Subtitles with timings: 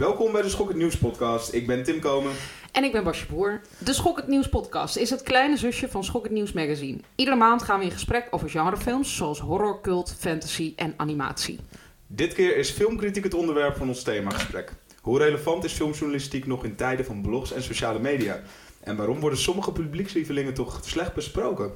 [0.00, 1.52] Welkom bij de Schok het Nieuws podcast.
[1.52, 2.32] Ik ben Tim Komen.
[2.72, 3.60] En ik ben Basje Boer.
[3.78, 6.98] De Schok het Nieuws podcast is het kleine zusje van Schok het Nieuws magazine.
[7.14, 11.58] Iedere maand gaan we in gesprek over genrefilms zoals horror, cult, fantasy en animatie.
[12.06, 14.72] Dit keer is filmkritiek het onderwerp van ons themagesprek.
[15.00, 18.42] Hoe relevant is filmjournalistiek nog in tijden van blogs en sociale media?
[18.80, 21.72] En waarom worden sommige publiekslievelingen toch slecht besproken?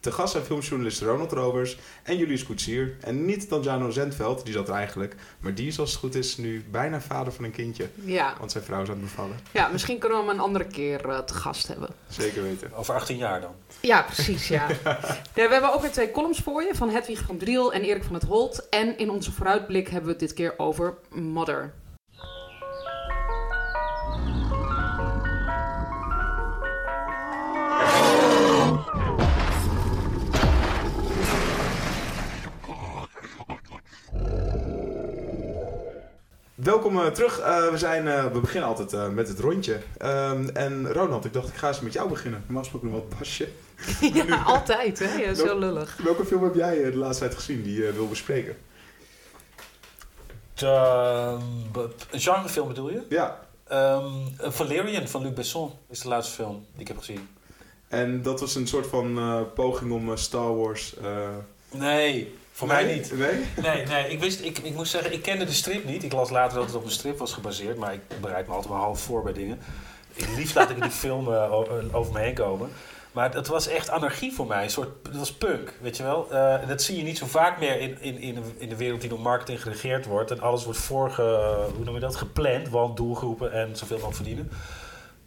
[0.00, 2.96] Te gast zijn filmjournalist Ronald Rovers en Julius Koetsier.
[3.00, 5.14] En niet Danjano Zendveld, die zat er eigenlijk.
[5.40, 7.88] Maar die is als het goed is nu bijna vader van een kindje.
[7.94, 9.36] Ja, Want zijn vrouw is aan het bevallen.
[9.52, 11.88] ja misschien kunnen we hem een andere keer eh, te gast hebben.
[12.08, 12.74] Zeker weten.
[12.74, 13.54] Over 18 jaar dan.
[13.80, 14.66] Ja, precies, ja.
[14.84, 14.98] ja.
[15.34, 18.14] We hebben ook weer twee columns voor je van Hedwig van Driel en Erik van
[18.14, 18.68] het Holt.
[18.68, 21.72] En in onze vooruitblik hebben we het dit keer over Mother.
[36.62, 37.38] Welkom eh, terug.
[37.40, 39.78] Eh, we, zijn, eh, we beginnen altijd eh, met het rondje.
[39.98, 42.40] Ehm, en Ronald, ik dacht ik ga eens met jou beginnen.
[42.44, 43.48] Normaal gesproken nog wat pasje.
[44.14, 45.14] ja, altijd, hè?
[45.14, 45.96] Ja, zo lullig.
[46.04, 48.56] Welke film heb jij de laatste tijd gezien die je wil bespreken?
[50.54, 50.66] De,
[52.10, 53.02] een genrefilm bedoel je?
[53.08, 57.28] Ja, Ehm, Valerian van Luc Besson is de laatste film die ik heb gezien.
[57.88, 60.96] en dat was een soort van eh, poging om Star Wars...
[60.96, 61.28] eh,
[61.70, 62.84] Nee, voor nee?
[62.84, 63.12] mij niet.
[63.18, 63.44] Nee?
[63.62, 66.04] Nee, nee ik, wist, ik, ik moest zeggen, ik kende de strip niet.
[66.04, 68.72] Ik las later dat het op een strip was gebaseerd, maar ik bereid me altijd
[68.72, 69.58] wel half voor bij dingen.
[70.14, 71.52] Ik, liefst laat ik die film eh, eh,
[71.92, 72.70] over me heen komen.
[73.12, 74.62] Maar het was echt anarchie voor mij.
[74.64, 76.30] Een soort, het was punk, weet je wel.
[76.32, 79.00] Eh, dat zie je niet zo vaak meer in, in, in, de- in de wereld
[79.00, 80.30] die door marketing geregeerd wordt.
[80.30, 81.22] En alles wordt voorge,
[81.74, 82.68] hoe noem je dat, gepland.
[82.68, 84.50] Want doelgroepen en zoveel mogelijk verdienen.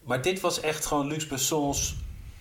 [0.03, 1.95] Maar dit was echt gewoon Luc Bessons...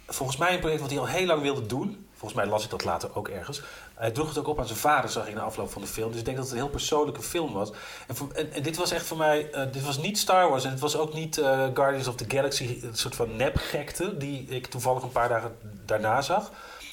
[0.06, 2.06] Volgens mij een project wat hij al heel lang wilde doen.
[2.20, 3.62] Volgens mij las ik dat later ook ergens.
[3.94, 6.10] Hij droeg het ook op aan zijn vader, zag ik na afloop van de film.
[6.10, 7.70] Dus ik denk dat het een heel persoonlijke film was.
[8.06, 9.50] En, en, dit was echt voor mij...
[9.50, 12.24] eh, dit was niet Star Wars en het was ook niet eh, Guardians of the
[12.28, 12.78] Galaxy...
[12.82, 16.50] een soort van nepgekte die ik toevallig een paar dagen daarna zag.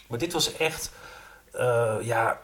[0.08, 0.92] Maar dit was echt...
[1.52, 2.40] eh, ja,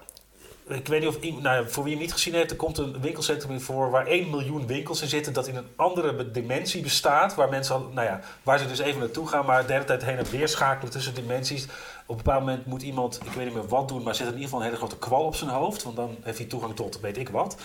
[0.68, 3.52] ik weet niet of nou, voor wie hem niet gezien heeft, er komt een winkelcentrum
[3.52, 7.50] in voor waar 1 miljoen winkels in zitten, dat in een andere dimensie bestaat, waar
[7.50, 10.18] mensen al, nou ja, waar ze dus even naartoe gaan, maar de hele tijd heen
[10.18, 11.68] en weer schakelen tussen dimensies.
[12.06, 14.32] Op een bepaald moment moet iemand, ik weet niet meer wat doen, maar zet in
[14.34, 17.00] ieder geval een hele grote kwal op zijn hoofd, want dan heeft hij toegang tot
[17.00, 17.56] weet ik wat.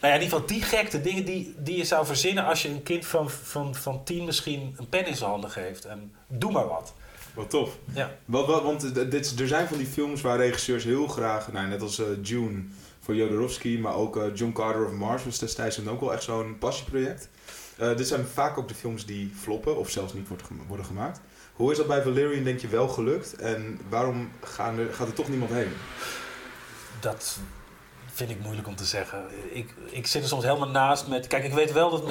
[0.00, 2.68] Nou ja, in ieder geval die gekte dingen die, die je zou verzinnen als je
[2.68, 5.84] een kind van, van, van tien misschien een pen in zijn handen geeft.
[5.84, 6.94] En doe maar wat.
[7.34, 7.76] Wat tof.
[7.94, 8.10] Ja.
[8.24, 11.80] Wat, wat, want dit, er zijn van die films waar regisseurs heel graag, nou, net
[11.82, 12.64] als eh, June
[13.00, 16.56] voor Jodorowsky, maar ook eh, John Carter of Mars was destijds ook wel echt zo'n
[16.58, 17.28] passieproject.
[17.78, 20.86] Eh, dit zijn vaak ook de films die floppen of zelfs niet wordt gema- worden
[20.86, 21.20] gemaakt.
[21.58, 25.14] Hoe is dat bij Valerian denk je wel gelukt en waarom gaan er, gaat er
[25.14, 25.72] toch niemand heen?
[27.00, 27.38] Dat
[28.12, 29.24] vind ik moeilijk om te zeggen.
[29.50, 31.26] Ik, ik zit er soms helemaal naast met...
[31.26, 32.02] Kijk, ik weet wel dat...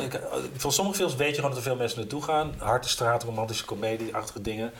[0.56, 2.54] Van sommige films weet je gewoon dat er veel mensen naartoe gaan.
[2.58, 4.72] Hartenstraat, romantische comedie-achtige dingen.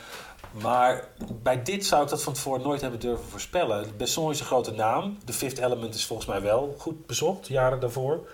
[0.50, 1.08] Maar
[1.42, 3.96] bij dit zou ik dat van tevoren nooit hebben durven voorspellen.
[3.96, 5.18] Besson is een grote naam.
[5.24, 8.28] The Fifth Element is volgens mij wel goed bezocht, jaren daarvoor.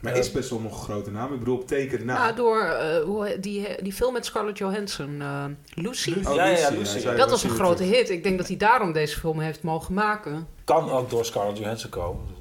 [0.00, 1.32] Maar is best wel nog een grote naam.
[1.32, 2.14] Ik bedoel, op teken na.
[2.14, 5.44] Ja, door eh, hoe, die, die film met Scarlett Johansson, eh,
[5.74, 6.10] Lucy.
[6.10, 6.28] Lucy.
[6.28, 7.16] Oh, Ja, ja, Lucy, Lucy.
[7.16, 8.10] Dat was een Lucy grote hit.
[8.10, 10.46] Ik denk dat hij daarom deze film heeft mogen maken.
[10.64, 12.36] Kan ook door Scarlett Johansson komen.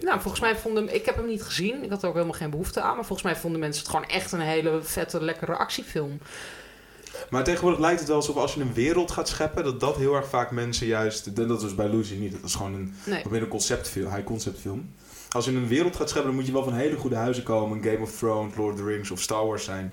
[0.00, 0.94] Nou, volgens mij vonden...
[0.94, 1.82] Ik heb hem niet gezien.
[1.84, 2.94] Ik had er ook helemaal geen behoefte aan.
[2.94, 6.18] Maar volgens mij vonden mensen het gewoon echt een hele vette, lekkere actiefilm.
[7.30, 10.14] Maar tegenwoordig lijkt het wel alsof als je een wereld gaat scheppen, dat dat heel
[10.14, 11.36] erg vaak mensen juist...
[11.36, 12.32] Dat was bij Lucy niet.
[12.32, 13.40] Dat is gewoon een, Nee.
[13.40, 14.94] een conceptfilm, high concept film.
[15.32, 17.82] Als je een wereld gaat scheppen, dan moet je wel van hele goede huizen komen.
[17.82, 19.92] Game of Thrones, Lord of the Rings of Star Wars zijn.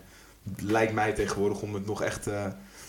[0.57, 2.27] Lijkt mij tegenwoordig om het nog echt...
[2.27, 2.45] eh,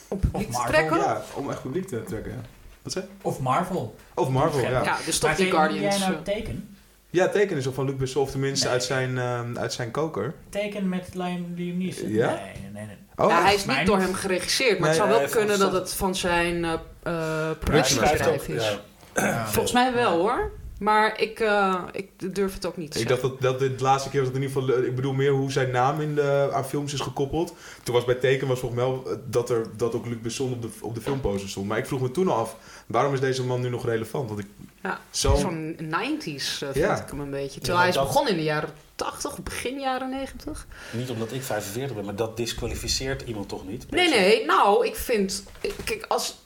[0.09, 0.97] Om publiek Of te Marvel, trekken?
[0.99, 2.33] ja, om echt publiek te trekken.
[2.33, 2.39] Ja.
[2.83, 3.05] Wat zeg?
[3.23, 3.95] Of Marvel.
[4.15, 4.83] Of Marvel, ja.
[4.83, 5.97] Ja, dus toch die Guardians.
[5.99, 6.35] jij nou eh.
[6.35, 6.77] teken?
[7.11, 8.75] Ja, teken is ook van Luc Besson, of tenminste Nee.
[8.75, 10.35] uit, zijn, eh, uit zijn koker.
[10.49, 12.09] Teken met Liam Liam Neeson?
[12.09, 12.27] Ja?
[12.27, 12.87] Nee, nee, nee.
[12.87, 12.97] nee.
[13.17, 14.79] Oh, ja, hij is niet door hem geregisseerd.
[14.79, 16.73] Maar Nee, het zou wel kunnen dat het van zijn eh
[17.03, 18.79] eh productiebedrijf is.
[19.15, 19.47] Ja.
[19.47, 20.51] Volgens mij wel hoor.
[20.81, 23.29] Maar ik, eh, ik durf het ook niet te Ik zeggen.
[23.29, 24.83] dacht dat, dat dit de laatste keer was dat in ieder geval...
[24.85, 27.55] Ik bedoel meer hoe zijn naam in de, aan films is gekoppeld.
[27.83, 30.53] Toen was bij Teken was volgens mij wel eh, dat, er, dat ook Luc Besson
[30.53, 31.67] op de, op de filmposter stond.
[31.69, 32.57] Maar ik vroeg me toen al af,
[32.87, 34.29] waarom is deze man nu nog relevant?
[34.29, 34.47] Want ik...
[34.83, 35.35] Ja, Zo...
[35.37, 37.03] Zo'n 90s eh, vind Ja.
[37.03, 37.55] ik hem een beetje.
[37.55, 40.67] Ja, Terwijl hij is dat- begonnen in de jaren 80, begin jaren 90.
[40.93, 43.91] Niet omdat ik 45 ben, maar dat disqualificeert iemand toch niet?
[43.91, 44.45] Nee, nee.
[44.47, 45.45] Nou, ik vind...
[45.85, 46.39] Kijk, als,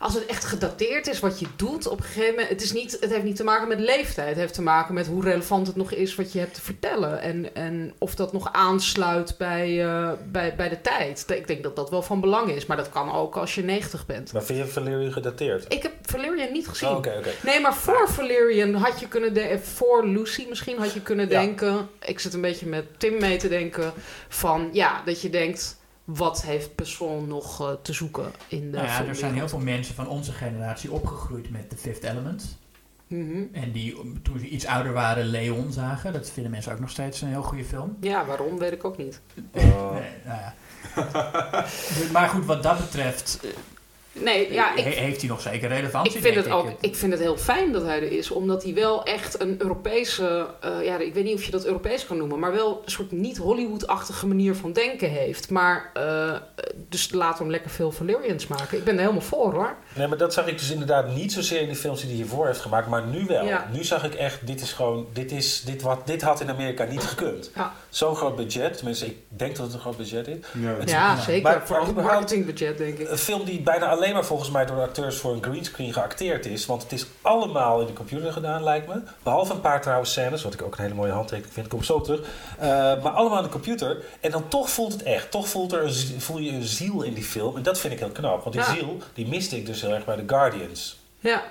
[0.00, 2.48] als het echt gedateerd is wat je doet, op een gegeven moment.
[2.48, 4.28] Het, is niet, het heeft niet te maken met leeftijd.
[4.28, 7.20] Het heeft te maken met hoe relevant het nog is wat je hebt te vertellen.
[7.20, 11.24] En, en of dat nog aansluit bij, eh, bij, bij de tijd.
[11.28, 12.66] Ik denk dat dat wel van belang is.
[12.66, 14.32] Maar dat kan ook als je 90 bent.
[14.32, 15.72] Maar vind je Valerian gedateerd?
[15.72, 16.88] Ik heb Valerian niet gezien.
[16.88, 17.30] Oh, Oké, oké.
[17.44, 21.40] Nee, maar voor Valerian had je kunnen denken, voor Lucy misschien had je kunnen Ja.
[21.40, 23.92] denken, ik zit een beetje met Tim mee te denken,
[24.28, 25.78] van ja, dat je denkt,
[26.16, 29.58] wat heeft Besson nog eh, te zoeken in de Nou ja, er zijn heel veel
[29.58, 32.58] mensen van onze generatie opgegroeid met The Fifth Element.
[33.06, 33.42] Mhm.
[33.52, 36.12] En die toen ze iets ouder waren Leon zagen.
[36.12, 37.96] Dat vinden mensen ook nog steeds een heel goede film.
[38.00, 39.20] Ja, waarom weet ik ook niet.
[39.52, 39.92] Oh.
[40.00, 40.54] Nee, nou ja.
[42.12, 43.50] Maar goed, wat dat betreft eh,
[44.12, 46.14] Nee, ja, he- ik, heeft hij nog zeker relevantie.
[46.16, 48.74] ik vind het ook, ik vind het heel fijn dat hij er is, omdat hij
[48.74, 52.38] wel echt een Europese, eh, ja, ik weet niet of je dat Europees kan noemen,
[52.38, 55.50] maar wel een soort niet Hollywood-achtige manier van denken heeft.
[55.50, 56.32] Maar, eh,
[56.88, 58.78] dus laten we hem lekker veel Valerians maken.
[58.78, 59.74] Ik ben er helemaal voor hoor.
[59.96, 62.46] Nee, maar dat zag ik dus inderdaad niet zozeer in die films die hij hiervoor
[62.46, 63.44] heeft gemaakt, maar nu wel.
[63.44, 63.68] Ja.
[63.72, 66.84] Nu zag ik echt, dit is gewoon, dit, is, dit, wat, dit had in Amerika
[66.84, 67.50] niet gekund.
[67.54, 67.72] Ja.
[67.88, 70.36] Zo'n groot budget, tenminste, ik denk dat het een groot budget is.
[70.60, 70.68] Ja.
[70.78, 71.20] Het- Ja, ja.
[71.20, 71.42] zeker.
[71.42, 73.08] Maar- Vooral het überhaupt- marketingbudget, denk ik.
[73.10, 76.46] Een film die bijna alleen maar volgens mij door de acteurs voor een greenscreen geacteerd
[76.46, 76.66] is.
[76.66, 79.00] Want het is allemaal in de computer gedaan, lijkt me.
[79.22, 81.66] Behalve een paar trouwens scènes, wat ik ook een hele mooie handtekening vind.
[81.66, 82.20] Ik kom zo terug.
[82.58, 82.66] Eh,
[83.02, 84.04] maar allemaal in de computer.
[84.20, 85.30] En dan toch voelt het echt.
[85.30, 87.56] Toch voelt er een, voel je een ziel in die film.
[87.56, 88.42] En dat vind ik heel knap.
[88.42, 88.74] Want die Ja.
[88.74, 90.98] ziel, die miste ik dus heel erg bij The Guardians.
[91.18, 91.42] Ja,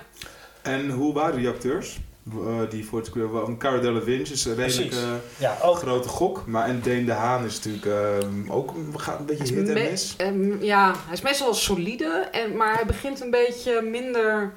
[0.62, 1.98] En hoe waren die acteurs?
[2.32, 3.56] Eh, die voor het square...
[3.56, 5.04] Cara Delevingne is een redelijk Precies.
[5.04, 5.76] eh, Ja, ook.
[5.76, 6.46] grote gok.
[6.46, 9.74] Maar en Deen de Haan is natuurlijk eh, ook een, gaat een beetje hit en
[9.74, 10.14] mis.
[10.16, 14.52] ehm, ja, hij is meestal wel solide, en, maar hij begint een beetje minder,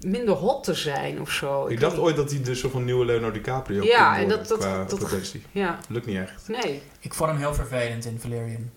[0.00, 1.66] minder hot te zijn of zo.
[1.66, 4.48] Ik dacht ooit dat hij de soort van nieuwe Leonardo DiCaprio Ja, kon en dat-
[4.48, 5.34] dat- qua dat-.
[5.52, 6.48] Ja, Lukt niet echt.
[6.48, 6.82] nee.
[7.00, 8.70] Ik vond hem heel vervelend in Valerian.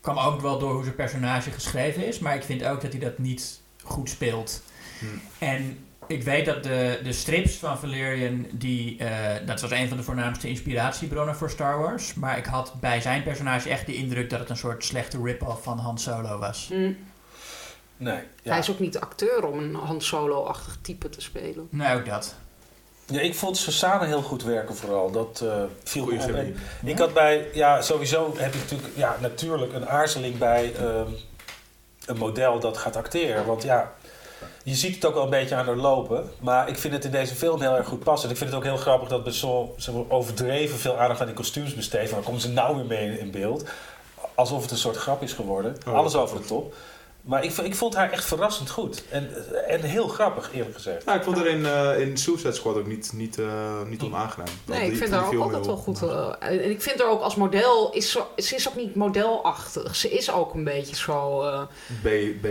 [0.00, 3.00] Kwam ook wel door hoe zijn personage geschreven is, maar ik vind ook dat hij
[3.00, 4.62] dat niet goed speelt.
[4.98, 5.04] Hm.
[5.44, 5.78] En
[6.10, 10.02] ik weet dat de, de strips van Valerian, die, eh, dat was een van de
[10.02, 12.14] voornaamste inspiratiebronnen voor Star Wars.
[12.14, 15.62] Maar ik had bij zijn personage echt de indruk dat het een soort slechte rip-off
[15.62, 16.68] van Han Solo was.
[16.68, 16.92] Hm.
[17.96, 18.20] Nee.
[18.42, 18.50] Ja.
[18.50, 21.68] Hij is ook niet acteur om een Han Solo-achtig type te spelen.
[21.70, 22.34] Nou, ook dat.
[23.06, 25.10] Ja, ik vond Susanne heel goed werken vooral.
[25.10, 26.38] Dat eh viel me Goeie op.
[26.38, 26.56] En
[26.88, 31.10] Ik had bij, ja, sowieso heb ik natuurlijk, ja, natuurlijk een aarzeling bij ehm,
[32.06, 33.46] een model dat gaat acteren.
[33.46, 33.92] Want ja,
[34.62, 36.30] je ziet het ook wel een beetje aan haar lopen.
[36.40, 38.24] Maar ik vind het in deze film heel erg goed passen.
[38.28, 41.34] En ik vind het ook heel grappig dat Besson maar, overdreven veel aandacht aan die
[41.34, 42.10] kostuums besteedt.
[42.10, 43.64] Waar komen ze nou weer mee in beeld?
[44.34, 45.76] Alsof het een soort grap is geworden.
[45.88, 46.74] Oh, Alles over de top.
[47.22, 49.02] Maar ik, ik vond haar echt verrassend goed.
[49.10, 49.28] En,
[49.68, 51.04] en heel grappig, eerlijk gezegd.
[51.04, 54.48] Ja, ik vond er in, eh, in Suicide Squad ook niet, niet, eh, niet onaangenaam.
[54.64, 56.02] Nee, Die- ik vind haar ook altijd wel goed.
[56.02, 56.36] onaangenaam.
[56.40, 59.96] eh, en ik vind haar ook als model, is zo, ze is ook niet modelachtig.
[59.96, 61.62] Ze is ook een beetje zo eh,
[62.02, 62.42] B-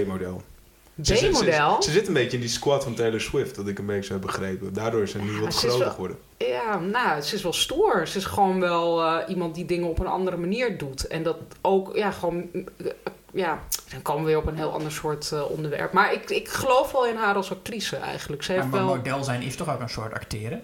[1.01, 1.81] B-model.
[1.81, 4.13] Ze- ze- zit een beetje in die squad van Taylor Swift, dat ik een beetje
[4.13, 4.73] heb begrepen.
[4.73, 6.17] Daardoor is ze nu Ja, wat ze groter wel- geworden.
[6.37, 8.07] Ja, nou, ze is wel stoer.
[8.07, 11.07] Ze is gewoon wel eh, iemand die dingen op een andere manier doet.
[11.07, 12.85] En dat ook, ja, gewoon, eh,
[13.33, 15.93] ja, dan komen we weer op een heel ander soort eh, onderwerp.
[15.93, 18.43] Maar ik, ik geloof wel in haar als actrice eigenlijk.
[18.43, 18.95] Ze heeft Maar wel...
[18.95, 20.61] model zijn is toch ook een soort acteren?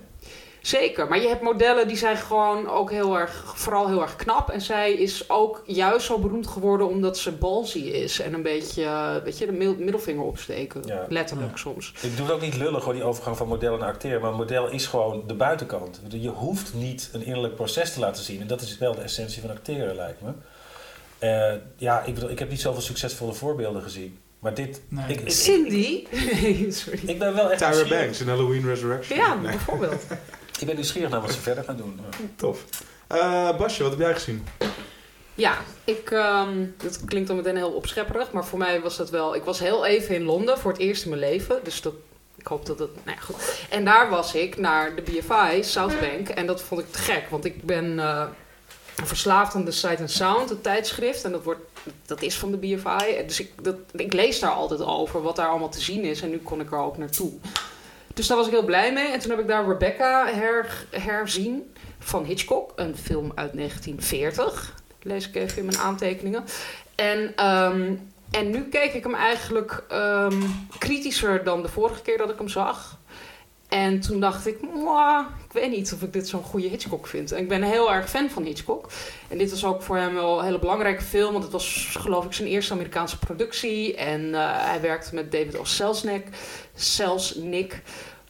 [0.66, 4.50] Zeker, maar je hebt modellen die zijn gewoon ook heel erg, vooral heel erg knap.
[4.50, 8.20] En zij is ook juist zo beroemd geworden omdat ze ballsy is.
[8.20, 10.82] En een beetje, eh, weet je, de mid- middelvinger opsteken.
[10.86, 11.06] Ja.
[11.10, 11.58] Letterlijk Ja.
[11.58, 11.94] soms.
[12.02, 14.22] Ik doe het ook niet lullig hoor, die overgang van model naar acteren.
[14.22, 16.02] Maar model is gewoon de buitenkant.
[16.10, 18.42] Ik Je hoeft niet een innerlijk proces te laten zien.
[18.42, 20.32] En dat is wel de essentie van acteren, lijkt me.
[21.18, 24.18] Eh, ja, ik, bedoel, ik heb niet zoveel succesvolle voorbeelden gezien.
[24.40, 24.82] Maar dit...
[24.90, 25.04] Nee.
[25.08, 26.06] Ik, ik, ik, Cindy?
[26.12, 27.00] Nee, sorry.
[27.06, 27.88] ik ben wel echt Tyra.
[28.00, 29.18] Banks in Halloween Resurrection.
[29.20, 30.04] Ja, Nee, bijvoorbeeld.
[30.60, 32.00] Ik ben nieuwsgierig naar wat ze verder gaan doen.
[32.36, 32.66] tof.
[33.08, 34.48] Eh, Basje, wat heb jij gezien?
[35.36, 39.36] Ja, ik, ehm dat klinkt dan meteen heel opschepperig, maar voor mij was dat wel...
[39.36, 41.94] Ik was heel even in Londen voor het eerst in mijn leven, dus dat,
[42.36, 42.90] ik hoop dat het...
[43.06, 43.66] Nou ja, goed.
[43.70, 47.46] En daar was ik naar de BFI, Southbank, en dat vond ik te gek, want
[47.46, 48.26] ik ben eh,
[49.04, 51.62] verslaafd aan de Sight and Sound, het tijdschrift, en dat, wordt,
[52.06, 53.26] dat is van de BFI.
[53.28, 56.30] Dus ik, dat, ik lees daar altijd over wat daar allemaal te zien is, en
[56.30, 57.32] nu kon ik er ook naartoe.
[58.16, 59.12] Dus daar was ik heel blij mee.
[59.12, 65.28] En toen heb ik daar Rebecca her, herzien van Hitchcock, een film uit 1940 lees
[65.28, 66.44] ik even in mijn aantekeningen.
[66.96, 67.96] En, ehm,
[68.32, 70.42] en nu keek ik hem eigenlijk ehm,
[70.78, 72.98] kritischer dan de vorige keer dat ik hem zag.
[73.76, 77.32] En toen dacht ik, "Mwah, ik weet niet of ik dit zo'n goede Hitchcock vind.
[77.32, 78.90] En ik ben heel erg fan van Hitchcock.
[79.28, 81.32] En dit was ook voor hem wel een hele belangrijke film.
[81.32, 83.96] Want het was geloof ik zijn eerste Amerikaanse productie.
[83.96, 85.64] En eh, hij werkte met David O.
[85.64, 86.28] Selznick.
[86.76, 87.82] Selznick.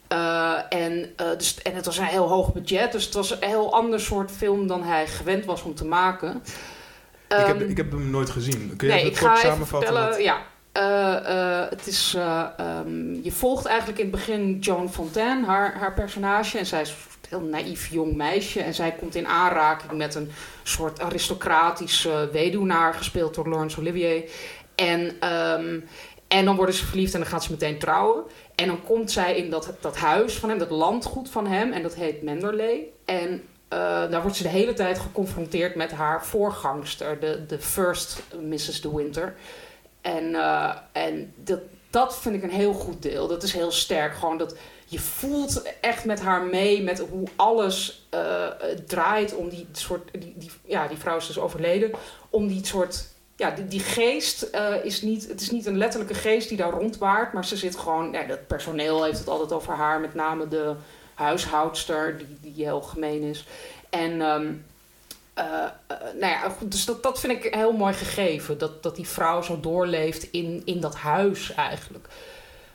[0.08, 2.92] Eh, en, eh, dus, en het was een heel hoog budget.
[2.92, 6.42] Dus het was een heel ander soort film dan hij gewend was om te maken.
[7.28, 8.74] ik, heb, Ehm, ik heb hem nooit gezien.
[8.76, 9.66] Kun je nee, kort ga samenvatten?
[9.88, 10.08] vertellen.
[10.08, 10.42] wat- Ja,
[10.76, 15.74] eh, eh, het is, eh, ehm, je volgt eigenlijk in het begin Joan Fontaine, haar,
[15.74, 16.58] haar personage.
[16.58, 16.96] En zij is een
[17.28, 18.60] heel naïef jong meisje.
[18.60, 20.30] En zij komt in aanraking met een
[20.62, 24.24] soort aristocratische weduwnaar, gespeeld door Laurence Olivier.
[24.74, 25.80] En, ehm,
[26.28, 28.24] en dan worden ze verliefd en dan gaat ze meteen trouwen.
[28.54, 31.72] En dan komt zij in dat, dat huis van hem, dat landgoed van hem.
[31.72, 32.86] En dat heet Menderley.
[33.04, 33.42] En
[34.10, 38.80] daar wordt ze de hele tijd geconfronteerd met haar voorgangster, de, de first Mrs.
[38.80, 39.34] De Winter.
[40.06, 41.60] En, eh, en dat,
[41.90, 43.26] dat vind ik een heel goed deel.
[43.26, 44.14] Dat is heel sterk.
[44.14, 48.46] Gewoon dat je voelt echt met haar mee met hoe alles eh,
[48.86, 50.10] draait om die soort.
[50.12, 51.90] Die, die, ja, die vrouw is dus overleden.
[52.30, 53.06] Om die soort.
[53.36, 55.28] Ja, die, die geest eh, is niet.
[55.28, 57.32] Het is niet een letterlijke geest die daar rondwaart.
[57.32, 58.12] Maar ze zit gewoon.
[58.12, 60.00] Ja, dat personeel heeft het altijd over haar.
[60.00, 60.74] Met name de
[61.14, 63.46] huishoudster, die, die heel gemeen is.
[63.90, 64.20] En.
[64.20, 64.52] ehm,
[65.36, 65.44] eh,
[65.86, 68.58] eh, nou ja, dus dat, dat vind ik heel mooi gegeven.
[68.58, 72.08] Dat, dat die vrouw zo doorleeft in, in dat huis eigenlijk.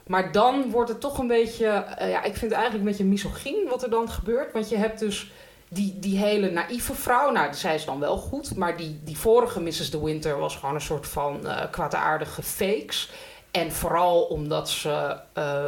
[0.08, 1.66] Maar dan wordt het toch een beetje...
[1.68, 4.54] eh, ja, ik vind het eigenlijk een beetje misogyn wat er dan gebeurt.
[4.54, 5.32] Want je hebt dus
[5.68, 7.32] die, die hele naïeve vrouw.
[7.32, 8.56] Nou, zij is dan wel goed.
[8.56, 9.90] Maar die, die vorige Mrs.
[9.90, 13.10] De Winter was gewoon een soort van kwaadaardige fakes.
[13.52, 15.18] En vooral omdat ze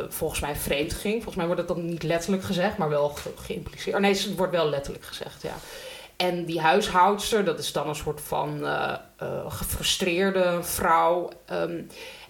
[0.10, 1.14] volgens mij vreemd ging.
[1.14, 3.96] Volgens mij wordt het dan niet letterlijk gezegd, maar wel ge- geïmpliceerd.
[3.96, 5.54] Oh nee, het wordt wel letterlijk gezegd, ja.
[6.16, 8.96] En die huishoudster, dat is dan een soort van eh,
[9.48, 11.30] gefrustreerde vrouw.
[11.46, 11.82] Ehm,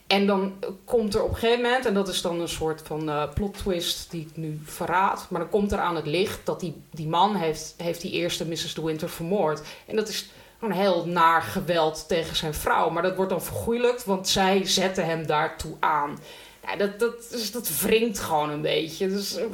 [0.07, 0.53] en dan
[0.85, 3.57] komt er op een gegeven moment, en dat is dan een soort van eh, plot
[3.57, 5.27] twist die ik nu verraad.
[5.29, 8.47] Maar dan komt er aan het licht dat die, die man heeft, heeft die eerste
[8.47, 8.73] Mrs.
[8.73, 9.61] De Winter vermoord.
[9.87, 12.89] En dat is gewoon heel naar geweld tegen zijn vrouw.
[12.89, 16.19] Maar dat wordt dan vergoeilijkt, want zij zetten hem daartoe aan.
[16.65, 19.05] Ja, dat, dat, dus dat wringt gewoon een beetje.
[19.05, 19.51] Is een,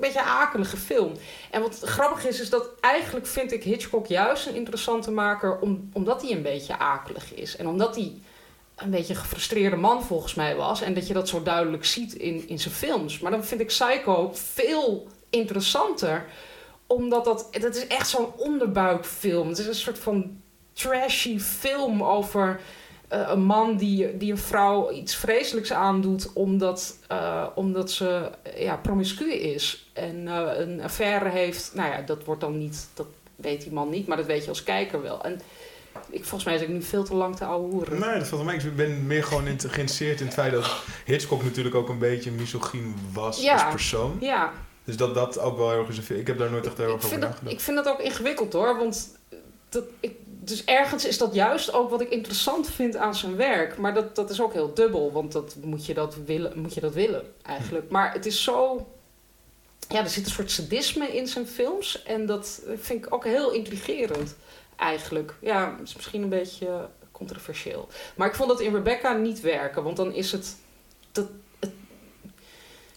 [0.00, 1.12] beetje een akelige film.
[1.50, 5.58] En wat grappig is, is dat eigenlijk vind ik Hitchcock juist een interessante maker...
[5.58, 7.56] Om, omdat hij een beetje akelig is.
[7.56, 8.12] En omdat hij
[8.76, 10.82] een beetje een gefrustreerde man volgens mij was.
[10.82, 13.18] En dat je dat zo duidelijk ziet in, in zijn films.
[13.18, 16.24] Maar dan vind ik Psycho veel interessanter.
[16.86, 19.48] Omdat dat, dat is echt zo'n onderbuikfilm.
[19.48, 20.40] Het is een soort van
[20.72, 22.60] trashy film over
[23.08, 28.76] eh, een man die, die een vrouw iets vreselijks aandoet omdat, eh, omdat ze ja,
[28.76, 31.70] promiscu is en eh, een affaire heeft.
[31.74, 34.48] Nou ja, dat wordt dan niet, dat weet die man niet, maar dat weet je
[34.48, 35.24] als kijker wel.
[35.24, 35.40] En
[36.10, 38.00] ik, volgens mij is ik nu veel te lang te ouwe hoeren.
[38.00, 38.54] Nee, dat valt mij.
[38.54, 42.94] Ik ben meer gewoon geïnteresseerd in het feit dat Hitchcock natuurlijk ook een beetje misogyn
[43.12, 43.52] was Ja.
[43.52, 44.16] als persoon.
[44.20, 44.52] Ja,
[44.84, 46.10] Dus dat dat ook wel heel erg is.
[46.10, 47.52] Ik heb daar nooit echt heel ik erg over nagedacht.
[47.52, 48.76] ik vind dat ook ingewikkeld hoor.
[48.76, 49.08] Want
[49.68, 50.14] dat, ik,
[50.46, 53.78] dus ergens is dat juist ook wat ik interessant vind aan zijn werk.
[53.78, 55.12] Maar dat, dat is ook heel dubbel.
[55.12, 57.90] Want dat moet je dat willen, moet je dat willen eigenlijk.
[57.90, 58.86] Maar het is zo.
[59.88, 62.02] Ja, er zit een soort sadisme in zijn films.
[62.02, 64.36] En dat vind ik ook heel intrigerend
[64.76, 65.34] eigenlijk.
[65.40, 67.88] Ja, is misschien een beetje controversieel.
[68.14, 69.82] Maar ik vond dat in Rebecca niet werken.
[69.82, 70.56] Want dan is het.
[71.12, 71.26] Dat,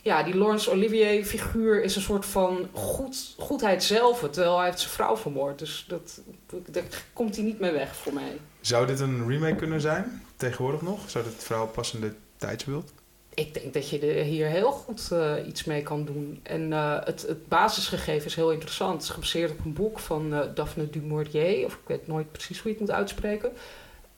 [0.01, 4.19] ja, die Laurence Olivier figuur is een soort van goed, goedheid zelf.
[4.31, 5.59] Terwijl hij heeft zijn vrouw vermoord.
[5.59, 6.21] Dus dat,
[6.65, 8.37] daar komt hij niet mee weg voor mij.
[8.61, 10.21] Zou dit een remake kunnen zijn?
[10.35, 11.09] Tegenwoordig nog?
[11.09, 12.93] Zou dit verhaal passende tijdsbeeld?
[13.33, 16.39] Ik denk dat je er hier heel goed eh, iets mee kan doen.
[16.43, 18.93] En eh, het, het basisgegeven is heel interessant.
[18.93, 21.65] Het is gebaseerd op een boek van eh, Daphne du Maurier.
[21.65, 23.51] Of ik weet nooit precies hoe je het moet uitspreken.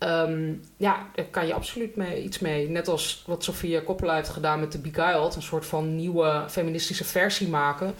[0.01, 2.69] Ehm, ja, daar kan je absoluut mee, iets mee.
[2.69, 5.35] Net als wat Sofia Coppola heeft gedaan met The Beguiled.
[5.35, 7.95] Een soort van nieuwe feministische versie maken.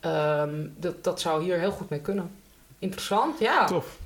[0.00, 2.30] Ehm, dat, dat zou hier heel goed mee kunnen.
[2.78, 3.66] Interessant, ja.
[3.66, 3.98] Tof.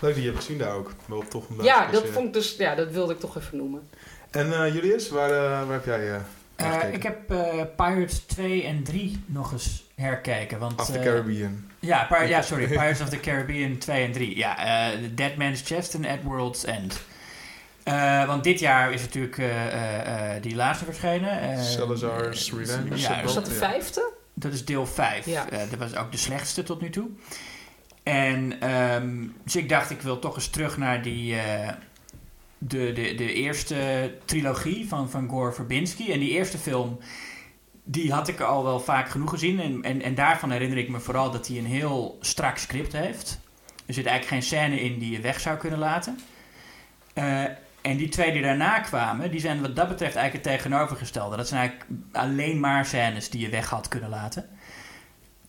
[0.00, 0.92] Leuk dat je hebt gezien daar ook.
[1.06, 3.88] Wel tof om Ja, dat vond ik dus, ja, dat wilde ik toch even noemen.
[4.30, 6.20] En eh, Julius, waar, eh, waar heb jij eh
[6.56, 10.58] Eh, ik heb eh, Pirates 2 en 3 nog eens herkeken.
[10.58, 11.70] Want, Of the eh, Caribbean.
[11.80, 12.66] Ja, Pir- ja, sorry.
[12.78, 14.36] Pirates of the Caribbean 2 en 3.
[14.36, 14.58] Ja,
[14.92, 17.00] eh, The Dead Man's Chest en At World's End.
[17.82, 21.40] Eh, want dit jaar is natuurlijk eh, eh, eh, die laatste verschenen.
[21.40, 22.96] eh, Salazar's Revenge.
[22.98, 24.12] Ja, Was dat de vijfde?
[24.34, 25.26] dat is deel 5.
[25.26, 25.44] Ja.
[25.50, 27.08] dat was ook de slechtste tot nu toe.
[28.02, 31.68] En ehm, dus ik dacht, ik wil toch eens terug naar die, eh,
[32.58, 33.76] de, de, de eerste
[34.24, 36.12] trilogie van, van Gore Verbinski.
[36.12, 36.98] En die eerste film,
[37.88, 39.60] die had ik al wel vaak genoeg gezien.
[39.60, 43.40] En, en, en daarvan herinner ik me vooral dat hij een heel strak script heeft.
[43.86, 46.18] Er zit eigenlijk geen scène in die je weg zou kunnen laten.
[47.14, 47.44] Eh,
[47.80, 51.36] en die twee die daarna kwamen, die zijn wat dat betreft eigenlijk het tegenovergestelde.
[51.36, 54.48] Dat zijn eigenlijk alleen maar scènes die je weg had kunnen laten.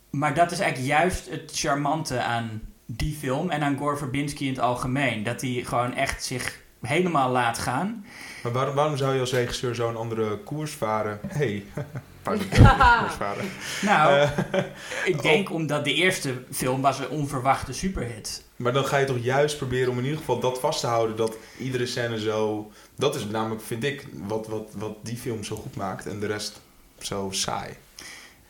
[0.10, 4.52] Maar dat is eigenlijk juist het charmante aan die film en aan Gore Verbinski in
[4.52, 5.24] het algemeen.
[5.24, 8.06] Dat hij gewoon echt zich helemaal laat gaan.
[8.44, 11.20] Maar waarom, waarom zou je als regisseur zo'n andere koers varen?
[11.28, 11.64] hey,
[13.20, 13.44] Vader.
[13.82, 14.64] Nou, Eh,
[15.12, 18.44] ik denk omdat de eerste film was een onverwachte superhit.
[18.56, 21.16] maar dan ga je toch juist proberen om in ieder geval dat vast te houden.
[21.16, 22.72] Dat iedere scène zo...
[22.96, 26.06] Dat is namelijk, vind ik, wat, wat, wat die film zo goed maakt.
[26.06, 26.62] En de rest
[27.00, 27.70] zo saai.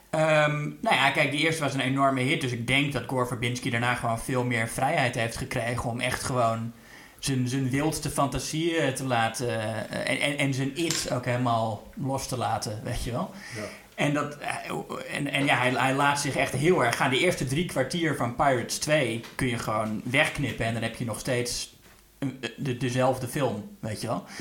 [0.10, 2.42] Ehm, nou ja, kijk, die eerste was een enorme hit.
[2.42, 6.24] Dus ik denk dat Gore Verbinski daarna gewoon veel meer vrijheid heeft gekregen om echt
[6.24, 6.74] gewoon
[7.20, 9.50] zijn, zijn wildste fantasieën te laten.
[9.50, 13.32] eh, en, en, en zijn it ook helemaal los te laten, weet je wel.
[13.56, 13.62] Ja.
[13.96, 17.10] En, dat, eh, en, en ja, hij, hij laat zich echt heel erg gaan.
[17.10, 21.06] De eerste drie kwartier van Pirates 2 kun je gewoon wegknippen en dan heb je
[21.06, 21.76] nog steeds
[22.20, 24.24] een- de, dezelfde film, weet je wel.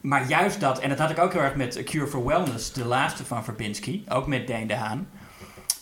[0.00, 2.72] Maar juist dat, en dat had ik ook heel erg met A Cure for Wellness,
[2.72, 5.08] de laatste van Verbinski, ook met Deen de Haan,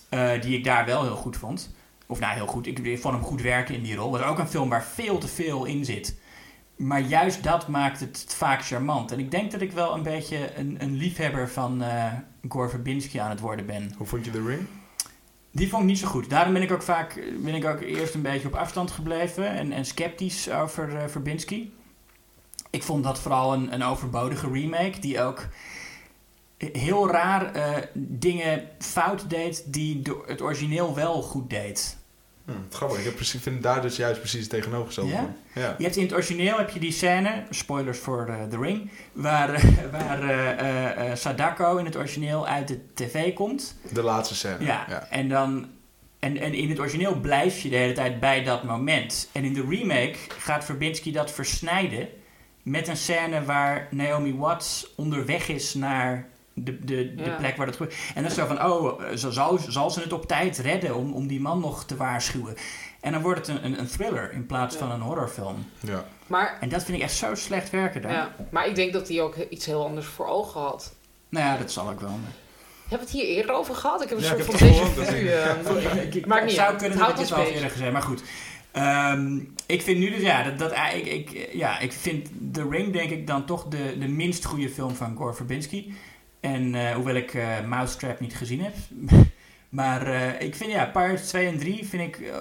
[0.09, 1.75] eh, die ik daar wel heel goed vond.
[2.07, 4.17] Of nou, heel goed, ik, vond hem goed werken in die rol.
[4.17, 6.19] Is ook een film waar veel te veel in zit.
[6.77, 9.13] Maar juist dat maakt het vaak charmant.
[9.13, 12.13] En ik denk dat ik wel een beetje een, een liefhebber van eh
[12.49, 13.93] Gore Verbinski aan het worden ben.
[13.97, 14.67] Hoe vond je The Ring?
[15.51, 16.31] Die vond ik niet zo goed.
[16.31, 19.73] Daarom ben ik ook vaak ben ik ook eerst een beetje op afstand gebleven en,
[19.73, 21.75] en sceptisch over eh, Verbinski.
[22.71, 25.47] Ik vond dat vooral een, een overbodige remake die ook
[26.59, 31.97] heel raar eh, dingen fout deed die het origineel wel goed deed.
[32.45, 35.17] Hm, grappig, ik heb precies, vind daar dus juist precies het tegenovergestelde Ja?
[35.17, 35.35] van.
[35.55, 35.75] Ja.
[35.79, 39.63] Je hebt in het origineel heb je die scène, spoilers voor eh, The Ring, waar,
[39.99, 43.77] waar eh, Sadako in het origineel uit de tv komt.
[43.93, 44.65] De laatste scène.
[44.65, 45.07] Ja, ja.
[45.11, 45.73] en dan.
[46.19, 49.29] En, en in het origineel blijf je de hele tijd bij dat moment.
[49.33, 52.09] En in de remake gaat Verbinski dat versnijden
[52.63, 57.77] met een scène waar Naomi Watts onderweg is naar de, de, de plek waar dat
[57.77, 57.95] gebeurt.
[58.15, 60.95] En dan is zo van, oh, eh, zo zal, zal ze het op tijd redden
[60.97, 62.55] om, om die man nog te waarschuwen.
[63.01, 64.81] En dan wordt het een, een, een thriller in plaats Ja.
[64.81, 65.67] van een horrorfilm.
[65.81, 66.05] ja.
[66.27, 68.13] Maar, En dat vind ik echt zo slecht werken dan.
[68.13, 70.95] ja, maar ik denk dat hij ook iets heel anders voor ogen had.
[71.29, 72.11] Nou ja, dat zal ook wel.
[72.11, 74.03] Hebben we het hier eerder over gehad?
[74.03, 75.17] Ik heb een Ja, soort ik van heb het déjà gehoord, dat vu.
[75.17, 77.55] ik- eh, ik, ik, Maakt het niet zou kunnen dat ik wel bezig.
[77.55, 78.23] eerder gezegd, maar goed.
[78.73, 82.69] Ehm, ik vind nu dus, ja, dat, dat, ah, ik, ik, ja, ik vind The
[82.71, 85.95] Ring denk ik dan toch de, de minst goede film van Gore Verbinski.
[86.45, 88.75] En eh, hoewel ik eh Mousetrap niet gezien heb.
[89.69, 92.33] maar eh, ik vind, ja, Pirates 2 en 3 vind ik,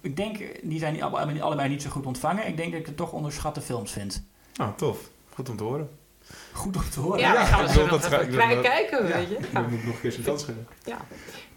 [0.00, 2.46] ik denk, die zijn alle- allebei niet zo goed ontvangen.
[2.46, 4.24] Ik denk dat ik het toch onderschatte films vind.
[4.56, 5.10] Ah, tof.
[5.34, 5.88] Goed om te horen.
[6.52, 7.18] Goed om te horen.
[7.18, 9.34] Ja, Ja, dan gaan we ik zo nog even ik kijken, Ja, weet je.
[9.36, 9.60] ik Ja.
[9.60, 10.66] moet nog een keer zijn kans geven.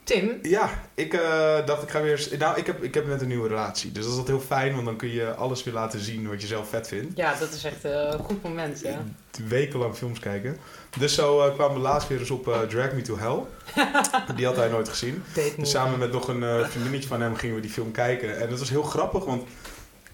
[0.04, 2.30] Tim, Ja, ik eh, dacht ik ga weer eens...
[2.38, 3.92] Nou, ik heb, ik heb net een nieuwe relatie.
[3.92, 6.42] Dus dat is altijd heel fijn, want dan kun je alles weer laten zien wat
[6.42, 7.18] je zelf vet vindt.
[7.18, 9.04] ja, dat is echt eh, een goed moment, ja.
[9.48, 10.58] Wekenlang films kijken.
[11.00, 13.40] Dus zo eh, kwamen we laatst weer eens op eh, Drag Me to Hell.
[14.36, 15.24] Die had hij nooit gezien.
[15.58, 18.40] Dus samen met nog een vriendinnetje van hem gingen we die film kijken.
[18.40, 19.44] En dat was heel grappig, want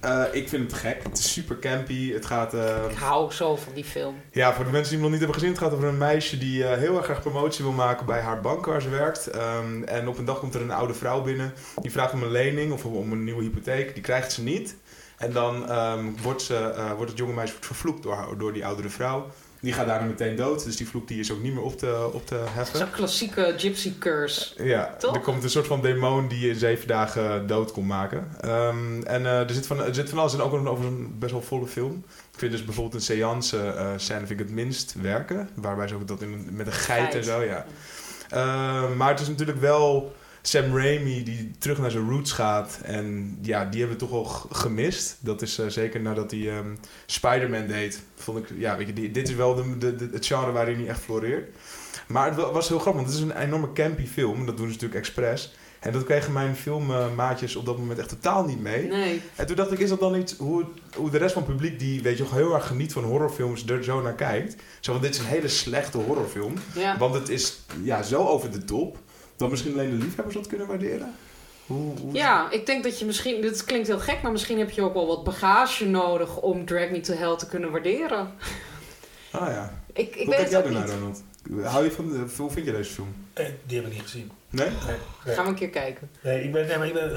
[0.04, 1.04] eh, ik vind het gek.
[1.04, 2.14] Het is super campy.
[2.14, 2.54] Het gaat...
[2.54, 4.16] eh, Ik hou zo van die film.
[4.32, 6.38] Ja, voor de mensen die hem nog niet hebben gezien, het gaat over een meisje
[6.38, 9.28] die eh, heel erg graag promotie wil maken bij haar bank waar ze werkt.
[9.28, 12.32] Ehm, en op een dag komt er een oude vrouw binnen, die vraagt om een
[12.32, 13.94] lening of om een nieuwe hypotheek.
[13.94, 14.76] Die krijgt ze niet.
[15.18, 18.90] En dan ehm, wordt, ze, wordt het jonge meisje vervloekt door, haar, door die oudere
[18.90, 19.28] vrouw.
[19.64, 22.10] Die gaat daarna meteen dood, dus die vloek die is ook niet meer op te,
[22.14, 22.78] op te heffen.
[22.78, 24.64] Zo'n klassieke gypsy curse.
[24.64, 25.16] Ja, Toch?
[25.16, 28.28] er komt een soort van demon die je in zeven dagen dood kon maken.
[28.42, 31.16] Ehm, en eh, er, zit van, er zit van alles in, ook nog over een
[31.20, 32.04] best wel volle film.
[32.34, 35.50] Ik vind dus bijvoorbeeld een seance eh scène vind ik het minst werken.
[35.54, 37.16] Waarbij ze ook dat in, met een geit, Geit.
[37.16, 37.66] en zo, ja.
[38.30, 42.80] Ehm, maar het is natuurlijk wel Sam Raimi die terug naar zijn roots gaat.
[42.84, 45.18] En ja, die hebben we toch wel g- gemist.
[45.20, 46.76] Dat is eh, zeker nadat hij ehm,
[47.06, 48.02] Spider-Man deed.
[48.16, 50.78] Vond ik, ja, weet je, die, dit is wel de, de, de- het genre waarin
[50.78, 51.50] hij echt floreert.
[52.08, 54.46] Maar het wa- was heel grappig, want het is een enorme campy film.
[54.46, 55.54] Dat doen ze natuurlijk expres.
[55.80, 58.88] En dat kregen mijn filmmaatjes op dat moment echt totaal niet mee.
[58.88, 59.22] Nee.
[59.36, 61.80] En toen dacht ik, is dat dan iets hoe, hoe de rest van het publiek
[61.80, 64.56] die weet je, heel erg geniet van horrorfilms er zo naar kijkt?
[64.80, 66.54] Zo van, dit is een hele slechte horrorfilm.
[66.76, 66.98] Ja.
[66.98, 68.98] Want het is ja, zo over de top,
[69.44, 71.16] dat misschien alleen de liefhebbers dat kunnen waarderen.
[71.68, 73.42] Hoe, hoe ja, ik denk dat je misschien...
[73.42, 76.90] Dit klinkt heel gek, maar misschien heb je ook wel wat bagage nodig om Drag
[76.90, 78.32] Me to Hell te kunnen waarderen.
[79.32, 79.74] Ah ja.
[79.94, 80.94] Ik, ik hoe weet kijk het jij ernaar, niet.
[80.94, 81.24] Ronald?
[81.72, 83.16] Hou je van, de- hoe vind je deze film?
[83.34, 84.32] Eh, die heb ik niet gezien.
[84.50, 84.70] Nee?
[84.70, 85.36] Nee, nee.
[85.36, 86.10] Gaan we een keer kijken.
[86.22, 87.10] Nee, ik ben, nee, maar ik ben,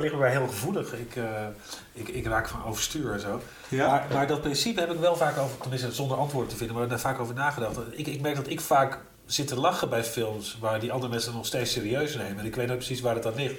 [0.00, 0.92] ligt me bij heel gevoelig.
[0.92, 1.46] Ik, eh,
[1.92, 3.40] ik, ik raak van overstuur en zo.
[3.68, 6.88] Maar, maar dat principe heb ik wel vaak over, tenminste zonder antwoorden te vinden, maar
[6.88, 7.78] daar vaak over nagedacht.
[7.90, 8.98] Ik, ik merk dat ik vaak
[9.32, 12.38] zit te lachen bij films waar die andere mensen nog steeds serieus nemen.
[12.38, 13.54] En ik weet ook precies waar het aan ligt.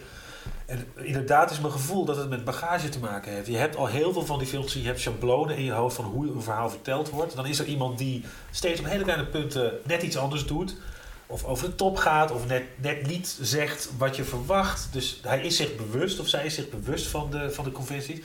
[0.66, 3.48] En inderdaad is mijn gevoel dat het met bagage te maken heeft.
[3.48, 6.06] Je hebt al heel veel van die films, je hebt schablonen in je hoofd van
[6.06, 7.36] hoe een verhaal verteld wordt.
[7.36, 10.76] Dan is er iemand die steeds op hele kleine punten net iets anders doet.
[11.28, 14.88] Of over de top gaat, of net, net niet zegt wat je verwacht.
[14.92, 18.20] Dus hij is zich bewust, of zij is zich bewust van de, van de conventies.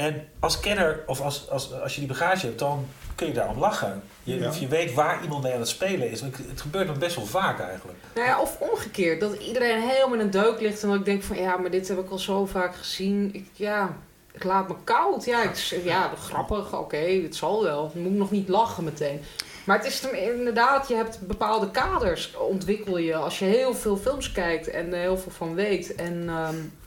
[0.00, 3.58] En als kenner, of als, als, als je die bagage hebt, dan kun je daarom
[3.58, 4.02] lachen.
[4.22, 4.48] Je, Ja.
[4.48, 6.20] Of je weet waar iemand mee aan het spelen is.
[6.20, 7.98] Het, het gebeurt me best wel vaak eigenlijk.
[8.14, 11.22] Nou ja, of omgekeerd, dat iedereen helemaal in een deuk ligt en dat ik denk
[11.22, 13.30] van ja, maar dit heb ik al zo vaak gezien.
[13.32, 13.96] Ik, ja,
[14.32, 15.24] het laat me koud.
[15.24, 17.90] Ja, ik, zeg, ja grappig, oké, het zal wel.
[17.94, 19.20] Dan moet ik nog niet lachen meteen.
[19.64, 24.32] Maar het is inderdaad, je hebt bepaalde kaders, ontwikkel je als je heel veel films
[24.32, 25.94] kijkt en er heel veel van weet.
[25.94, 26.79] En ehm, eh,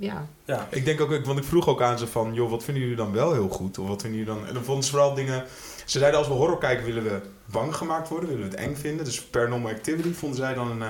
[0.00, 0.66] ja, Ja.
[0.70, 3.12] Ik denk ook, want ik vroeg ook aan ze van, joh, wat vinden jullie dan
[3.12, 3.78] wel heel goed?
[3.78, 4.46] Of wat vinden jullie dan...
[4.46, 5.44] En dan vonden ze vooral dingen...
[5.84, 8.74] Ze zeiden, als we horror kijken, willen we bang gemaakt worden, willen we het eng
[8.76, 9.04] vinden.
[9.04, 10.82] Dus Paranormal Activity vonden zij dan een...
[10.82, 10.88] eh,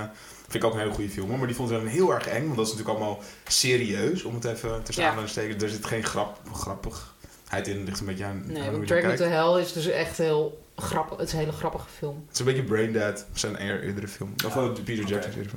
[0.49, 1.39] vind ik ook een hele goede film.
[1.39, 4.35] Maar die vonden ze dan heel erg eng, want dat is natuurlijk allemaal serieus, om
[4.35, 5.15] het even Ja.
[5.23, 5.61] te steken.
[5.61, 9.17] Er zit geen grap, grappigheid in, ligt een beetje aan, nee, want kijkt.
[9.17, 11.19] to Hell is dus echt heel grappig.
[11.19, 12.23] Het is een hele grappige film.
[12.27, 14.35] Het is een beetje Braindead, zijn eer- eerdere film.
[14.47, 14.61] Of Ja.
[14.63, 15.05] uh, Peter.
[15.07, 15.57] Jackson's eerdere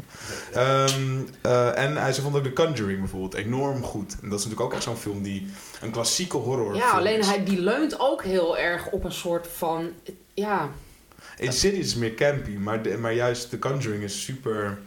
[0.52, 0.64] film.
[0.64, 4.12] Ehm, eh, en hij, ze vond ook The Conjuring bijvoorbeeld enorm goed.
[4.22, 5.48] En dat is natuurlijk ook echt zo'n film die
[5.82, 7.28] een klassieke horror Ja, alleen is.
[7.28, 9.90] hij die leunt ook heel erg op een soort van.
[10.34, 10.70] Ja,
[11.38, 14.80] Insidious is meer campy, maar, de- maar juist The Conjuring is super...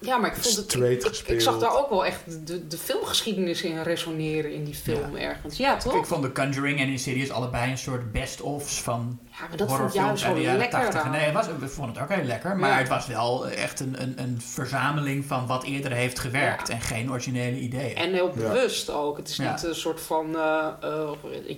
[0.00, 0.70] ja maar ik vond het.
[0.70, 4.64] Straight ik, ik, ik zag daar ook wel echt de, de filmgeschiedenis in resoneren in
[4.64, 5.56] die film ergens.
[5.56, 5.94] Ja, toch?
[5.94, 9.70] Ik vond The Conjuring en Insidious allebei een soort best-ofs van ja, maar dat vond
[9.70, 10.78] ik horrorfilms juist uit zo de jaren lekker.
[10.80, 11.02] 80.
[11.02, 11.10] aan.
[11.10, 12.56] Nee, het was, ik vond het ook heel lekker.
[12.56, 12.76] Maar Ja.
[12.78, 16.68] het was wel echt een, een, een verzameling van wat eerder heeft gewerkt.
[16.68, 16.74] Ja.
[16.74, 17.96] En geen originele ideeën.
[17.96, 18.42] En heel Ja.
[18.48, 19.16] bewust ook.
[19.16, 19.50] Het is Ja.
[19.50, 21.08] niet een soort van eh, eh,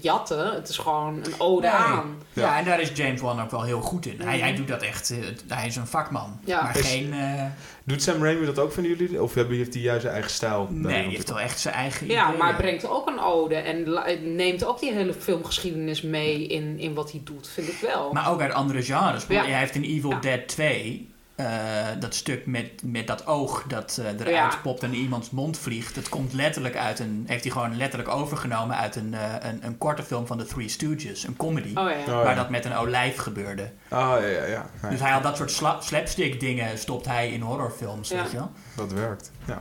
[0.01, 0.53] jatten.
[0.55, 1.77] Het is gewoon een ode Nee.
[1.77, 2.17] aan.
[2.33, 2.43] Ja.
[2.43, 2.59] Ja.
[2.59, 4.21] en daar is James Wan ook wel heel goed in.
[4.21, 4.45] Hij, Mhm.
[4.45, 6.41] hij doet dat echt, eh, hij is een vakman.
[6.45, 6.63] Ja.
[6.63, 7.45] Maar Is- geen, eh,
[7.91, 9.23] Doet Sam Raimi dat ook, vinden jullie?
[9.23, 10.69] Of hebben- heeft hij juist zijn eigen stijl?
[10.71, 12.39] nee, daarin hij heeft wel echt zijn eigen Ja, ideeën.
[12.39, 13.55] maar hij brengt ook een ode.
[13.55, 13.85] En
[14.37, 17.49] neemt ook die hele filmgeschiedenis mee in, in wat hij doet.
[17.49, 18.13] Vind ik wel.
[18.13, 19.25] Maar ook uit andere genres.
[19.29, 19.45] Ja.
[19.45, 20.21] Hij heeft in Evil Ja.
[20.21, 21.09] Dead 2...
[21.47, 24.59] eh, dat stuk met, met dat oog dat eh, eruit Ja.
[24.63, 25.95] popt en in iemands mond vliegt.
[25.95, 27.25] Dat komt letterlijk uit een...
[27.27, 30.69] Heeft hij gewoon letterlijk overgenomen uit een, eh, een, een korte film van The Three
[30.69, 31.25] Stooges.
[31.27, 31.69] Een comedy.
[31.75, 31.97] Oh ja.
[32.15, 33.71] Oh, Waar dat met een olijf gebeurde.
[33.89, 38.09] Ah, ja, ja, Dus hij had dat soort sla- slapstick dingen stopt hij in horrorfilms,
[38.09, 38.23] Ja.
[38.23, 38.51] weet je wel.
[38.77, 39.59] Dat werkt, ja.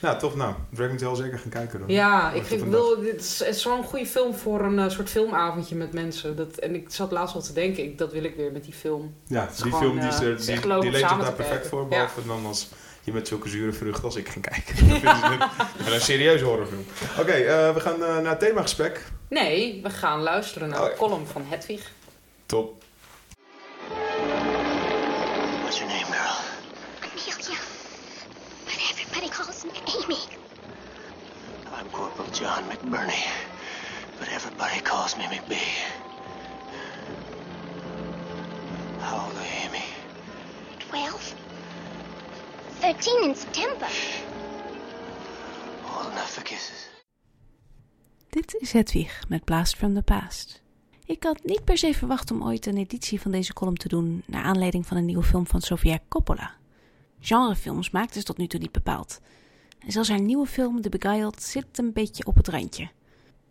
[0.00, 0.54] Nou, toch nou.
[0.70, 1.88] Dragon Tail zeker gaan kijken dan.
[1.88, 5.10] Ja, ik vind, wil, dit is, het is zo'n goede film voor een eh, soort
[5.10, 6.36] filmavondje met mensen.
[6.36, 8.72] Dat, en ik zat laatst al te denken, ik, dat wil ik weer met die
[8.72, 9.14] film.
[9.26, 10.94] Ja, is die gewoon, film die, is eh, er, het is die, die om leent
[10.94, 11.70] zich samen daar perfect kijken.
[11.70, 11.88] voor.
[11.88, 12.68] Behalve dan als
[13.02, 14.76] je met zulke zure vruchten als ik ging kijken.
[14.76, 16.84] Ze het met een serieuze horrorfilm.
[17.18, 19.04] Oké, eh, we gaan naar het themagesprek.
[19.28, 21.92] Nee, we gaan luisteren naar Oh, de column van Hedwig.
[22.46, 22.82] Top.
[25.62, 26.36] What's your name, girl?
[28.88, 29.07] Amelia.
[29.26, 30.16] Calls me Amy.
[31.76, 33.26] I'm Corporal John McBurney,
[34.18, 35.74] but everybody calls me McBee.
[39.00, 39.84] How old are you, Amy?
[40.78, 41.34] Twelve.
[42.80, 43.88] Thirteen in September.
[45.84, 46.88] Old enough for kisses.
[48.30, 50.62] Dit is Hedwig met Blast from the Past.
[51.04, 54.22] Ik had niet per se verwacht om ooit een editie van deze column te doen
[54.26, 56.56] naar aanleiding van een nieuwe film van Sofia Coppola.
[57.20, 59.20] Genrefilms maakte ze tot nu toe niet bepaald.
[59.78, 62.90] En zelfs haar nieuwe film The Beguiled zit een beetje op het randje.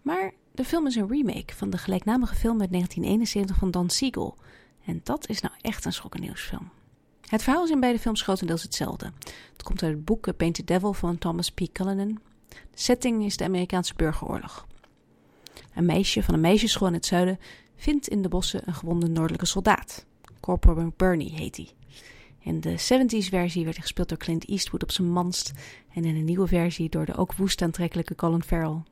[0.01, 4.37] Maar de film is een remake van de gelijknamige film uit 1971 van Don Siegel.
[4.85, 6.69] En dat is nou echt een schokkennieuwsfilm.
[7.29, 9.11] Het verhaal is in beide films grotendeels hetzelfde.
[9.51, 11.61] Het komt uit het boek A Painted Devil van Thomas P.
[11.71, 12.19] Cullinan.
[12.47, 14.67] De setting is de Amerikaanse burgeroorlog.
[15.73, 17.39] Een meisje van een meisjesschool in het zuiden
[17.75, 20.05] vindt in de bossen een gewonde noordelijke soldaat.
[20.39, 21.69] Corporal McBurney heet hij.
[22.47, 25.51] In de 70s versie werd hij gespeeld door Clint Eastwood op zijn manst
[25.93, 28.83] en in een nieuwe versie door de ook woest aantrekkelijke Colin Farrell.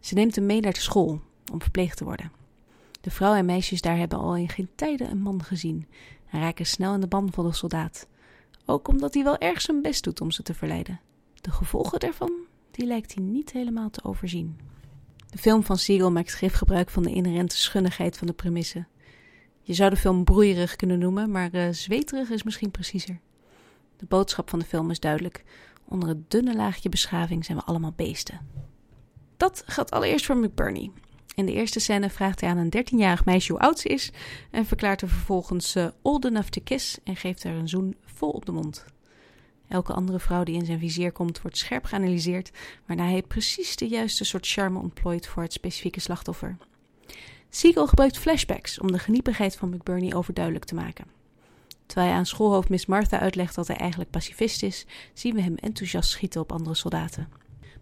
[0.00, 1.20] Ze neemt hem mee naar de school
[1.52, 2.32] om verpleegd te worden.
[3.00, 5.86] De vrouwen en meisjes daar hebben al in geen tijden een man gezien
[6.30, 8.06] en raken snel in de ban van de soldaat.
[8.64, 11.00] Ook omdat hij wel erg zijn best doet om ze te verleiden.
[11.34, 12.32] De gevolgen daarvan,
[12.70, 14.58] die lijkt hij niet helemaal te overzien.
[15.30, 18.86] De film van Siegel maakt grif gebruik van de inherente schunnigheid van de premisse.
[19.66, 23.20] Je zou de film broeierig kunnen noemen, maar eh, zweterig is misschien preciezer.
[23.96, 25.44] De boodschap van de film is duidelijk.
[25.84, 28.40] Onder het dunne laagje beschaving zijn we allemaal beesten.
[29.36, 30.90] Dat geldt allereerst voor McBurney.
[31.34, 34.10] In de eerste scène vraagt hij aan een 13-jarig meisje hoe oud ze is
[34.50, 38.30] en verklaart haar vervolgens eh, old enough to kiss en geeft haar een zoen vol
[38.30, 38.84] op de mond.
[39.68, 42.50] Elke andere vrouw die in zijn vizier komt wordt scherp geanalyseerd,
[42.86, 46.56] waarna hij precies de juiste soort charme ontplooit voor het specifieke slachtoffer.
[47.50, 51.04] Siegel gebruikt flashbacks om de geniepigheid van McBurney overduidelijk te maken.
[51.86, 55.54] Terwijl hij aan schoolhoofd Miss Martha uitlegt dat hij eigenlijk pacifist is, zien we hem
[55.56, 57.28] enthousiast schieten op andere soldaten.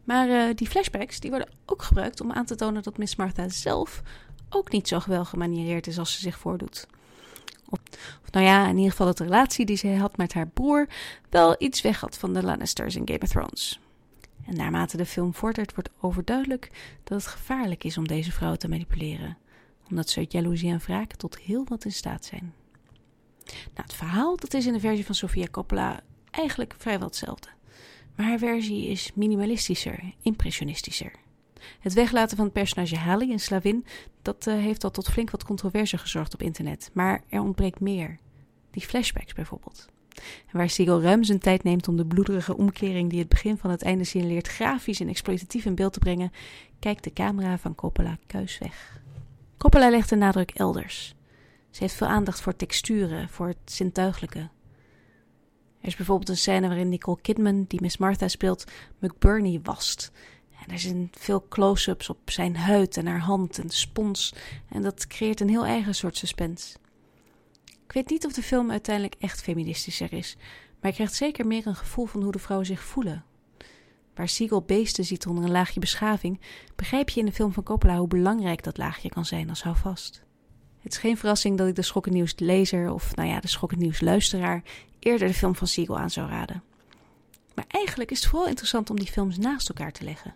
[0.04, 3.48] Maar eh, die flashbacks die worden ook gebruikt om aan te tonen dat Miss Martha
[3.48, 4.02] zelf
[4.48, 6.86] ook niet zo geweldig gemaniereerd is als ze zich voordoet.
[7.68, 7.80] Of,
[8.30, 10.86] nou ja, in ieder geval dat de relatie die zij had met haar broer
[11.30, 13.80] wel iets weg had van de Lannisters in Game of Thrones.
[14.46, 16.70] En naarmate de film vordert wordt overduidelijk
[17.04, 19.36] dat het gevaarlijk is om deze vrouw te manipuleren,
[19.90, 22.52] omdat ze uit jaloezie en wraak tot heel wat in staat zijn.
[23.44, 27.48] Nou, het verhaal dat is in de versie van Sofia Coppola eigenlijk vrijwel hetzelfde.
[28.16, 31.12] Maar haar versie is minimalistischer, impressionistischer.
[31.80, 33.86] Het weglaten van het personage Hallie, een slavin,
[34.22, 36.90] dat uh, heeft al tot flink wat controverse gezorgd op internet.
[36.92, 38.18] Maar er ontbreekt meer.
[38.70, 39.88] Die flashbacks bijvoorbeeld.
[40.46, 43.70] En waar Siegel ruim zijn tijd neemt om de bloederige omkering die het begin van
[43.70, 46.32] het einde signaleert grafisch en exploitatief in beeld te brengen,
[46.78, 49.02] kijkt de camera van Coppola kuis weg.
[49.64, 51.14] Coppola legt de nadruk elders.
[51.70, 54.38] Ze heeft veel aandacht voor texturen, voor het zintuigelijke.
[54.38, 58.64] Er is bijvoorbeeld een scène waarin Nicole Kidman, die Miss Martha speelt,
[58.98, 60.12] McBurney wast.
[60.66, 64.34] En er zijn veel close-ups op zijn huid en haar hand en spons.
[64.68, 66.76] En dat creëert een heel eigen soort suspense.
[67.64, 70.36] Ik weet niet of de film uiteindelijk echt feministischer is,
[70.80, 73.24] maar je krijgt zeker meer een gevoel van hoe de vrouwen zich voelen.
[74.14, 76.40] Waar Siegel beesten ziet onder een laagje beschaving,
[76.76, 80.22] begrijp je in de film van Coppola hoe belangrijk dat laagje kan zijn als houvast.
[80.80, 84.62] Het is geen verrassing dat ik de Schokkennieuws lezer, of nou ja, de Schokkennieuws luisteraar,
[84.98, 86.62] eerder de film van Siegel aan zou raden.
[87.54, 90.34] Maar eigenlijk is het vooral interessant om die films naast elkaar te leggen.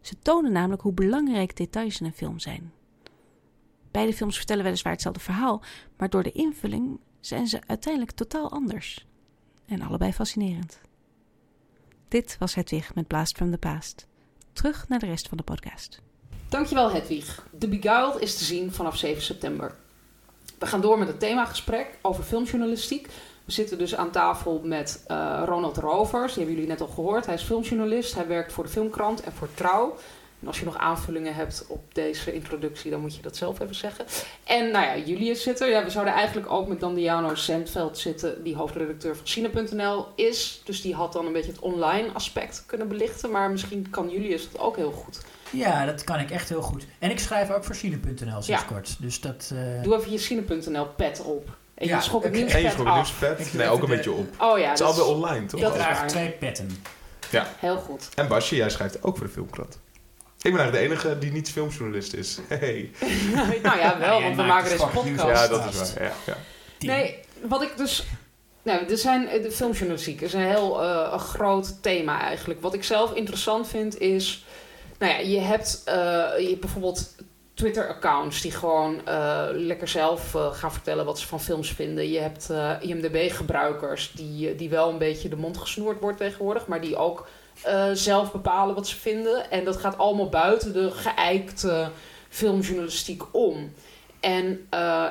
[0.00, 2.72] Ze tonen namelijk hoe belangrijk details in een film zijn.
[3.90, 5.62] Beide films vertellen weliswaar hetzelfde verhaal,
[5.96, 9.06] maar door de invulling zijn ze uiteindelijk totaal anders.
[9.66, 10.80] En allebei fascinerend.
[12.10, 14.06] Dit was Hedwig met Blast from the Past.
[14.52, 16.00] Terug naar de rest van de podcast.
[16.48, 17.46] Dankjewel Hedwig.
[17.58, 19.74] The Beguiled is te zien vanaf 7 september.
[20.58, 23.06] We gaan door met het themagesprek over filmjournalistiek.
[23.44, 26.34] We zitten dus aan tafel met uh, Ronald Rovers.
[26.34, 27.26] Die hebben jullie net al gehoord.
[27.26, 28.14] Hij is filmjournalist.
[28.14, 29.96] Hij werkt voor de Filmkrant en voor Trouw.
[30.40, 33.74] En als je nog aanvullingen hebt op deze introductie, dan moet je dat zelf even
[33.74, 34.04] zeggen.
[34.44, 35.68] En nou ja, Julius zit er.
[35.68, 40.62] Ja, we zouden eigenlijk ook met Dandiano Sandveld zitten, die hoofdredacteur van Cine.nl is.
[40.64, 43.30] Dus die had dan een beetje het online aspect kunnen belichten.
[43.30, 45.20] Maar misschien kan Julius dat ook heel goed.
[45.50, 46.86] Ja, dat kan ik echt heel goed.
[46.98, 48.62] En ik schrijf ook voor Cine.nl sinds ja.
[48.62, 48.96] kort.
[49.00, 49.82] Dus dat, uh...
[49.82, 51.48] Doe even je Cine.nl pet op.
[51.74, 53.54] En ja, je schok het nieuwspet En je het.
[53.54, 54.42] Nee, ook een beetje op.
[54.42, 54.68] Oh ja.
[54.68, 55.60] Het is alweer online, toch?
[55.60, 56.82] Ik draag twee petten.
[57.30, 57.46] Ja.
[57.58, 58.08] Heel goed.
[58.14, 59.78] En Basje, jij schrijft ook voor de Filmkrant.
[60.42, 62.38] Ik ben eigenlijk de enige die niet filmjournalist is.
[62.48, 62.90] Hey.
[63.62, 65.24] nou ja, wel, want we maken deze podcast.
[65.24, 66.02] Ja, dat is waar.
[66.02, 66.36] Ja, ja.
[66.78, 68.06] Nee, wat ik dus...
[68.62, 72.60] Nou, er zijn, de filmjournalistiek is een heel uh, een groot thema eigenlijk.
[72.60, 74.44] Wat ik zelf interessant vind is...
[74.98, 75.94] Nou ja, je hebt, uh,
[76.38, 77.14] je hebt bijvoorbeeld
[77.54, 82.10] Twitter-accounts die gewoon uh, lekker zelf uh, gaan vertellen wat ze van films vinden.
[82.10, 86.80] Je hebt uh, IMDb-gebruikers die, die wel een beetje de mond gesnoerd wordt tegenwoordig, maar
[86.80, 87.28] die ook
[87.92, 89.50] zelf bepalen wat ze vinden.
[89.50, 91.90] En dat gaat allemaal buiten de geëikte
[92.28, 93.72] filmjournalistiek om.
[94.20, 94.66] En,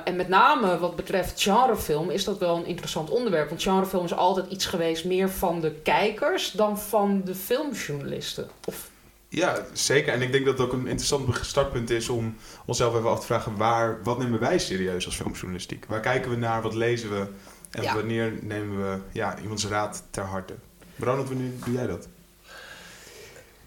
[0.06, 3.50] en met name wat betreft genrefilm is dat wel een interessant onderwerp.
[3.50, 8.50] Want genrefilm is altijd iets geweest meer van de kijkers dan van de filmjournalisten.
[8.66, 8.90] Of
[9.30, 10.14] ja, zeker.
[10.14, 13.26] En ik denk dat het ook een interessant startpunt is om onszelf even af te
[13.26, 13.58] vragen...
[13.58, 15.86] Waar, wat nemen wij serieus als filmjournalistiek?
[15.86, 16.62] Waar kijken we naar?
[16.62, 17.28] Wat lezen we?
[17.72, 17.94] En ja.
[17.94, 20.54] wanneer nemen we ja, iemands raad ter harte?
[20.98, 22.08] Ronald, wanneer doe jij dat?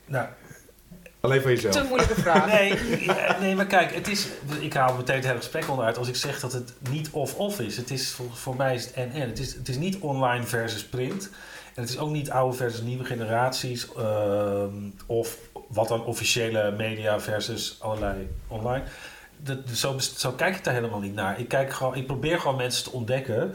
[0.05, 0.27] Nou...
[1.23, 1.75] Alleen van jezelf.
[1.75, 2.47] Te moeilijke vraag.
[2.47, 2.79] nee,
[3.41, 4.27] nee, maar kijk, het is,
[4.61, 7.77] ik haal meteen het hele gesprek onderuit als ik zeg dat het niet of-of is.
[7.77, 9.29] Het is voor, voor mij is het en-en.
[9.29, 11.31] Het is, het is niet online versus print.
[11.75, 13.89] En het is ook niet oude versus nieuwe generaties.
[13.99, 14.65] Uh,
[15.07, 15.39] of
[15.69, 18.85] wat dan officiële media versus allerlei online.
[19.37, 21.41] Dat, zo, zo kijk ik daar helemaal niet naar.
[21.41, 23.55] Ik, kijk gewoon, ik probeer gewoon mensen te ontdekken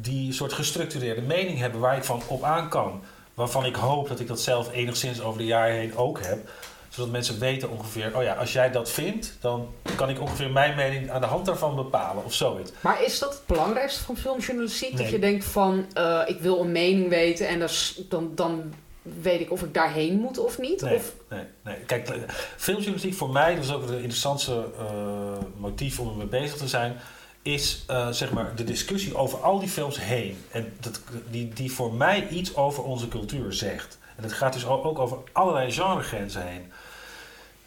[0.00, 3.02] die een soort gestructureerde mening hebben waar ik van op aan kan.
[3.34, 6.48] Waarvan ik hoop dat ik dat zelf enigszins over de jaren heen ook heb
[6.94, 10.76] zodat mensen weten ongeveer, oh ja, als jij dat vindt, dan kan ik ongeveer mijn
[10.76, 12.72] mening aan de hand daarvan bepalen of zoiets.
[12.80, 14.92] Maar is dat het belangrijkste van filmjournalistiek?
[14.92, 15.02] Nee.
[15.02, 17.68] Dat je denkt van, uh, ik wil een mening weten en
[18.08, 20.80] dan, dan weet ik of ik daarheen moet of niet?
[20.80, 21.14] Nee, of?
[21.28, 21.76] nee, nee.
[21.76, 22.08] Kijk,
[22.56, 26.96] filmjournalistiek voor mij, dat is ook het interessantste uh, motief om ermee bezig te zijn,
[27.44, 30.44] is uh, zeg maar de discussie over al die films heen.
[30.50, 33.98] En dat, die, die voor mij iets over onze cultuur zegt.
[34.16, 36.72] En het gaat dus ook over allerlei genregrenzen heen.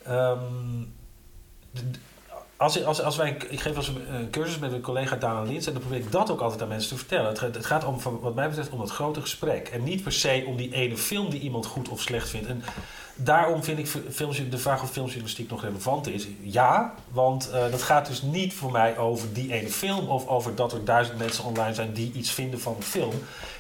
[0.10, 0.96] Um,
[2.58, 5.74] als, als, als wij, ik geef als een cursus met een collega Dana Lins en
[5.74, 7.30] dan probeer ik dat ook altijd aan mensen te vertellen.
[7.30, 9.68] Het, het gaat om, wat mij betreft om dat grote gesprek.
[9.68, 12.48] En niet per se om die ene film die iemand goed of slecht vindt.
[12.48, 12.64] En
[13.18, 16.28] daarom vind ik de vraag of filmjournalistiek nog relevant is.
[16.42, 20.56] Ja, want uh, dat gaat dus niet voor mij over die ene film of over
[20.56, 23.14] dat er duizend mensen online zijn die iets vinden van een film.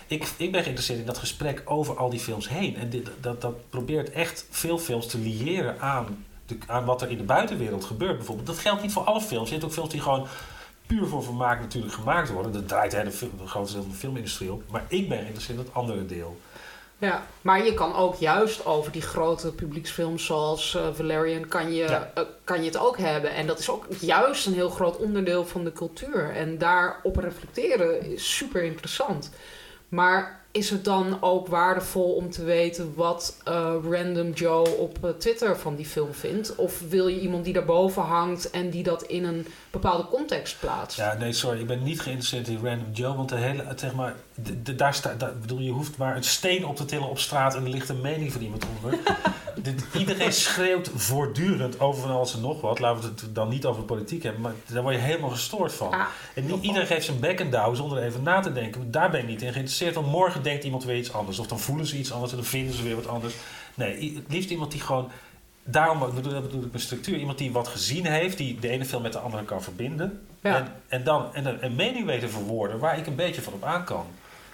[0.07, 2.75] Ik, ik ben geïnteresseerd in dat gesprek over al die films heen.
[2.77, 7.09] En dit, dat, dat probeert echt veel films te liëren aan de, aan wat er
[7.09, 8.47] in de buitenwereld gebeurt bijvoorbeeld.
[8.47, 9.47] Dat geldt niet voor alle films.
[9.47, 10.27] Je hebt ook films die gewoon
[10.87, 12.51] puur voor vermaak natuurlijk gemaakt worden.
[12.51, 14.63] Dat draait de, hele film, de grootste deel van de filmindustrie op.
[14.71, 16.37] Maar ik ben geïnteresseerd in het andere deel.
[16.99, 21.83] Ja, maar je kan ook juist over die grote publieksfilms zoals eh, Valerian kan je,
[21.83, 22.11] Ja.
[22.13, 23.31] eh, kan je het ook hebben.
[23.33, 26.29] En dat is ook juist een heel groot onderdeel van de cultuur.
[26.35, 29.31] En daarop reflecteren is super interessant.
[29.89, 35.09] Maar is het dan ook waardevol om te weten wat eh, Random Joe op eh,
[35.09, 36.55] Twitter van die film vindt?
[36.55, 40.97] Of wil je iemand die daarboven hangt en die dat in een bepaalde context plaatst?
[40.97, 41.59] Ja, nee, sorry.
[41.59, 43.15] Ik ben niet geïnteresseerd in Random Joe.
[43.15, 46.65] Want de hele, zeg maar, de, de- daar staat, bedoel, je hoeft maar een steen
[46.65, 48.99] op te tillen op straat en er ligt een mening van iemand onder.
[49.97, 52.79] Iedereen schreeuwt voortdurend over van alles en nog wat.
[52.79, 55.91] Laten we het dan niet over politiek hebben, maar daar word je helemaal gestoord van.
[55.91, 58.91] Ah, En niet iedereen geeft zijn bek en douw zonder er even na te denken.
[58.91, 61.39] Daar ben ik niet in geïnteresseerd, want morgen denkt iemand weer iets anders.
[61.39, 63.33] Of dan voelen ze iets anders en dan vinden ze weer wat anders.
[63.73, 65.11] Nee, het liefst iemand die gewoon...
[65.63, 67.17] Daarom bedoel, dat bedoel ik met structuur.
[67.17, 70.21] Iemand die wat gezien heeft, die de ene film met de andere kan verbinden.
[70.41, 70.55] Ja.
[70.55, 73.63] En, en dan en een, een mening weten verwoorden waar ik een beetje van op
[73.63, 74.05] aan kan.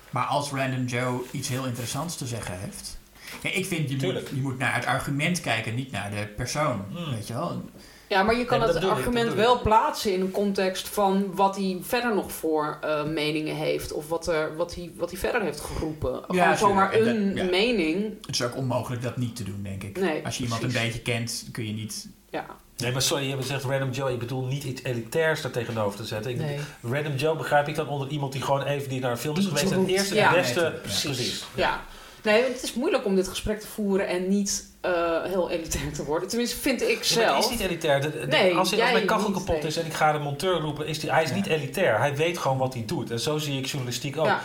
[0.09, 2.99] Maar als Random Joe iets heel interessants te zeggen heeft.
[3.41, 6.85] Kijk, ik vind je moet, je moet naar het argument kijken, niet naar de persoon.
[6.89, 7.13] Hmm.
[7.13, 7.63] Weet je wel?
[8.07, 11.35] Ja, maar je kan Ja, dat het ik, argument wel plaatsen in een context van
[11.35, 13.91] wat hij verder nog voor eh, meningen heeft.
[13.91, 16.21] Of wat, er, wat, hij, wat hij verder heeft geroepen.
[16.27, 17.49] Gewoon zomaar een dat- ja.
[17.51, 18.03] mening.
[18.25, 19.99] Het is ook onmogelijk dat niet te doen, denk ik.
[19.99, 22.07] Nee, Als je iemand een beetje kent, kun je niet...
[22.29, 22.45] Ja,
[22.77, 24.11] Nee, maar sorry, je hebt gezegd Random Joe.
[24.11, 26.31] Ik bedoel niet iets elitairs daar tegenover te zetten.
[26.31, 26.59] Ik, nee.
[26.81, 29.41] Random Joe begrijp ik dan onder iemand die gewoon even die naar een film is
[29.41, 29.71] Die geweest.
[29.71, 30.27] En het eerste Ja.
[30.27, 30.61] en beste...
[30.61, 30.69] Ja.
[30.69, 31.43] precies.
[31.55, 31.83] Ja.
[32.23, 36.03] Nee, het is moeilijk om dit gesprek te voeren en niet eh, heel elitair te
[36.03, 36.29] worden.
[36.29, 37.35] Tenminste, vind ik Ja, maar zelf.
[37.35, 38.01] het is niet elitair.
[38.01, 39.67] De- de- Nee, als, als mijn kachel niet, kapot nee.
[39.67, 41.97] is en ik ga de monteur roepen, is die, hij is niet elitair.
[41.97, 43.11] Hij weet gewoon wat hij doet.
[43.11, 44.25] En zo zie ik journalistiek ook.
[44.25, 44.41] Ja.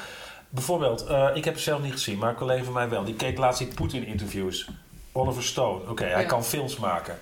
[0.48, 3.04] Bijvoorbeeld, eh, ik heb het zelf niet gezien, maar een collega van mij wel.
[3.04, 4.68] Die keek laatst die Poetin-interviews.
[5.12, 5.80] Oliver Stone.
[5.90, 6.26] Oké, hij Ja.
[6.28, 7.18] kan films maken.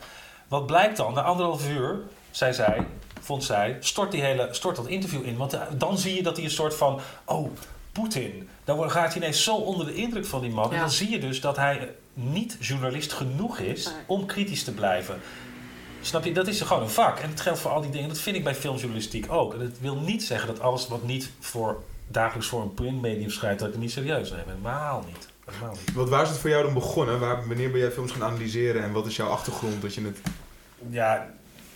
[0.48, 1.14] Wat blijkt dan?
[1.14, 1.98] Na anderhalf uur,
[2.30, 2.86] zei zij,
[3.20, 5.36] vond zij, stort, die hele, stort dat interview in.
[5.36, 7.00] Want eh, dan zie je dat hij een soort van...
[7.24, 7.50] Oh,
[8.00, 8.48] Poetin.
[8.64, 10.72] Dan wordt- gaat hij ineens zo onder de indruk van die man.
[10.72, 15.20] En dan zie je dus dat hij niet journalist genoeg is om kritisch te blijven.
[16.00, 16.32] Snap je?
[16.32, 17.18] Dat is gewoon een vak.
[17.18, 18.08] En het geldt voor al die dingen.
[18.08, 19.52] Dat vind ik bij filmjournalistiek ook.
[19.52, 23.58] En dat wil niet zeggen dat alles wat niet voor dagelijks voor een printmedium schrijft,
[23.58, 24.40] dat ik het niet serieus neem.
[24.46, 25.28] Helemaal niet.
[25.44, 25.94] Helemaal niet.
[25.94, 27.18] Wat, waar is het voor jou dan begonnen?
[27.20, 29.82] Waar, wanneer ben jij films gaan analyseren en wat is jouw achtergrond?
[29.82, 30.18] Dat je het,
[30.90, 31.30] Ja,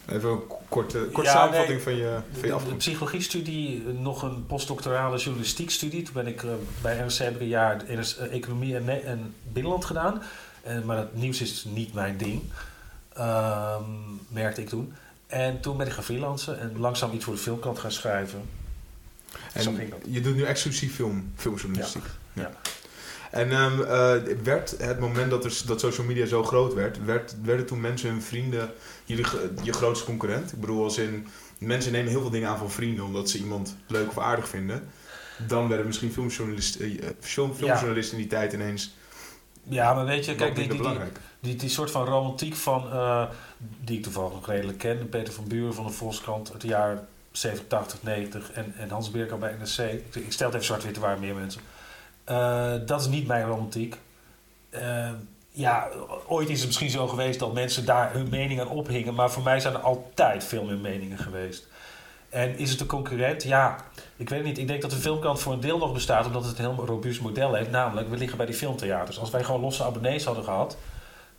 [0.09, 1.83] even een korte, korte Ja, samenvatting nee.
[1.83, 6.03] van je, van je de, de psychologiestudie, eh, nog een postdoctorale journalistiekstudie.
[6.03, 6.51] Toen ben ik eh,
[6.83, 10.23] bij RC heb ik een jaar in economie en, ne- en binnenland gedaan.
[10.63, 12.43] En, maar het nieuws is niet mijn ding,
[13.15, 13.83] Ehm,
[14.29, 14.93] merkte ik toen.
[15.27, 18.43] En toen ben ik gaan freelancen en langzaam iets voor de filmkant gaan schrijven.
[19.59, 19.99] Zo ging En dat.
[20.03, 22.05] je doet nu exclusief film, filmjournalistiek.
[22.33, 22.51] Ja.
[23.31, 27.35] En ehm, eh, werd het moment dat, er, dat social media zo groot werd, werd,
[27.43, 28.71] werden toen mensen hun vrienden
[29.11, 30.53] jullie, ge- je grootste concurrent?
[30.53, 31.27] Ik bedoel, als in,
[31.59, 34.89] mensen nemen heel veel dingen aan van vrienden omdat ze iemand leuk of aardig vinden.
[35.47, 38.95] Dan werden misschien filmjournalisten, eh, film, filmjournalisten in die tijd ineens
[39.63, 40.69] Ja, maar weet je, kijk, die,
[41.41, 43.27] die, die, soort van romantiek van, eh,
[43.85, 47.07] die ik toevallig nog redelijk ken, Peter van Buren van de Volkskrant uit de jaren
[47.33, 49.93] 70, 80, 90 en, en Hans Beerkamp bij NRC.
[49.93, 51.61] Ik, ik stel het even zwart-wit, er waren meer mensen.
[52.25, 53.97] Eh, dat is niet mijn romantiek.
[55.51, 55.89] Ja,
[56.27, 59.43] ooit is het misschien zo geweest dat mensen daar hun mening aan ophingen, maar voor
[59.43, 61.67] mij zijn er altijd veel meer meningen geweest.
[62.29, 63.43] En is het een concurrent?
[63.43, 63.77] Ja,
[64.17, 64.59] ik weet het niet.
[64.59, 67.21] Ik denk dat de filmkant voor een deel nog bestaat omdat het een heel robuust
[67.21, 67.71] model heeft.
[67.71, 69.19] Namelijk, we liggen bij die filmtheaters.
[69.19, 70.77] Als wij gewoon losse abonnees hadden gehad,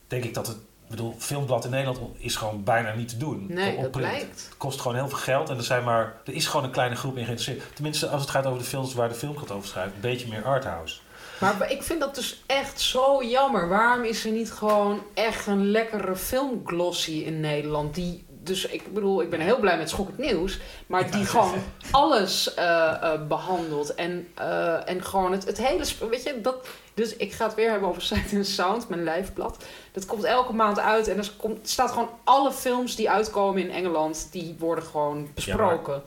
[0.07, 0.55] denk ik dat het.
[0.55, 3.45] Ik bedoel, Filmblad in Nederland is gewoon bijna niet te doen.
[3.49, 4.07] Nee, Op dat print.
[4.09, 4.45] blijkt.
[4.49, 6.95] Het kost gewoon heel veel geld en er, zijn maar, er is gewoon een kleine
[6.95, 7.75] groep in geïnteresseerd.
[7.75, 9.93] Tenminste, als het gaat over de films waar de filmkant over schrijft.
[9.95, 10.99] Een beetje meer arthouse.
[11.41, 13.67] Maar ik vind dat dus echt zo jammer.
[13.67, 17.95] Waarom is er niet gewoon echt een lekkere filmglossy in Nederland?
[17.95, 20.59] Die, dus ik bedoel, ik ben heel blij met Schokkend Nieuws.
[20.87, 21.53] Maar die gewoon
[21.91, 23.95] alles eh, eh, behandelt.
[23.95, 25.85] En, eh, en gewoon het, het hele...
[26.09, 26.67] Weet je, dat...
[26.93, 29.63] Dus ik ga het weer hebben over Sight and Sound, mijn lijfblad.
[29.91, 31.07] Dat komt elke maand uit.
[31.07, 34.27] En er komt, staat gewoon alle films die uitkomen in Engeland...
[34.31, 36.03] die worden gewoon besproken.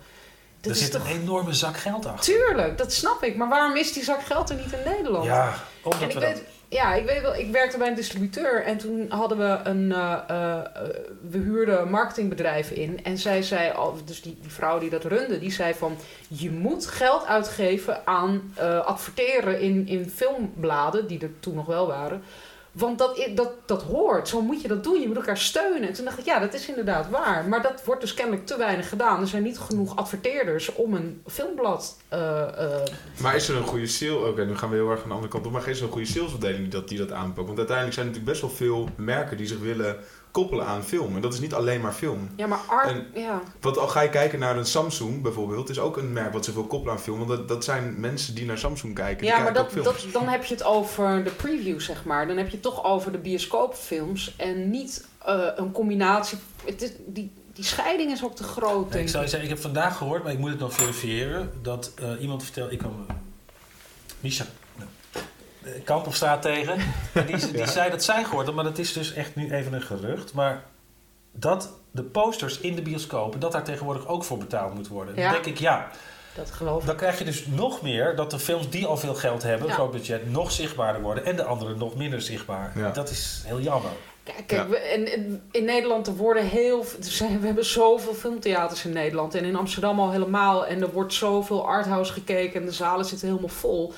[0.65, 1.11] Dat er is zit toch...
[1.11, 2.35] een enorme zak geld achter.
[2.35, 3.37] Tuurlijk, dat snap ik.
[3.37, 5.25] Maar waarom is die zak geld er niet in Nederland?
[5.25, 6.45] Ja, omdat En ik we weet, dat...
[6.69, 10.13] ja, ik weet wel, ik werkte bij een distributeur en toen hadden we een, eh,
[10.29, 10.61] eh,
[11.31, 13.05] we huurden marketingbedrijven in.
[13.05, 15.97] En zij zei, al, dus die, die vrouw die dat runde, die zei van,
[16.29, 21.87] je moet geld uitgeven aan eh, adverteren in, in filmbladen, die er toen nog wel
[21.87, 22.23] waren.
[22.75, 25.01] Want dat, dat, dat hoort, zo moet je dat doen.
[25.01, 25.89] Je moet elkaar steunen.
[25.89, 27.45] En toen dacht ik, ja, dat is inderdaad waar.
[27.49, 29.21] Maar dat wordt dus kennelijk te weinig gedaan.
[29.21, 32.87] Er zijn niet genoeg adverteerders om een filmblad eh, eh,
[33.21, 34.29] Maar is er een goede sales...
[34.29, 35.53] Oké, nu gaan we heel erg aan de andere kant op.
[35.53, 37.47] Maar is er een goede salesafdeling die dat, die dat aanpakt?
[37.47, 39.97] Want uiteindelijk zijn er natuurlijk best wel veel merken die zich willen
[40.35, 41.15] koppelen aan film.
[41.15, 42.31] En dat is niet alleen maar film.
[42.37, 42.89] Ja, maar art...
[42.89, 43.43] En- ja.
[43.61, 46.67] Want al ga je kijken naar een Samsung bijvoorbeeld, is ook een merk wat zoveel
[46.67, 47.19] koppelen aan film.
[47.19, 49.27] Want dat, dat zijn mensen die naar Samsung kijken.
[49.27, 52.27] Ja, maar kijken dat, dat, dan heb je het over de preview, zeg maar.
[52.27, 56.39] Dan heb je het toch over de bioscoopfilms en niet eh, een combinatie.
[56.65, 59.55] Het is, die, die scheiding is ook te groot, Ja, ik zou je zeggen, ik
[59.55, 63.07] heb vandaag gehoord, maar ik moet het nog verifiëren, dat eh, iemand vertelde, ik kwam
[63.09, 63.15] uh,
[64.21, 64.45] Misha
[65.67, 66.75] uh, Kamp op straat tegen,
[67.13, 67.67] en die, die Ja.
[67.67, 70.63] zei dat zij gehoord had, maar dat is dus echt nu even een gerucht, maar
[71.33, 75.15] dat de posters in de bioscopen, dat daar tegenwoordig ook voor betaald moet worden.
[75.17, 75.23] Ja.
[75.23, 75.89] Dan denk ik, ja,
[76.35, 76.87] Dat geloof ik.
[76.87, 79.75] dan krijg je dus nog meer dat de films die al veel geld hebben, Ja.
[79.75, 82.73] groot budget, nog zichtbaarder worden en de andere nog minder zichtbaar.
[82.79, 82.91] Ja.
[82.91, 83.91] Dat is heel jammer.
[84.23, 84.45] Kijk, Ja.
[84.47, 88.85] kijk we- en, en in Nederland er worden heel, er zijn, we hebben zoveel filmtheaters
[88.85, 90.67] in Nederland en in Amsterdam al helemaal.
[90.67, 93.93] En er wordt zoveel arthouse gekeken en de zalen zitten helemaal vol.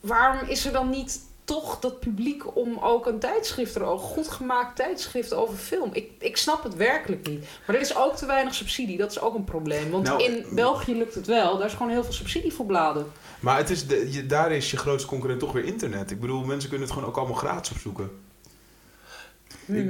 [0.00, 4.28] Waarom is er dan niet toch dat publiek om ook een tijdschrift er ook goed
[4.28, 5.90] gemaakt tijdschrift over film?
[5.92, 7.44] Ik, ik snap het werkelijk niet.
[7.66, 9.90] Maar er is ook te weinig subsidie, dat is ook een probleem.
[9.90, 13.06] Want Nou, in België lukt het wel, daar is gewoon heel veel subsidie voor bladen.
[13.40, 16.10] Maar het is de, je, daar is je grootste concurrent toch weer internet.
[16.10, 18.10] Ik bedoel, mensen kunnen het gewoon ook allemaal gratis opzoeken.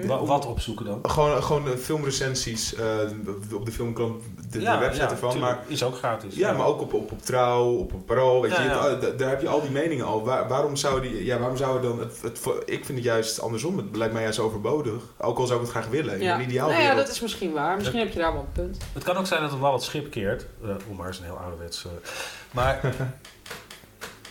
[0.07, 0.99] Wa- Wat opzoeken dan?
[1.03, 2.85] Gewoon, gewoon eh, filmrecensies eh,
[3.55, 5.31] op de filmkrant, de, de website ervan.
[5.31, 5.55] tuurlijk.
[5.57, 6.35] Maar, is ook gratis.
[6.35, 8.43] ja, maar ook op, op, op Trouw, op, op Parool.
[8.43, 8.87] Weet Ja, je, ja.
[8.89, 10.25] eh, daar heb je al die meningen al.
[10.25, 12.21] Waar- waarom zou die, ja, waarom zou dan het,
[12.65, 13.77] ik vind het juist andersom.
[13.77, 15.03] Het lijkt mij juist overbodig.
[15.19, 16.15] Ook al zou ik het graag willen.
[16.15, 16.35] In Ja.
[16.35, 17.77] een ideaal Nou ja, dat is misschien waar.
[17.77, 18.77] Misschien heb je daar wel een punt.
[18.93, 20.47] Het kan ook zijn dat het wel wat schip keert.
[20.65, 21.85] Uh, Omar is een heel ouderwets.
[21.85, 21.91] eh.
[22.51, 22.81] maar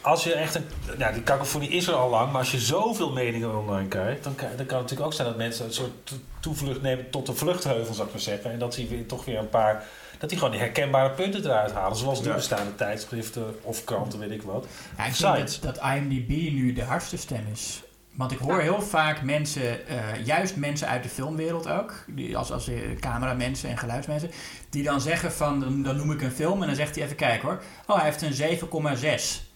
[0.02, 0.66] als je echt een...
[0.97, 2.32] Ja, die kakofonie is er al lang.
[2.32, 4.24] Maar als je zoveel meningen online krijgt...
[4.24, 7.10] Dan, kan- dan kan het natuurlijk ook zijn dat mensen een soort to- toevlucht nemen
[7.10, 8.52] tot de vluchtheuvel, zou ik maar zeggen.
[8.52, 9.84] En dat die weer, toch weer een paar...
[10.20, 11.97] Dat die gewoon die herkenbare punten eruit halen.
[11.97, 12.36] Zoals nu Ja.
[12.36, 14.66] bestaande tijdschriften of kranten, weet ik wat.
[14.97, 17.82] Ja, ik dat, dat IMDb nu de hardste stem is.
[18.14, 22.52] Want ik hoor heel vaak mensen, eh, juist mensen uit de filmwereld ook, die als,
[22.52, 24.32] als eh, cameramensen en geluidsmensen,
[24.70, 27.16] die dan zeggen van, dan, dan noem ik een film en dan zegt hij even
[27.16, 29.49] kijken hoor, oh hij heeft een 7,6.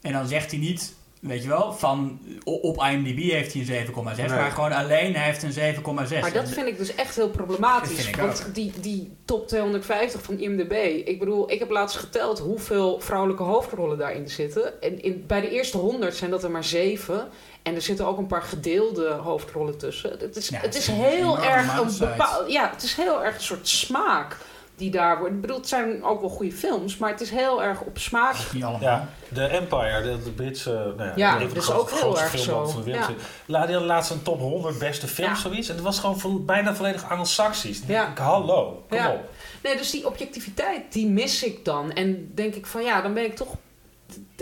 [0.00, 4.16] En dan zegt hij niet, weet je wel, van op IMDb heeft hij een 7,6,
[4.16, 4.28] Nee.
[4.28, 6.20] maar gewoon alleen hij heeft een 7,6.
[6.20, 8.10] Maar dat vind ik dus echt heel problematisch.
[8.10, 8.54] Want ook.
[8.54, 10.72] die, die top 250 van IMDb.
[11.04, 14.82] Ik bedoel, ik heb laatst geteld hoeveel vrouwelijke hoofdrollen daarin zitten.
[14.82, 17.28] En in, bij de eerste 100 zijn dat er maar zeven.
[17.62, 20.10] En er zitten ook een paar gedeelde hoofdrollen tussen.
[20.18, 22.50] Het is, Ja, het het is is een heel erg een bepaald.
[22.52, 24.36] Ja, het is heel erg een soort smaak
[24.80, 25.34] die daar wordt.
[25.34, 28.34] Ik bedoel, het zijn ook wel goede films, maar het is heel erg op smaak.
[28.52, 28.80] Niet allemaal.
[28.90, 30.94] Ja, de Empire, de, de Britse...
[30.96, 32.66] Nou ja, van dat is ook heel erg zo.
[32.66, 32.90] Van de.
[32.90, 33.08] Ja.
[33.46, 35.48] La- Die laatst een top 100 beste films, Ja.
[35.48, 35.68] zoiets.
[35.68, 37.80] En het was gewoon vo- bijna volledig Anglo-Saxisch.
[37.86, 38.12] Ja.
[38.18, 39.10] hallo, kom Ja.
[39.12, 39.30] op.
[39.62, 41.92] Nee, dus die objectiviteit, die mis ik dan.
[41.92, 43.56] En denk ik van ja, dan ben ik toch.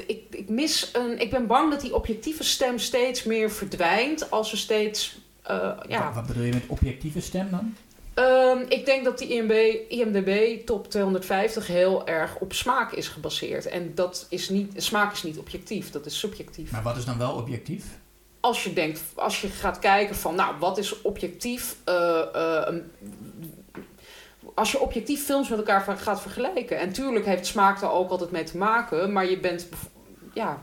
[0.07, 1.21] Ik, ik mis een.
[1.21, 5.19] Ik ben bang dat die objectieve stem steeds meer verdwijnt als we steeds.
[5.43, 6.13] eh, Wat, ja.
[6.13, 7.75] wat bedoel je met objectieve stem dan?
[8.19, 9.53] Ehm, ik denk dat die IMB,
[9.89, 13.67] IMDB top 250 heel erg op smaak is gebaseerd.
[13.67, 14.73] En dat is niet.
[14.77, 16.71] Smaak is niet objectief, dat is subjectief.
[16.71, 17.85] Maar wat is dan wel objectief?
[18.41, 22.75] als je denkt, als je gaat kijken van, nou, wat is objectief, eh, eh,
[24.55, 26.79] als je objectief films met elkaar gaat vergelijken.
[26.79, 29.69] En tuurlijk heeft smaak daar ook altijd mee te maken, maar je bent,
[30.35, 30.63] ja,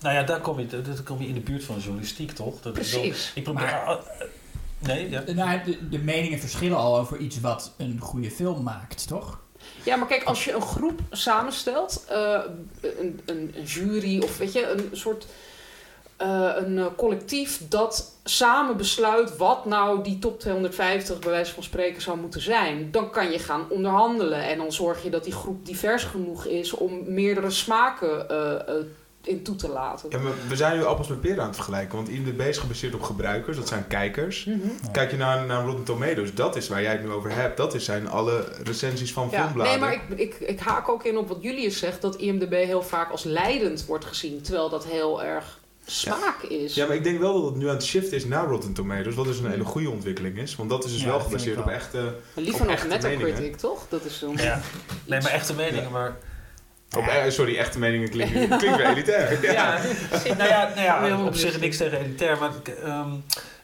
[0.00, 2.60] Nou ja, daar kom je, daar kom je in de buurt van de journalistiek, toch?
[2.60, 3.32] Dat, precies.
[3.34, 3.62] Ik probeer...
[3.62, 3.98] Maar-
[4.78, 5.24] nee, ja.
[5.34, 9.40] Nou, de, de meningen verschillen al over iets wat een goede film maakt, toch?
[9.84, 12.40] Ja, maar kijk, als je een groep samenstelt, eh,
[12.80, 15.26] een, een, een jury of weet je, een soort
[16.18, 21.62] eh, een eh, collectief dat samen besluit wat nou die top 250 bij wijze van
[21.62, 25.32] spreken zou moeten zijn, dan kan je gaan onderhandelen en dan zorg je dat die
[25.32, 28.84] groep divers genoeg is om meerdere smaken eh, eh,
[29.24, 30.10] in toe te laten.
[30.10, 31.96] Ja, maar we zijn nu appels met peren aan het vergelijken.
[31.96, 34.44] Want IMDb is gebaseerd op gebruikers, dat zijn kijkers.
[34.44, 34.58] Mhm.
[34.92, 37.56] Kijk je naar, naar Rotten Tomatoes, dat is waar jij het nu over hebt.
[37.56, 39.72] Dat is zijn alle recensies van Ja, filmbladen.
[39.72, 42.82] nee, maar ik, ik, ik haak ook in op wat Julius zegt, dat IMDB heel
[42.82, 46.74] vaak als leidend wordt gezien, terwijl dat heel erg smaak is.
[46.74, 49.14] Ja, maar ik denk wel dat het nu aan het shift is naar Rotten Tomatoes.
[49.14, 50.56] Wat dus een hele goede ontwikkeling is.
[50.56, 52.14] Want dat is dus Ja, wel gebaseerd op echte...
[52.34, 53.58] Liever op nog echte Metacritic, meningen.
[53.58, 53.86] toch?
[53.88, 54.60] Dat is dan ja.
[55.04, 56.16] Nee, maar echte meningen, maar...
[56.96, 59.38] Op, eh, sorry, echte meningen klinken, klinkt weer elitair.
[59.52, 59.52] Ja.
[59.52, 62.50] Ja, nou ja, nou ja op zich niks tegen elitair, maar
[62.84, 63.10] ehm,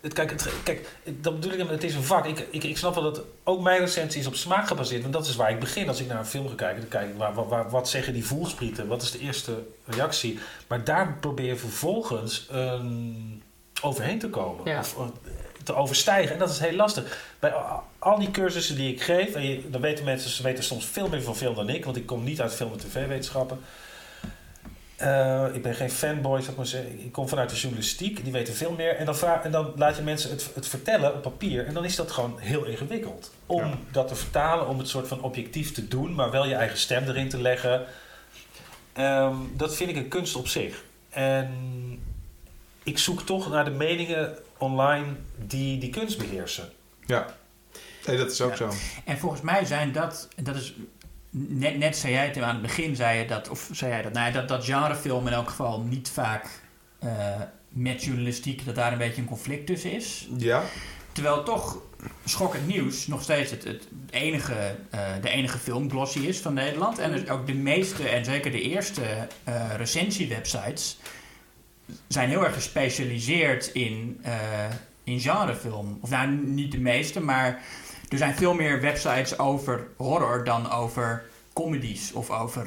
[0.00, 2.26] het, kijk, het, kijk, dat bedoel ik, het is een vak.
[2.26, 5.26] Ik, ik, ik snap wel dat ook mijn recensie is op smaak gebaseerd, want dat
[5.26, 5.88] is waar ik begin.
[5.88, 8.12] Als ik naar een film ga kijken, dan kijk ik, waar, waar, waar- wat zeggen
[8.12, 8.86] die voelsprieten?
[8.86, 9.52] Wat is de eerste
[9.86, 10.38] reactie?
[10.66, 13.42] Maar daar probeer je vervolgens een
[13.82, 14.70] overheen te komen.
[14.70, 14.78] Ja.
[14.78, 14.96] Of,
[15.64, 16.32] te overstijgen.
[16.32, 17.18] En dat is heel lastig.
[17.38, 17.52] Bij
[17.98, 21.08] al die cursussen die ik geef, en je, dan weten mensen, ze weten soms veel
[21.08, 23.58] meer van film dan ik, want ik kom niet uit film- en tv-wetenschappen.
[24.96, 27.04] eh, ik ben geen fanboy, zou ik maar zeggen.
[27.04, 28.96] Ik kom vanuit de journalistiek, die weten veel meer.
[28.96, 31.66] En dan, vraag, en dan laat je mensen het, het vertellen op papier.
[31.66, 33.30] En dan is dat gewoon heel ingewikkeld.
[33.46, 33.78] Om Ja.
[33.92, 37.08] dat te vertalen, om het soort van objectief te doen, maar wel je eigen stem
[37.08, 37.84] erin te leggen.
[38.92, 40.82] Ehm, dat vind ik een kunst op zich.
[41.10, 41.48] En
[42.82, 45.06] ik zoek toch naar de meningen online
[45.36, 46.68] die die kunst beheersen.
[47.06, 47.26] Ja.
[48.06, 48.56] Nee, dat is ook Ja.
[48.56, 48.70] zo.
[49.04, 50.74] En volgens mij zijn dat, dat is,
[51.30, 54.12] net, net zei jij het aan het begin, zei je dat, of zei jij dat,
[54.12, 56.46] nou ja, dat, dat genrefilm in elk geval niet vaak
[56.98, 57.10] eh,
[57.68, 60.28] met journalistiek, dat daar een beetje een conflict tussen is.
[60.36, 60.62] Ja.
[61.12, 61.78] Terwijl toch
[62.24, 66.98] schokkend nieuws nog steeds het, het enige, eh, de enige filmglossy is van Nederland.
[66.98, 69.02] En dus ook de meeste, en zeker de eerste
[69.44, 70.98] eh recensiewebsites,
[72.06, 74.70] zijn heel erg gespecialiseerd in, eh,
[75.04, 75.98] in genrefilm.
[76.00, 77.62] Of nou, niet de meeste, maar
[78.08, 82.66] er zijn veel meer websites over horror dan over comedies of over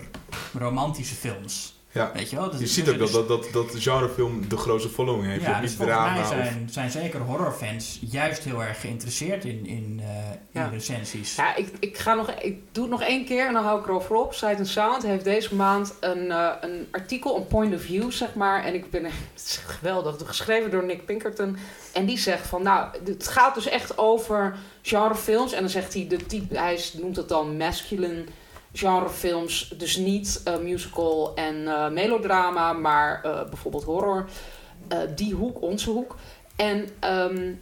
[0.57, 1.76] romantische films.
[1.97, 2.11] Ja.
[2.13, 2.45] Weet je wel?
[2.45, 5.25] Dus- Je dus ziet ook dat, is- dat, dat, dat de genrefilm de grootste following
[5.25, 5.45] heeft.
[5.45, 10.07] Ja, dus volgens mij zijn, zijn zeker horrorfans juist heel erg geïnteresseerd in, in, eh,
[10.51, 10.65] Ja.
[10.65, 11.35] in recensies.
[11.35, 13.85] Ja, ik, ik, ga nog, ik doe het nog één keer en dan hou ik
[13.87, 14.33] erover op.
[14.33, 18.33] Sight and Sound heeft deze maand een, eh, een artikel, een point of view, zeg
[18.35, 18.63] maar.
[18.63, 19.13] En ik ben het
[19.45, 21.57] is geweldig, geschreven door Nick Pinkerton.
[21.93, 25.51] En die zegt van, nou, het gaat dus echt over genrefilms.
[25.53, 28.23] En dan zegt hij, de type, hij noemt het dan masculine
[28.74, 29.74] genrefilms.
[29.78, 34.30] Dus niet eh, musical en eh, melodrama, maar eh, bijvoorbeeld horror.
[35.15, 36.15] Die hoek, onze hoek.
[36.55, 37.53] En ehm,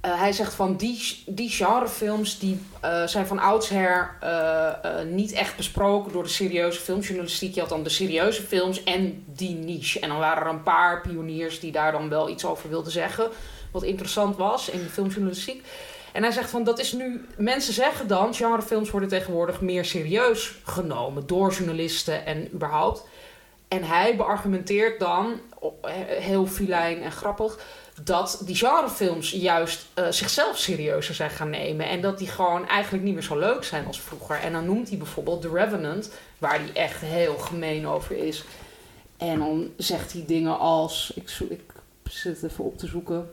[0.00, 2.60] eh, hij zegt van die, die genrefilms die
[3.06, 4.18] zijn van oudsher
[5.10, 7.54] niet echt besproken door de serieuze filmjournalistiek.
[7.54, 10.00] Je had dan de serieuze films en die niche.
[10.00, 13.30] En dan waren er een paar pioniers die daar dan wel iets over wilden zeggen.
[13.70, 15.64] Wat interessant was in de filmjournalistiek.
[16.12, 17.26] En hij zegt van dat is nu.
[17.36, 23.04] Mensen zeggen dan, genrefilms worden tegenwoordig meer serieus genomen door journalisten en überhaupt.
[23.68, 25.40] En hij beargumenteert dan,
[26.06, 27.58] heel filijn en grappig,
[28.04, 31.88] dat die genrefilms juist eh, zichzelf serieuzer zijn gaan nemen.
[31.88, 34.36] En dat die gewoon eigenlijk niet meer zo leuk zijn als vroeger.
[34.36, 38.44] En dan noemt hij bijvoorbeeld The Revenant, waar hij echt heel gemeen over is.
[39.16, 41.62] En dan zegt hij dingen als, ik, ik
[42.02, 43.30] zit even op te zoeken.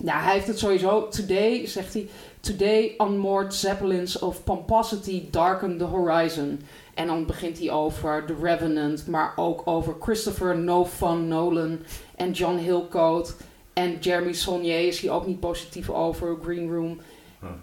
[0.00, 1.08] Nou, hij heeft het sowieso.
[1.08, 2.08] Today, zegt hij.
[2.40, 6.60] Today unmoored zeppelins of pomposity darken the horizon.
[6.94, 11.78] En dan begint hij over The Revenant, maar ook over Christopher No Fun Nolan
[12.16, 13.36] en John Hillcoat.
[13.72, 17.00] En Jeremy Saulnier is hier ook niet positief over, Green Room.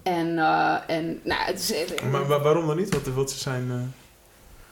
[0.04, 2.94] En, eh, en nou, het is, Maar wa- waarom dan niet?
[2.94, 3.68] Wat, wat ze zijn...
[3.72, 3.76] eh,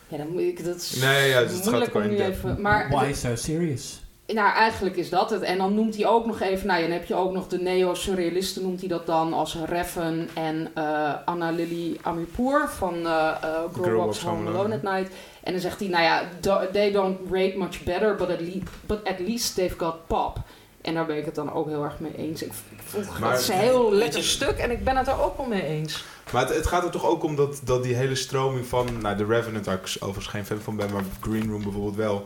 [0.07, 2.61] ja, dan moet ik, dat is Nee, ja, dus het moeilijk gaat om nu even...
[2.61, 4.01] Maar Why so serious?
[4.33, 5.41] Nou, eigenlijk is dat het.
[5.41, 6.67] En dan noemt hij ook nog even...
[6.67, 10.71] Nou, dan heb je ook nog de neo-surrealisten noemt hij dat dan als Reffen en
[10.73, 13.11] eh Anna Lily Amirpour van eh
[13.41, 15.11] eh Girl, Girl Walks Walks Home Alone at Night.
[15.43, 18.61] En dan zegt hij, nou ja, do- they don't rate much better, but at, least,
[18.85, 20.37] but at least they've got pop.
[20.81, 22.41] En daar ben ik het dan ook heel erg mee eens.
[22.43, 25.07] Ik, ik vond Maar- het is een heel lekker je- stuk en ik ben het
[25.07, 26.05] er ook wel mee eens.
[26.31, 28.87] Maar het, het gaat er toch ook om dat, dat die hele stroming van...
[29.01, 32.25] Nou, The Revenant, waar ik overigens geen fan van ben, maar Green Room bijvoorbeeld wel.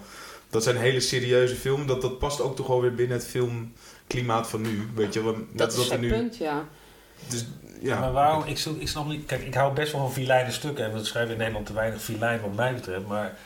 [0.51, 1.87] Dat zijn hele serieuze films.
[1.87, 4.89] Dat, dat past ook toch wel weer binnen het filmklimaat van nu.
[4.95, 5.21] Weet je,
[5.51, 6.09] net Dat is nu...
[6.09, 6.63] punt, ja.
[7.27, 7.45] Dus,
[7.81, 7.99] ja.
[7.99, 8.43] Maar waarom?
[8.45, 9.25] Ik, zoek, ik snap niet.
[9.25, 10.85] Kijk, ik hou best wel van vilijne stukken.
[10.85, 13.07] En we schrijven in Nederland te weinig vilijn wat mij betreft.
[13.07, 13.37] Maar,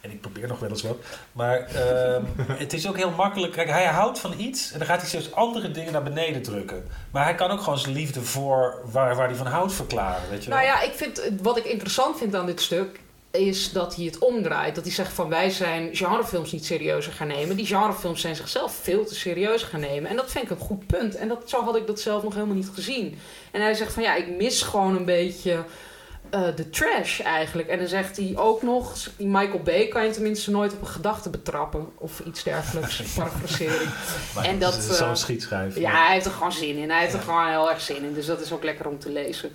[0.00, 0.96] en ik probeer nog wel eens wat.
[1.32, 2.22] Maar ehm,
[2.64, 3.52] het is ook heel makkelijk.
[3.52, 4.72] Kijk, hij houdt van iets.
[4.72, 6.84] En dan gaat hij zelfs andere dingen naar beneden drukken.
[7.10, 10.30] Maar hij kan ook gewoon zijn liefde voor waar, waar hij van houdt verklaren.
[10.30, 10.70] Weet je Nou wel?
[10.70, 13.00] ja, ik vind, wat ik interessant vind aan dit stuk
[13.30, 14.74] is dat hij het omdraait.
[14.74, 17.56] Dat hij zegt van wij zijn genrefilms niet serieuzer gaan nemen.
[17.56, 20.10] Die genrefilms zijn zichzelf veel te serieus gaan nemen.
[20.10, 21.14] En dat vind ik een goed punt.
[21.16, 23.18] En dat, zo had ik dat zelf nog helemaal niet gezien.
[23.50, 25.64] En hij zegt van ja, ik mis gewoon een beetje
[26.30, 27.68] eh, de trash eigenlijk.
[27.68, 30.86] En dan zegt hij ook nog, die Michael Bay kan je tenminste nooit op een
[30.86, 31.88] gedachte betrappen.
[31.94, 33.90] Of iets dergelijks, parafrasering.
[34.34, 35.76] Maar en dat, is Zo'n eh, schietschrijf.
[35.78, 36.90] Ja, hij heeft er gewoon zin in.
[36.90, 38.14] Hij heeft er gewoon heel erg zin in.
[38.14, 39.52] Dus dat is ook lekker om te lezen.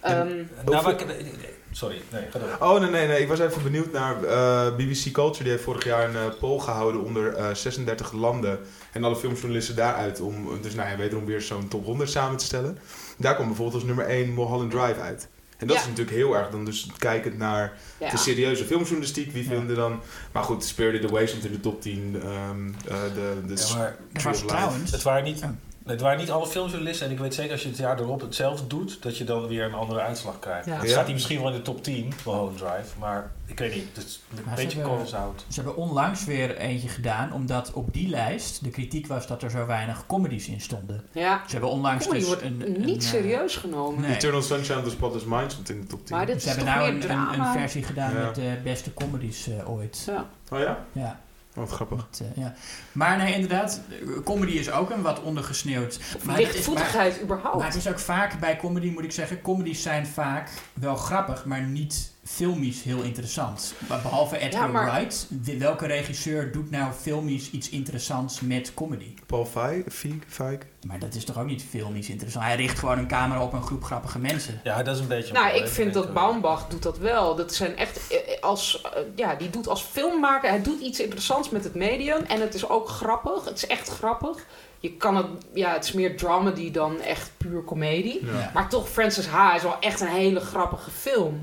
[0.00, 2.68] Ehm, Nou, maar ik- sorry, nee, ga door.
[2.68, 3.20] Oh, nee, nee, nee.
[3.20, 5.42] Ik was even benieuwd naar eh, BBC Culture.
[5.42, 8.58] Die heeft vorig jaar een eh, poll gehouden onder eh, 36 landen.
[8.92, 10.20] En alle filmjournalisten daaruit.
[10.20, 12.78] Om dus, nou ja, wederom weer zo'n top 100 samen te stellen.
[13.16, 15.28] Daar kwam bijvoorbeeld als nummer 1 Mulholland Drive uit.
[15.58, 15.82] En dat Ja.
[15.82, 18.10] is natuurlijk heel erg dan dus kijkend naar ja.
[18.10, 19.32] de serieuze filmjournalistiek.
[19.32, 19.48] Wie Ja.
[19.50, 20.00] vinden dan...
[20.32, 22.20] Maar goed, Spirited Away stond in de top 10.
[22.22, 23.94] ehm, eh, de, de Ja,
[24.24, 24.90] maar trouwens...
[24.90, 25.42] het waren niet...
[25.88, 27.06] Het waren niet alle filmjournalisten.
[27.06, 29.64] En ik weet zeker als je het jaar erop hetzelfde doet, dat je dan weer
[29.64, 30.66] een andere uitslag krijgt.
[30.66, 30.76] Ja.
[30.76, 30.90] Dan Ja.
[30.90, 32.98] staat hij misschien wel in de top 10, Mulholland Drive.
[32.98, 33.84] Maar ik weet niet.
[33.94, 35.44] Het is een Maar beetje koolzout.
[35.48, 39.50] Ze hebben onlangs weer eentje gedaan, omdat op die lijst de kritiek was dat er
[39.50, 41.02] zo weinig comedies in stonden.
[41.12, 44.00] Ja, Ze hebben onlangs comedy dus wordt een, een, niet eh, serieus genomen.
[44.00, 44.14] Nee.
[44.14, 46.16] Eternal Sunshine of the Spotless Mind stond in de top 10.
[46.16, 47.46] Maar dit Ze is hebben toch nou meer een, een, drama?
[47.54, 48.24] een versie gedaan Ja.
[48.24, 50.02] met de beste comedies eh, ooit.
[50.06, 50.26] Ja.
[50.52, 50.78] Oh ja?
[50.92, 51.20] Ja,
[51.58, 52.06] wat grappig.
[52.10, 52.54] dat, eh, ja.
[52.92, 53.80] Maar nee, inderdaad,
[54.24, 55.98] comedy is ook een wat ondergesneeuwd.
[55.98, 57.56] Maar, dat is- maar, Lichtvoetigheid überhaupt.
[57.56, 61.44] maar het is ook vaak bij comedy, moet ik zeggen, comedies zijn vaak wel grappig,
[61.44, 63.74] maar niet filmisch heel interessant.
[63.88, 65.26] Maar behalve Edgar Ja, maar- Wright,
[65.58, 69.14] welke regisseur doet nou filmisch iets interessants met comedy?
[69.26, 70.58] Paul Feig?
[70.86, 72.44] Maar dat is toch ook niet filmisch interessant?
[72.44, 74.60] Hij richt gewoon een camera op een groep grappige mensen.
[74.64, 75.32] Ja, dat is een beetje...
[75.32, 77.34] Nou, ik vind dat Baumbach doet dat wel.
[77.36, 81.50] Dat zijn echt eh, als eh, ja, die doet als filmmaker, hij doet iets interessants
[81.50, 83.44] met het medium en het is ook grappig.
[83.44, 84.44] Het is echt grappig.
[84.80, 88.26] Je kan het, ja, het is meer dramedy dan echt puur komedie.
[88.26, 88.50] Ja.
[88.54, 91.40] Maar toch, Francis Ha is wel echt een hele grappige film.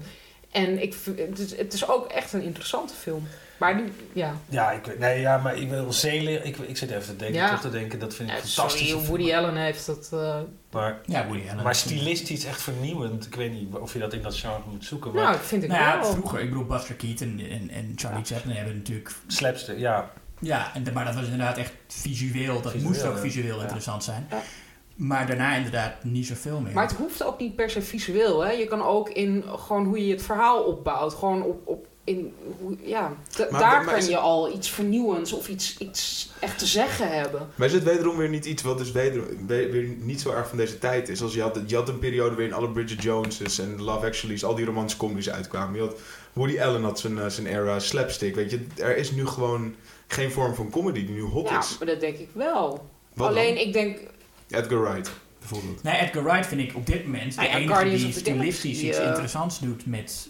[0.56, 3.28] En ik, het, is, het is ook echt een interessante film.
[3.58, 7.06] Maar die, ja, Ja, ik nee, ja, maar ik wil Zelen, ik, ik zit even
[7.06, 7.45] te denken, Ja.
[7.45, 9.08] terug te denken, dat vind ik Ja, fantastische sorry.
[9.08, 10.10] Woody Allen heeft dat.
[10.14, 10.39] eh,
[10.72, 11.64] Maar, Ja, Woody Allen.
[11.64, 13.26] maar stilistisch echt vernieuwend.
[13.26, 15.12] Ik weet niet of je dat in dat genre moet zoeken.
[15.14, 16.12] Maar nou, dat vind ik Nou ja, wel.
[16.12, 19.12] vroeger, ik bedoel, Buster Keaton en, en Charlie Chaplin hebben natuurlijk...
[19.28, 20.12] slapstick, ja.
[20.39, 22.62] Ja, en, maar dat was inderdaad echt visueel.
[22.62, 23.62] Dat Visueel, moest ook visueel Ja.
[23.62, 24.28] interessant zijn.
[24.98, 25.06] Ja.
[25.06, 26.74] Maar daarna inderdaad niet zoveel meer.
[26.74, 28.41] Maar het hoeft ook niet per se visueel.
[28.46, 28.52] Hè?
[28.52, 31.14] Je kan ook in gewoon hoe je het verhaal opbouwt.
[31.14, 34.54] Gewoon op, op in, hoe, ja, d- Maar- daar maar kan is je het- al
[34.54, 37.50] iets vernieuwends of iets, iets echt te zeggen hebben.
[37.56, 40.48] Maar is het wederom weer niet iets wat dus wederom, we- weer niet zo erg
[40.48, 41.22] van deze tijd is?
[41.22, 44.56] Als je, had, je had een periode waarin alle Bridget Joneses en Love Actually's, al
[44.56, 45.76] die romantische comedies uitkwamen.
[45.76, 46.00] Je had,
[46.34, 48.66] Woody Allen had zijn, eh, zijn era, slapstick, weet je.
[48.78, 49.76] Er is nu gewoon
[50.08, 51.78] geen vorm van comedy die nu hot Ja, is.
[51.78, 52.89] maar dat denk ik wel.
[53.14, 53.64] Wat Alleen dan?
[53.64, 54.00] ik denk,
[54.50, 55.84] Edgar Wright, bijvoorbeeld.
[55.84, 59.00] Nee, Edgar Wright vind ik op dit moment de ja, enige Guardians die stilistisch iets
[59.00, 60.28] interessants doet met...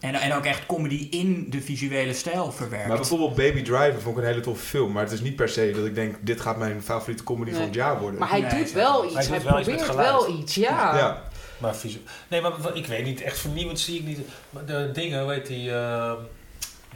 [0.00, 2.86] En, en ook echt comedy in de visuele stijl verwerkt.
[2.88, 4.92] Maar bijvoorbeeld Baby Driver vond ik een hele toffe film.
[4.92, 7.58] Maar het is niet per se dat ik denk, dit gaat mijn favoriete comedy Nee.
[7.58, 8.20] van het jaar worden.
[8.20, 9.28] maar hij Nee, doet wel Hij iets.
[9.28, 10.08] Hij, doet wel iets probeert geluid.
[10.10, 10.96] wel iets, ja.
[10.96, 11.22] ja.
[11.58, 14.18] Maar visu- Nee, maar ik weet niet, echt vernieuwend zie ik niet.
[14.66, 15.70] De dingen, hoe heet die...
[15.72, 16.12] eh,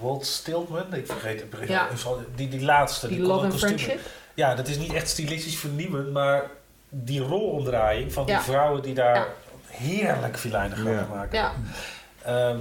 [0.00, 1.68] Walt Stiltman, ik vergeet het.
[1.68, 1.88] Ja.
[2.34, 3.08] Die, die laatste.
[3.08, 4.00] Die kon Love een and Friendship.
[4.34, 6.50] Ja, dat is niet echt stilistisch vernieuwend, maar
[6.94, 8.42] die rolomdraaiing van die Ja.
[8.42, 9.26] vrouwen die daar Ja.
[9.66, 11.14] heerlijk filijne grappen Ja.
[11.14, 11.38] maken.
[11.38, 11.52] Ja.
[12.24, 12.58] Ehm,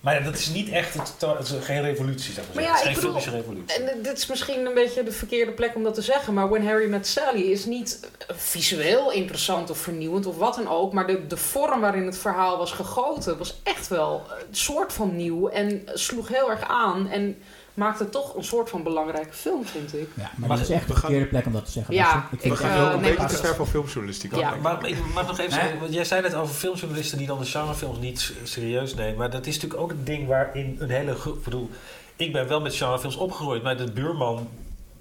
[0.00, 2.54] maar ja, dat is niet echt het, het is geen revolutie, zeg maar.
[2.54, 3.84] Maar ja, het is ik geen bedoel- filmische revolutie.
[3.84, 6.34] En dit is misschien een beetje de verkeerde plek om dat te zeggen.
[6.34, 10.68] Maar When Harry Met Sally is niet eh, visueel interessant of vernieuwend of wat dan
[10.68, 10.92] ook.
[10.92, 15.16] Maar de, de vorm waarin het verhaal was gegoten was echt wel een soort van
[15.16, 15.48] nieuw.
[15.48, 17.08] En sloeg heel erg aan.
[17.08, 17.42] En
[17.74, 20.08] maakte toch een soort van belangrijke film, vind ik.
[20.14, 21.94] Ja, maar dat is echt de verkeerde plek om dat te zeggen.
[21.94, 24.36] Ja, ik, vind We het gaan wel een beetje te ver van filmjournalistiek.
[24.36, 24.54] Ja.
[24.62, 27.44] Maar ik mag nog even zeggen, want jij zei net over filmjournalisten die dan de
[27.44, 29.16] genrefilms niet serieus nemen.
[29.18, 31.36] Maar dat is natuurlijk ook een ding waarin een hele groep.
[31.36, 31.70] Ik bedoel,
[32.16, 34.48] ik ben wel met genrefilms opgegroeid, maar de buurman.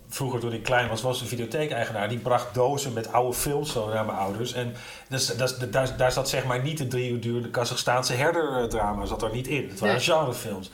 [0.09, 2.09] Vroeger toen ik klein was, was een videotheekeigenaar.
[2.09, 4.53] Die bracht dozen met oude films zo naar mijn ouders.
[4.53, 4.73] En
[5.09, 9.05] dus, dat is- daar, daar zat zeg maar niet de drie uur durende Kazachstaanse herderdrama
[9.05, 9.69] zat er niet in.
[9.69, 10.03] Het waren Nee.
[10.03, 10.69] genrefilms.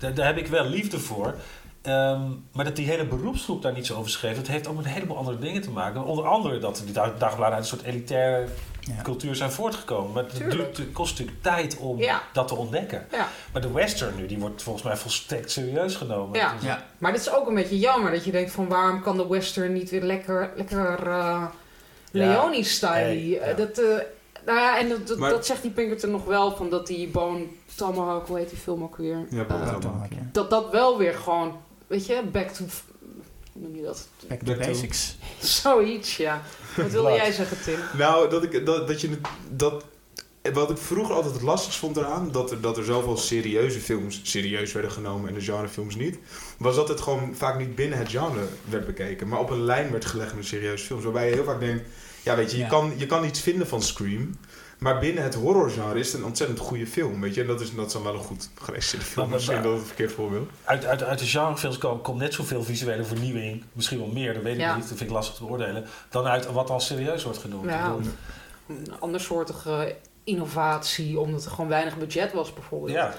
[0.00, 1.34] Daar, daar heb ik wel liefde voor.
[1.82, 2.20] Ehm,
[2.52, 4.90] maar dat die hele beroepsgroep daar niet zo over schreef, dat heeft ook met een
[4.90, 6.04] heleboel andere dingen te maken.
[6.04, 8.46] Onder andere dat die dag- dagbladen uit een soort elitaire
[8.80, 9.02] Ja.
[9.02, 10.12] cultuur zijn voortgekomen.
[10.12, 12.22] Maar het, duurt, het kost natuurlijk tijd om Ja.
[12.32, 13.06] dat te ontdekken.
[13.12, 13.28] Ja.
[13.52, 16.38] Maar de western nu, die wordt volgens mij volstrekt serieus genomen.
[16.38, 16.54] Ja.
[16.54, 19.16] Is- Ja, Maar dit is ook een beetje jammer dat je denkt van waarom kan
[19.16, 21.44] de western niet weer lekker, lekker uh,
[22.10, 22.90] Leone-style.
[22.92, 23.52] Hey, ja.
[23.52, 23.84] Dat, eh,
[24.46, 27.08] nou ja, en dat, dat, Maar- dat zegt die Pinkerton nog wel van dat die
[27.08, 29.26] Bone Tomahawk, hoe heet die film ook weer?
[29.30, 30.12] Ja, Bone Eh, Tomahawk.
[30.12, 30.28] ja.
[30.32, 32.64] dat dat wel weer gewoon, weet je, back to,
[33.52, 34.08] hoe noem je dat?
[34.28, 35.16] Back to Back to- basics.
[35.40, 36.42] Zoiets, ja.
[36.76, 37.78] Wat wilde jij zeggen, Tim?
[37.98, 39.18] Nou, dat ik, dat, dat je het,
[39.50, 39.84] dat,
[40.52, 44.20] wat ik vroeger altijd het lastigst vond eraan, dat er, dat er zoveel serieuze films
[44.22, 46.18] serieus werden genomen en de genrefilms niet,
[46.58, 49.90] was dat het gewoon vaak niet binnen het genre werd bekeken, maar op een lijn
[49.90, 51.04] werd gelegd met serieuze films.
[51.04, 51.88] Waarbij je heel vaak denkt,
[52.22, 52.68] ja weet je, je, Ja.
[52.68, 54.36] kan, je kan iets vinden van Scream,
[54.78, 57.40] maar binnen het horrorgenre is het een ontzettend goede film, weet je.
[57.40, 59.72] En dat is, dat is dan wel een goed geregisseerde film, Maar- maar- misschien dat
[59.72, 60.50] het een verkeerd voorbeeld.
[60.64, 64.42] Uit, uit, uit de genrefilms komt, komt net zoveel visuele vernieuwing, misschien wel meer, dat
[64.42, 64.74] weet ik Ja.
[64.76, 67.64] niet, dat vind ik lastig te beoordelen, dan uit wat al serieus wordt genoemd.
[67.70, 67.94] Ja.
[67.96, 68.10] Bedoel,
[68.68, 72.92] Een andersoortige innovatie, omdat er gewoon weinig budget was bijvoorbeeld.
[72.92, 73.14] ja.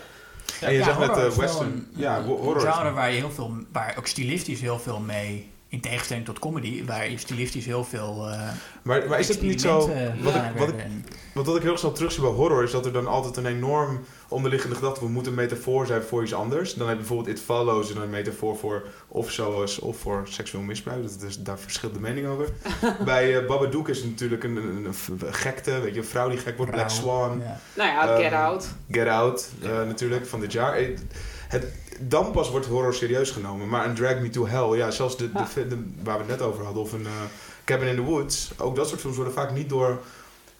[0.61, 2.67] en je Ja, zegt net horror eh, western, een- ja, een ho- horror.
[2.67, 6.39] is- genre waar je heel veel, waar ook stilistisch heel veel mee In tegenstelling tot
[6.39, 8.29] comedy, waar stilistisch heel veel.
[8.29, 8.39] eh
[8.81, 9.77] Maar, maar is het niet zo...
[9.77, 10.75] experimenten Wat ik, wat, ik,
[11.33, 13.99] want wat ik heel snel terugzie bij horror is dat er dan altijd een enorm
[14.27, 14.99] onderliggende gedachte...
[15.05, 16.73] we moeten een metafoor zijn voor iets anders.
[16.73, 20.63] Dan heb je bijvoorbeeld It Follows en een metafoor voor of zoals of voor seksueel
[20.63, 21.01] misbruik.
[21.01, 22.47] Dat is, daar verschilt de mening over.
[23.05, 26.29] bij eh Babadook is het natuurlijk een, een, een f- gekte, weet je, een vrouw
[26.29, 26.71] die gek wordt.
[26.71, 26.89] Black.
[26.89, 27.39] Swan.
[27.43, 27.59] Ja.
[27.73, 28.67] Nou ja, Ehm, Get Out.
[28.91, 30.79] Get Out eh, natuurlijk van dit jaar.
[31.51, 31.65] Het,
[31.99, 33.69] dan pas wordt horror serieus genomen.
[33.69, 35.63] Maar een Drag Me to Hell, ja, zelfs de, de, Ja.
[35.69, 37.11] de- waar we het net over hadden, of een eh,
[37.65, 39.99] Cabin in the Woods, ook dat soort films worden vaak niet door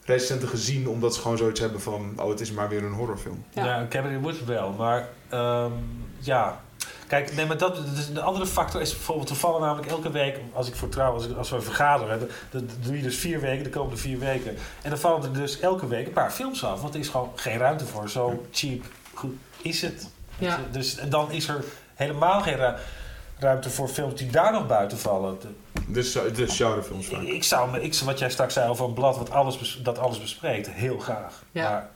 [0.05, 3.43] recensenten gezien, omdat ze gewoon zoiets hebben van, oh, het is maar weer een horrorfilm.
[3.53, 3.65] Ja.
[3.65, 4.71] Ja, Cabin in the Woods wel.
[4.71, 5.71] Maar ehm,
[6.19, 6.61] ja.
[7.07, 10.37] Kijk, nee, maar dat, dus de andere factor is bijvoorbeeld, we vallen namelijk elke week,
[10.53, 13.39] als ik voor trouw, als, ik- als we vergaderen, dan, dan doe je dus vier
[13.39, 14.55] weken, de komende vier weken.
[14.81, 17.29] En dan vallen er dus elke week een paar films af, want er is gewoon
[17.35, 18.09] geen ruimte voor.
[18.09, 18.83] Zo cheap
[19.13, 20.07] goed is het.
[20.41, 20.59] Ja.
[20.71, 21.63] Dus en dan is er
[21.93, 22.73] helemaal geen ru-
[23.39, 25.37] ruimte voor films die daar nog buiten vallen.
[25.39, 25.47] De-
[25.87, 27.21] Dus, dus genrefilms vaak.
[27.21, 30.19] ik zou, me- ik, wat jij straks zei over een blad wat alles dat alles
[30.19, 31.43] bespreekt, heel graag.
[31.51, 31.69] Ja.
[31.69, 31.89] Maar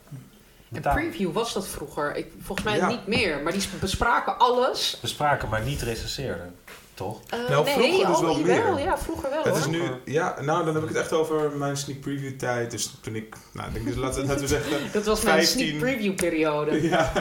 [0.70, 2.16] betaal- preview was dat vroeger.
[2.16, 2.88] Ik, volgens mij Ja.
[2.88, 3.42] niet meer.
[3.44, 4.98] Maar die bespraken alles.
[5.02, 6.56] bespraken, maar niet recenseerden.
[6.96, 7.22] Toch?
[7.30, 8.80] Eh, Nou, nee, vroeger dus oh, wel meer.
[8.80, 9.44] Ja, vroeger wel.
[9.44, 12.72] Het is nu, ja, nou dan heb ik het echt over mijn sneak preview tijd.
[12.72, 15.60] Dus toen ik, nou, ik denk, dus laten, laten we zeggen, Dat was mijn 15.
[15.68, 16.82] sneak preview periode.
[16.90, 17.12] ja,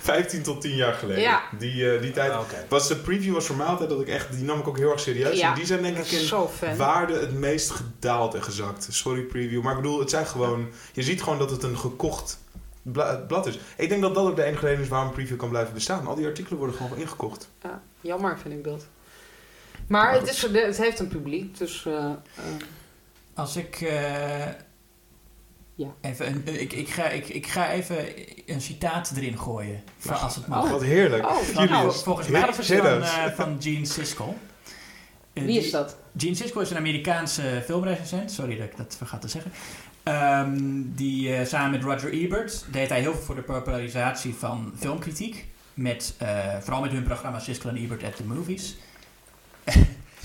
[0.00, 1.22] 15 tot 10 jaar geleden.
[1.22, 1.42] Ja.
[1.58, 4.32] Die, eh, die tijd Ah, was de preview was voor mij altijd dat ik echt,
[4.32, 5.38] die nam ik ook heel erg serieus.
[5.38, 5.48] Ja.
[5.48, 6.20] En die zijn denk Ik ik
[6.60, 8.86] in waarde het meest gedaald en gezakt.
[8.90, 12.38] Sorry preview, maar ik bedoel, het zijn gewoon, je ziet gewoon dat het een gekocht
[12.82, 13.58] bla- blad is.
[13.76, 16.06] Ik denk dat dat ook de enige reden is waarom een preview kan blijven bestaan.
[16.06, 17.50] Al die artikelen worden gewoon ingekocht.
[17.62, 18.86] Ja, jammer vind ik dat.
[19.92, 21.86] Maar het, is, het heeft een publiek, dus...
[21.86, 22.12] eh, eh,
[23.34, 23.80] Als ik.
[23.80, 24.46] eh,
[25.74, 25.88] Ja.
[26.00, 27.96] Even een, ik, ik, ga, ik, ik ga even
[28.46, 29.82] een citaat erin gooien.
[29.98, 30.64] Van, als het mag.
[30.64, 30.70] Oh.
[30.70, 31.24] Wat heerlijk.
[31.26, 34.38] Oh, Van- nou, volgens mij is hit van, eh, van Gene Siskel.
[35.32, 35.96] Wie is dat?
[36.16, 38.32] Gene Siskel is een Amerikaanse filmrecensent.
[38.32, 39.52] Sorry dat ik dat vergat te zeggen.
[40.02, 44.72] Ehm, die eh, samen met Roger Ebert deed hij heel veel voor de popularisatie van
[44.78, 45.46] filmkritiek.
[45.74, 48.76] Met, eh, vooral met hun programma Siskel en Ebert at the Movies.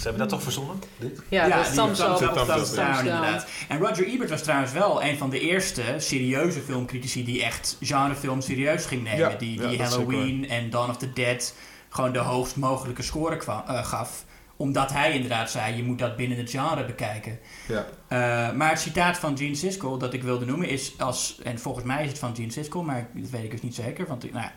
[0.07, 0.83] Ze hebben dat toch verzonnen?
[0.97, 1.21] Dit?
[1.29, 3.47] Ja, dat is die Thumbs Down, inderdaad.
[3.67, 8.45] En Roger Ebert was trouwens wel een van de eerste serieuze filmcritici die echt genrefilms
[8.45, 9.19] serieus ging nemen.
[9.19, 11.53] Ja, die ja, die Halloween en Dawn of the Dead
[11.89, 14.25] gewoon de hoogst mogelijke score kwa- eh, gaf.
[14.57, 17.39] Omdat hij inderdaad zei, je moet dat binnen het genre bekijken.
[17.67, 17.85] Ja.
[18.07, 21.85] Eh, maar het citaat van Gene Siskel dat ik wilde noemen is als, en volgens
[21.85, 24.07] mij is het van Gene Siskel, maar dat weet ik dus niet zeker.
[24.07, 24.51] Want, nou, ja.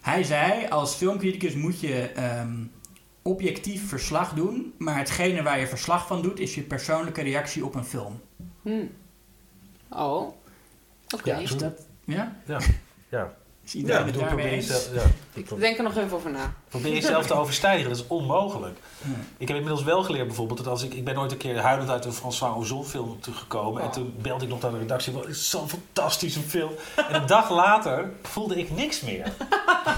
[0.00, 2.54] hij zei, als filmcriticus moet je ehm,
[3.26, 7.74] objectief verslag doen, maar hetgene waar je verslag van doet is je persoonlijke reactie op
[7.74, 8.20] een film.
[8.62, 8.84] Hm.
[9.90, 10.32] Oh,
[11.14, 11.30] oké.
[11.30, 12.36] Ja, Is dat, ja?
[12.46, 12.58] Ja.
[13.08, 13.34] ja.
[13.64, 14.66] Is iedereen Ja, het Doe, daarmee probeer, eens?
[14.66, 15.40] jezelf, ja.
[15.40, 16.54] Ik denk er nog even over na.
[16.68, 18.78] probeer jezelf te overstijgen, dat is onmogelijk.
[19.02, 19.08] Ja.
[19.36, 20.94] Ik heb inmiddels wel geleerd bijvoorbeeld dat als ik...
[20.94, 23.82] Ik ben ooit een keer huilend uit een François Ozon film teruggekomen.
[23.82, 25.12] En toen belde ik nog naar de redactie.
[25.12, 26.70] Wat is zo'n fantastische film.
[27.08, 29.32] En een dag later voelde ik niks meer.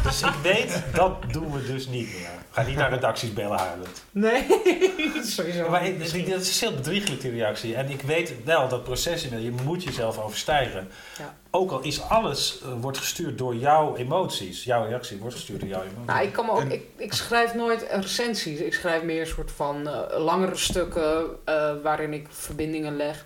[0.03, 2.38] Dus ik weet, dat doen we dus niet meer.
[2.59, 4.05] Ga niet naar redacties bellen huilend.
[4.11, 4.47] Nee,
[5.37, 5.69] sowieso.
[5.71, 7.75] Maar ik, ik- dat is heel bedriegelijk, die reactie.
[7.77, 10.89] En ik weet wel dat proces in je moet jezelf overstijgen.
[11.19, 11.35] Ja.
[11.51, 14.65] Ook al is alles, eh, wordt gestuurd door jouw emoties.
[14.65, 16.07] Jouw reactie wordt gestuurd door jouw emoties.
[16.07, 18.59] Nou, ik, kan ook, En- ik, ik schrijf nooit recensies.
[18.61, 23.25] Ik schrijf meer een soort van eh, langere stukken eh, waarin ik verbindingen leg.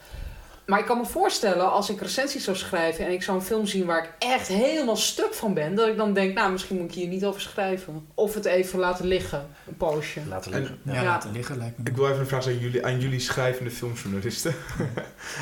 [0.66, 3.66] Maar ik kan me voorstellen, als ik recensies zou schrijven en ik zou een film
[3.66, 6.88] zien waar ik echt helemaal stuk van ben, dat ik dan denk, nou, misschien moet
[6.88, 8.06] ik hier niet over schrijven.
[8.14, 10.20] Of het even laten liggen, een poosje.
[10.28, 10.78] Laten En- liggen.
[10.84, 11.02] Ja, Ja.
[11.04, 11.90] laten liggen lijkt me.
[11.90, 14.54] Ik wil even een vraag stellen aan jullie, aan jullie schrijvende filmjournalisten.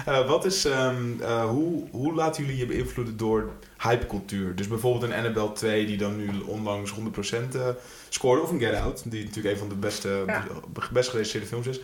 [0.07, 4.55] Eh, wat is, ehm, eh, hoe, hoe laten jullie je beïnvloeden door hypecultuur?
[4.57, 7.69] Dus bijvoorbeeld een Annabelle 2 die dan nu onlangs 100% eh,
[8.09, 8.43] scoorde.
[8.43, 10.45] Of een Get Out, die natuurlijk een van de beste, Ja.
[10.93, 11.81] best geregisseerde films is.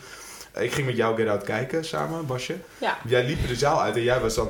[0.61, 2.57] Ik ging met jou Get Out kijken samen, Basje.
[2.79, 2.99] Ja.
[3.07, 4.49] Jij liep de zaal uit en jij was dan,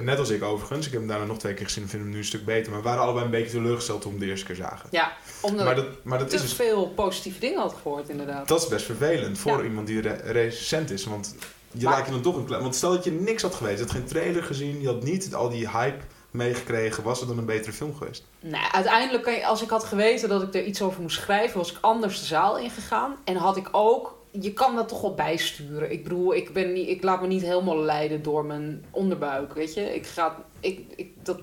[0.00, 2.12] net als ik overigens, ik heb hem daarna nog twee keer gezien en vind hem
[2.12, 2.70] nu een stuk beter.
[2.72, 4.88] Maar we waren allebei een beetje teleurgesteld toen we hem de eerste keer zagen.
[4.90, 8.48] Ja, omdat Maar dat, maar dat te is dus veel positieve dingen had gehoord, inderdaad.
[8.48, 9.62] dat is best vervelend voor Ja.
[9.64, 11.04] iemand die re recent is.
[11.04, 11.34] Want
[11.72, 12.62] je Maar- lijkt je dan toch een klein...
[12.62, 13.78] Want stel dat je niks had geweest.
[13.78, 14.80] Je had geen trailer gezien.
[14.80, 17.02] Je had niet al die hype meegekregen.
[17.02, 18.24] Was het dan een betere film geweest?
[18.40, 21.58] Nou, uiteindelijk, kan je- als ik had geweten dat ik er iets over moest schrijven,
[21.58, 23.16] was ik anders de zaal ingegaan.
[23.24, 25.92] En had ik ook, je kan dat toch wel bijsturen.
[25.92, 29.74] Ik bedoel, ik, ben niet, ik laat me niet helemaal leiden door mijn onderbuik, weet
[29.74, 29.94] je.
[29.94, 31.40] Ik ga, ik, ik, dat,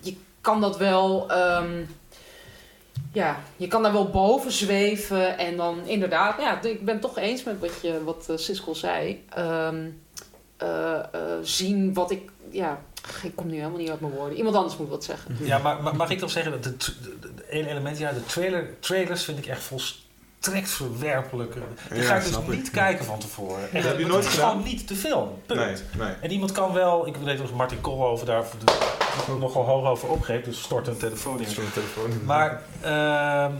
[0.00, 1.84] je kan dat wel, ehm,
[3.12, 5.38] ja, je kan daar wel boven zweven.
[5.38, 8.74] En dan inderdaad, ja, ik ben het toch eens met wat, je, wat eh, Siskel
[8.74, 9.24] zei.
[9.28, 9.88] Ehm,
[10.56, 11.04] eh, eh,
[11.42, 12.82] zien wat ik, ja,
[13.22, 14.36] ik kom nu helemaal niet uit mijn woorden.
[14.36, 15.36] Iemand anders moet wat zeggen.
[15.40, 16.94] Ja, maar, mag ik toch zeggen dat het
[17.48, 20.03] ene element, ja, de trailer, trailers vind ik echt volstrekt
[20.44, 21.58] volstrekt verwerpelijke.
[21.90, 22.48] Die Ja, ga ik dus ik.
[22.48, 23.68] niet kijken van tevoren.
[23.72, 24.50] Dat heb je nooit het is gedaan?
[24.50, 25.28] gewoon niet de film.
[25.46, 25.60] Punt.
[25.60, 26.14] Nee, nee.
[26.20, 28.44] En iemand kan wel, ik weet nog Martin Koolhoven daar
[29.38, 31.46] nogal hoog over opgeeft, dus stort een telefoon in.
[31.50, 32.24] Zo'n telefoon.
[32.24, 33.52] Maar ehm,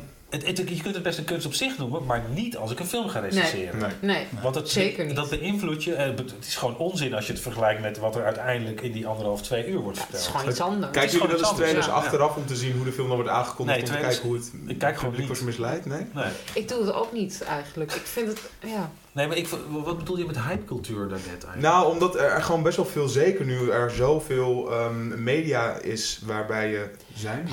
[0.43, 2.80] het, het- je kunt het best een kunst op zich noemen, maar niet als ik
[2.80, 3.78] een film ga recenseren.
[3.78, 3.91] Nee.
[4.01, 4.26] Nee.
[4.43, 5.16] Want het, Zeker niet.
[5.16, 5.95] dat beïnvloedt je.
[5.95, 9.07] eh, Het is gewoon onzin als je het vergelijkt met wat er uiteindelijk in die
[9.07, 10.37] anderhalf, twee uur wordt Het is verteld.
[10.37, 10.93] gewoon iets anders.
[10.93, 11.93] Kijken jullie wel eens trailers ja.
[11.93, 13.78] achteraf om te zien hoe de film dan wordt aangekondigd?
[13.78, 15.39] Nee, om te kijken hoe het ik kijk gewoon publiek niet.
[15.39, 15.87] wordt misleid?
[15.87, 16.07] Nee?
[16.12, 16.32] Nee.
[16.55, 17.93] Ik doe het ook niet eigenlijk.
[17.93, 18.91] Ik vind het, ja.
[19.15, 19.49] Nee, maar ik,
[19.85, 21.61] wat bedoel je met hypecultuur daarnet eigenlijk?
[21.61, 26.71] Nou, omdat er gewoon best wel veel, zeker nu er zoveel ehm, media is waarbij
[26.71, 27.49] je zijn,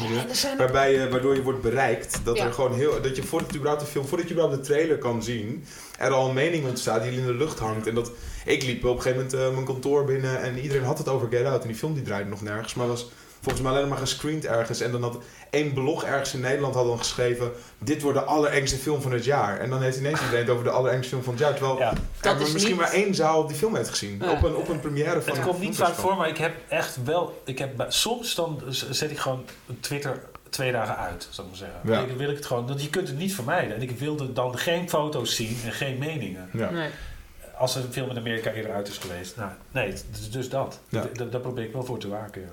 [0.51, 2.45] ook- waarbij je, waardoor je wordt bereikt, dat Ja.
[2.45, 4.97] er gewoon heel, dat je voordat je überhaupt de film, voordat je überhaupt de trailer
[4.97, 5.64] kan zien,
[5.97, 7.88] er al een mening ontstaat die in de lucht hangt.
[7.88, 8.12] En dat,
[8.45, 11.28] ik liep op een gegeven moment eh, mijn kantoor binnen en iedereen had het over
[11.30, 13.09] Get Out en die film die draaide nog nergens, maar was
[13.42, 15.18] volgens mij alleen maar gescreend ergens en dan had
[15.50, 19.26] één blog ergens in Nederland had dan geschreven, dit wordt de allerengste film van het
[19.26, 19.60] jaar.
[19.60, 21.89] En dan heeft ineens iedereen het over de allerengste film van het jaar, terwijl Ja,
[21.92, 24.20] er Dat is misschien niet- maar één zaal die film heeft gezien.
[24.22, 24.32] Ja.
[24.32, 26.98] Op, een, op een première van het komt niet vaak voor, maar ik heb echt
[27.04, 27.42] wel.
[27.46, 29.46] Ik heb, soms dan zet ik gewoon
[29.80, 31.92] Twitter twee dagen uit, zou ik maar zeggen.
[31.94, 32.08] Ja.
[32.08, 33.76] Dan wil ik het gewoon, want je kunt het niet vermijden.
[33.76, 36.50] En ik wilde dan geen foto's zien en geen meningen.
[36.54, 36.70] Ja.
[36.70, 36.89] Nee.
[37.58, 39.36] Als er een film in Amerika eerder uit is geweest.
[39.38, 40.80] Nou, nee, het is dus dat.
[40.89, 41.06] Ja.
[41.30, 42.50] Daar probeer ik wel voor te waken.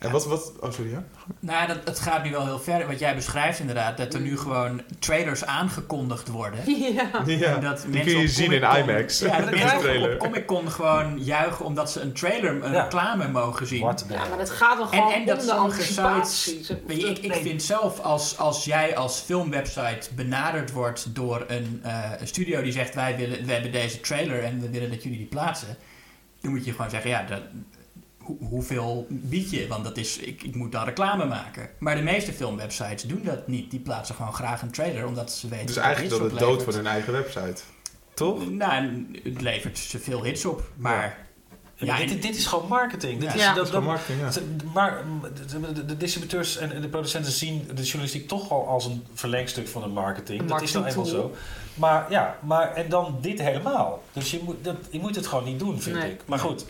[0.00, 1.04] En wat, wat, oh sorry ja?
[1.40, 2.86] Nou, dat, het gaat nu wel heel ver.
[2.86, 6.60] Wat jij beschrijft inderdaad, dat er nu gewoon trailers aangekondigd worden.
[6.94, 7.22] Ja.
[7.26, 9.18] Ja, En dat die mensen kun je zien in IMAX.
[9.18, 10.12] Ja, dat mensen trailer.
[10.12, 12.82] op Comic Con gewoon juichen omdat ze een trailer, een Ja.
[12.82, 13.80] reclame mogen zien.
[13.82, 16.54] What ja, maar het gaat En, gewoon en dat om de sites...
[16.86, 21.80] Weet je, ik, ik vind zelf, als, als jij als filmwebsite benaderd wordt door een,
[21.82, 22.94] eh, een studio die zegt...
[22.94, 25.76] Wij, willen, wij hebben deze trailer en we willen dat jullie die plaatsen.
[26.40, 27.40] Dan moet je gewoon zeggen, ja, dat,
[28.38, 29.66] hoe- hoeveel bied je?
[29.66, 31.68] Want dat is, ik, ik moet dan reclame maken.
[31.78, 33.70] Maar de meeste filmwebsites doen dat niet.
[33.70, 36.62] Die plaatsen gewoon graag een trailer, omdat ze weten Dus dat eigenlijk dat het dood
[36.62, 37.62] van hun eigen website.
[38.14, 38.50] Toch?
[38.50, 41.28] Nou, en het levert ze veel hits op, maar...
[41.74, 43.20] Ja, dit, dit is gewoon marketing.
[43.20, 43.34] Dit Ja.
[43.34, 43.46] is, Ja.
[43.46, 44.40] dat, Dat is gewoon marketing, ja.
[44.72, 45.02] Maar
[45.50, 49.04] de, de- de distributeurs en en de producenten zien de journalistiek toch al als een
[49.14, 50.40] verlengstuk van de marketing.
[50.40, 51.36] Een dat is nou eenmaal marketingtool.
[51.36, 51.80] zo.
[51.80, 54.02] Maar ja, maar en dan dit helemaal.
[54.12, 56.10] Dus je moet, dat, je moet het gewoon niet doen, vind Nee.
[56.10, 56.20] ik.
[56.26, 56.64] Maar goed,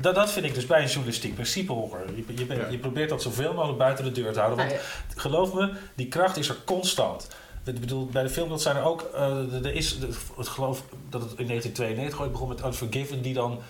[0.00, 2.00] dat, dat vind ik dus bij een journalistiek principe horen.
[2.16, 2.68] Je, je, bent- Ja.
[2.68, 4.58] je probeert dat zoveel mogelijk buiten de deur te houden.
[4.58, 4.80] Want Nee.
[5.16, 7.28] geloof me, die kracht is er constant.
[7.64, 9.02] Ik bedoel, bij de filmwereld zijn er ook...
[9.14, 9.98] eh, er is,
[10.36, 13.22] het geloof dat het in 1992 ooit begon met Unforgiven...
[13.22, 13.60] die dan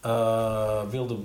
[0.00, 1.16] eh, wilde...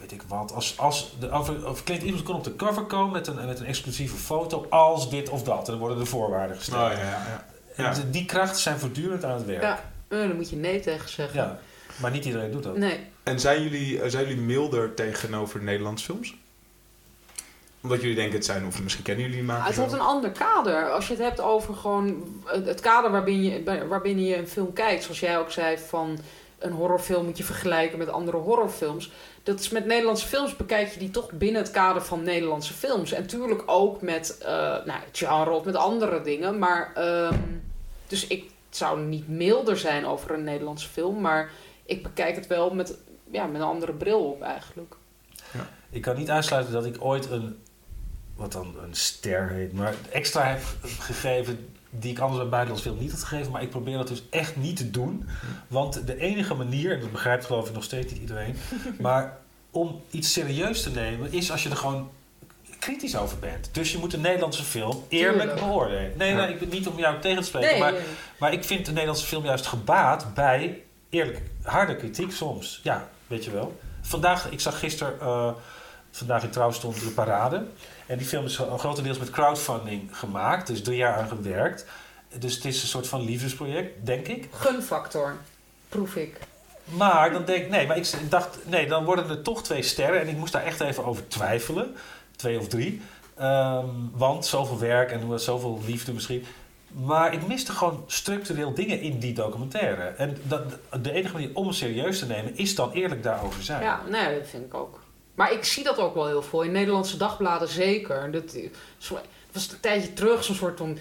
[0.00, 0.52] weet ik wat...
[0.54, 1.30] Als, als de,
[1.66, 4.66] of Clint Eastwood kon op de cover komen met een, met een exclusieve foto...
[4.70, 5.58] als dit of dat.
[5.58, 6.92] En dan worden de voorwaarden Oh, gesteld.
[6.92, 7.46] ja, ja, ja.
[7.76, 7.94] En Ja.
[7.94, 9.62] de- die krachten zijn voortdurend aan het werk.
[9.62, 11.40] Ja, eh, daar moet je nee tegen zeggen.
[11.40, 11.58] Ja.
[11.96, 12.76] Maar niet iedereen doet dat.
[12.76, 13.00] Nee.
[13.22, 16.34] En zijn jullie, eh, zijn jullie milder tegenover Nederlandse films?
[17.82, 20.90] Omdat jullie denken het zijn, of misschien kennen jullie makers het heeft een ander kader.
[20.90, 24.72] Als je het hebt over gewoon het, het kader waarbinnen je, waarbinnen je een film
[24.72, 25.02] kijkt.
[25.02, 26.18] Zoals jij ook zei van
[26.58, 29.10] een horrorfilm moet je vergelijken met andere horrorfilms.
[29.42, 33.12] Dat is met Nederlandse films bekijk je die toch binnen het kader van Nederlandse films.
[33.12, 34.48] En tuurlijk ook met eh
[34.84, 36.58] nou, het genre of met andere dingen.
[36.58, 37.38] Maar ehm,
[38.06, 41.20] dus ik zou niet milder zijn over een Nederlandse film.
[41.20, 41.50] Maar
[41.84, 42.98] ik bekijk het wel met,
[43.32, 44.94] ja, met een andere bril op eigenlijk.
[45.90, 47.58] Ik kan niet uitsluiten dat ik ooit een,
[48.36, 50.62] wat dan een ster heet, maar extra heb
[50.98, 53.52] gegeven die ik anders bij buitenlands film niet had gegeven.
[53.52, 55.28] Maar ik probeer dat dus echt niet te doen.
[55.68, 58.56] Want de enige manier, en dat begrijpt geloof ik nog steeds niet iedereen,
[59.00, 59.38] maar
[59.70, 62.10] om iets serieus te nemen is als je er gewoon
[62.78, 63.68] kritisch over bent.
[63.72, 66.12] Dus je moet een Nederlandse film eerlijk beoordelen.
[66.16, 66.36] Nee, Ja.
[66.36, 67.94] nee, ik ben niet om jou tegen te spreken, Nee, maar
[68.38, 72.80] maar ik vind de Nederlandse film juist gebaat bij eerlijk harde kritiek soms.
[72.82, 73.80] Ja, weet je wel.
[74.00, 75.52] Vandaag, ik zag gisteren, eh,
[76.10, 77.64] vandaag in Trouw stond de parade.
[78.06, 80.66] En die film is grotendeels met crowdfunding gemaakt.
[80.66, 81.86] Dus drie jaar aan gewerkt.
[82.38, 84.48] Dus het is een soort van liefdesproject, denk ik.
[84.52, 85.36] gunfactor,
[85.88, 86.36] proef ik.
[86.84, 90.20] Maar dan denk ik, nee, maar ik dacht, nee, dan worden er toch twee sterren.
[90.20, 91.96] En ik moest daar echt even over twijfelen.
[92.36, 93.02] Twee of drie.
[93.36, 96.44] Ehm, want zoveel werk en zoveel liefde misschien.
[96.92, 100.02] Maar ik miste gewoon structureel dingen in die documentaire.
[100.02, 100.62] En dat,
[101.02, 103.82] de enige manier om het serieus te nemen is dan eerlijk daarover zijn.
[103.82, 105.00] Ja, nee, dat vind ik ook.
[105.34, 106.62] Maar ik zie dat ook wel heel veel.
[106.62, 108.30] In Nederlandse dagbladen zeker.
[108.30, 108.56] Dat,
[109.52, 110.98] was een tijdje terug zo'n soort van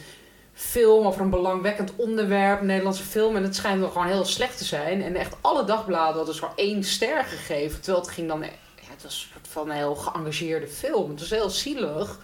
[0.54, 2.62] film over een belangwekkend onderwerp.
[2.62, 3.36] Nederlandse film.
[3.36, 5.02] En het schijnt wel gewoon heel slecht te zijn.
[5.02, 7.82] En echt alle dagbladen hadden zo één ster gegeven.
[7.82, 8.42] Terwijl het ging dan...
[8.42, 8.48] Ja,
[8.90, 11.10] het was een soort van een heel geëngageerde film.
[11.10, 12.20] Het was heel zielig.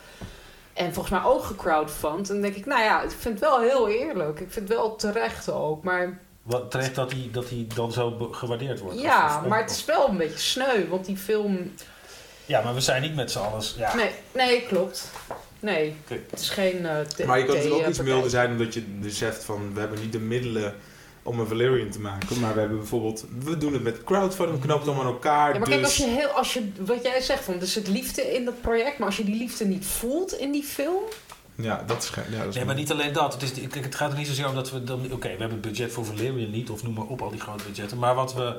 [0.77, 2.27] En volgens mij ook gecrowdfund.
[2.27, 4.39] En dan denk ik, nou ja, ik vind het wel heel eerlijk.
[4.39, 5.83] Ik vind het wel terecht ook.
[5.83, 8.99] Maar Wat terecht dat hij dat die dan zo gewaardeerd wordt.
[8.99, 10.87] ja, maar het is wel een beetje sneu.
[10.89, 11.73] Want die film
[12.45, 13.63] Ja, maar we zijn niet met z'n allen...
[13.77, 13.95] Ja.
[13.95, 15.11] Nee, nee, klopt.
[15.59, 18.51] Nee, het is geen eh t- Maar je kan natuurlijk ook iets eh, milder zijn
[18.51, 20.75] omdat je beseft van we hebben niet de middelen
[21.27, 22.39] om een Valerian te maken.
[22.39, 25.53] Maar we hebben bijvoorbeeld, we doen het met crowdfunding, we knopen het allemaal aan elkaar.
[25.53, 25.75] Ja, maar dus...
[25.75, 28.61] kijk, als je heel, als je, wat jij zegt, van, er zit liefde in dat
[28.61, 31.01] project, maar als je die liefde niet voelt in die film,
[31.55, 33.33] Ja, dat is, ja, dat is Nee, maar niet alleen dat.
[33.33, 34.99] Het, is, het gaat er niet zozeer om dat we dan...
[35.11, 37.63] Oké, we hebben het budget voor Valerian niet, of noem maar op al die grote
[37.63, 37.97] budgetten.
[37.97, 38.55] Maar wat we...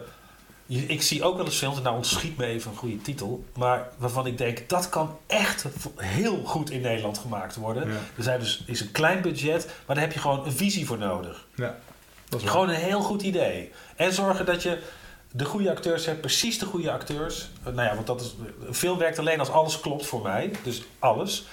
[0.67, 3.89] Ik zie ook wel eens films, en nou ontschiet me even een goede titel, maar
[3.99, 5.65] waarvan ik denk, dat kan echt
[5.97, 7.89] heel goed in Nederland gemaakt worden.
[7.89, 10.87] Ja, Er zijn dus, is een klein budget, maar daar heb je gewoon een visie
[10.87, 11.47] voor nodig.
[12.29, 12.51] Dat is.
[12.51, 13.73] Gewoon een heel goed idee.
[13.97, 14.79] En zorgen dat je
[15.33, 17.51] de goede acteurs hebt, precies de goede acteurs.
[17.65, 18.35] Eh, Nou ja, want dat is,
[18.73, 20.51] film werkt alleen als alles klopt voor mij.
[20.63, 21.47] Dus alles.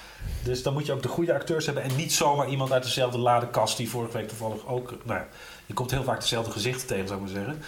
[0.44, 3.18] Dus dan moet je ook de goede acteurs hebben en niet zomaar iemand uit dezelfde
[3.18, 4.90] ladekast die vorige week toevallig ook.
[5.04, 5.26] Nou, ja,
[5.66, 7.62] je komt heel vaak dezelfde gezichten tegen, zou ik maar zeggen.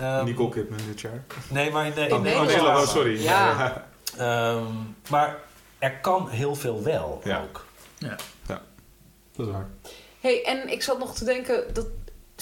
[0.00, 1.24] Ehm, Nicole Kidman dit jaar.
[1.48, 2.48] Nee, maar in, de- in Oh, Nederland.
[2.48, 3.22] Nederland, oh, sorry.
[3.22, 3.86] Ja.
[4.18, 4.64] Ehm,
[5.10, 5.36] maar
[5.78, 7.42] er kan heel veel wel Ja.
[7.42, 7.66] ook.
[9.36, 9.68] dat is waar.
[10.20, 11.86] hey, en ik zat nog te denken, dat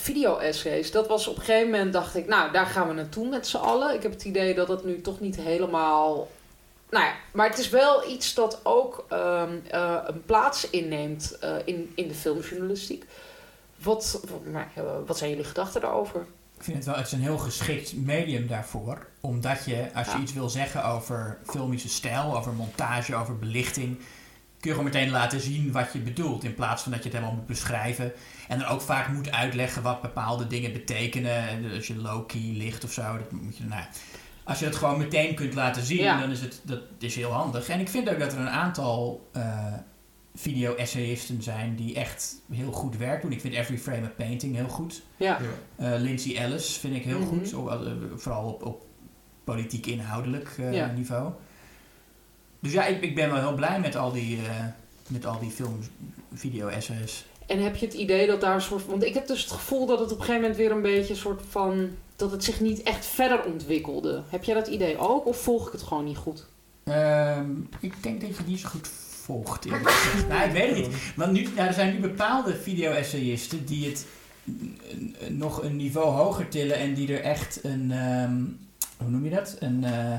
[0.01, 3.47] video-essays, dat was op een gegeven moment, dacht ik, nou, daar gaan we naartoe met
[3.47, 3.95] z'n allen.
[3.95, 6.29] Ik heb het idee dat het nu toch niet helemaal...
[6.91, 11.51] Nou ja, maar het is wel iets dat ook ehm, eh, een plaats inneemt eh,
[11.65, 13.05] in, in de filmjournalistiek.
[13.77, 14.67] Wat, wat, nou,
[15.07, 16.27] wat zijn jullie gedachten daarover?
[16.57, 19.07] Ik vind het wel, het is een heel geschikt medium daarvoor.
[19.21, 20.21] Omdat je, als je Ja.
[20.23, 23.97] iets wil zeggen over filmische stijl, over montage, over belichting,
[24.61, 26.45] kun je gewoon meteen laten zien wat je bedoelt.
[26.45, 28.13] In plaats van dat je het helemaal moet beschrijven.
[28.49, 31.49] En dan ook vaak moet uitleggen wat bepaalde dingen betekenen.
[31.49, 33.89] En Als je low-key ligt of zo, dat moet je, nou, ja.
[34.45, 36.21] als je het gewoon meteen kunt laten zien, Ja.
[36.21, 37.69] dan is het dat is heel handig.
[37.69, 39.73] En ik vind ook dat er een aantal eh,
[40.35, 43.33] video-essayisten zijn die echt heel goed werk doen.
[43.33, 45.03] Ik vind Every Frame a Painting heel goed.
[45.17, 45.39] Ja,
[45.81, 47.29] Uh, Lindsay Ellis vind ik heel Mhm.
[47.29, 48.87] goed, eh, vooral op, op
[49.45, 50.87] politiek inhoudelijk eh, Ja.
[50.97, 51.33] niveau.
[52.61, 54.65] Dus ja, ik, ik ben wel heel blij met al die, eh,
[55.07, 55.87] met al die films,
[56.35, 57.27] video-essays.
[57.49, 58.87] En heb je het idee dat daar een soort...
[58.87, 61.13] Want ik heb dus het gevoel dat het op een gegeven moment weer een beetje
[61.13, 61.91] een soort van...
[62.17, 64.23] Dat het zich niet echt verder ontwikkelde.
[64.29, 65.27] Heb jij dat idee ook?
[65.27, 66.47] Of volg ik het gewoon niet goed?
[66.85, 69.65] Ehm, ik denk dat je niet zo goed volgt.
[70.29, 71.15] nou, ik weet het niet.
[71.17, 74.07] Want nu, nou, er zijn nu bepaalde video-essayisten die het
[75.29, 78.37] nog een niveau hoger tillen en die er echt een, ehm,
[78.97, 79.57] hoe noem je dat?
[79.61, 80.15] Een, eh,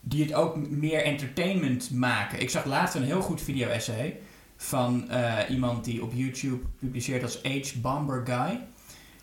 [0.00, 2.40] die het ook meer entertainment maken.
[2.40, 4.20] Ik zag laatst een heel goed video-essay
[4.62, 7.74] van eh, iemand die op YouTube publiceert als H.
[7.80, 8.60] Bomber Guy.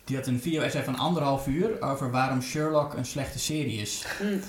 [0.04, 4.06] Die had een video-essay van anderhalf uur over waarom Sherlock een slechte serie is.
[4.22, 4.40] Mm.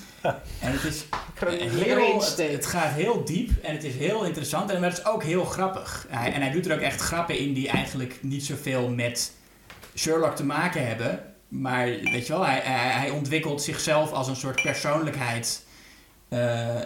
[0.60, 1.06] En het is
[1.40, 4.70] eh, heel, het, gaat heel diep en het is heel interessant.
[4.70, 6.06] En het is ook heel grappig.
[6.10, 9.34] Hij, en hij doet er ook echt grappen in die eigenlijk niet zoveel met
[9.96, 11.24] Sherlock te maken hebben.
[11.48, 15.66] Maar weet je wel, hij, hij, hij ontwikkelt zichzelf als een soort persoonlijkheid.
[16.30, 16.82] eh,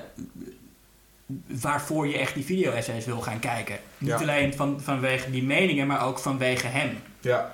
[1.48, 3.78] waarvoor je echt die video-essays wil gaan kijken.
[3.98, 4.18] Niet Ja.
[4.18, 6.98] alleen van, vanwege die meningen, maar ook vanwege hem.
[7.20, 7.54] Ja,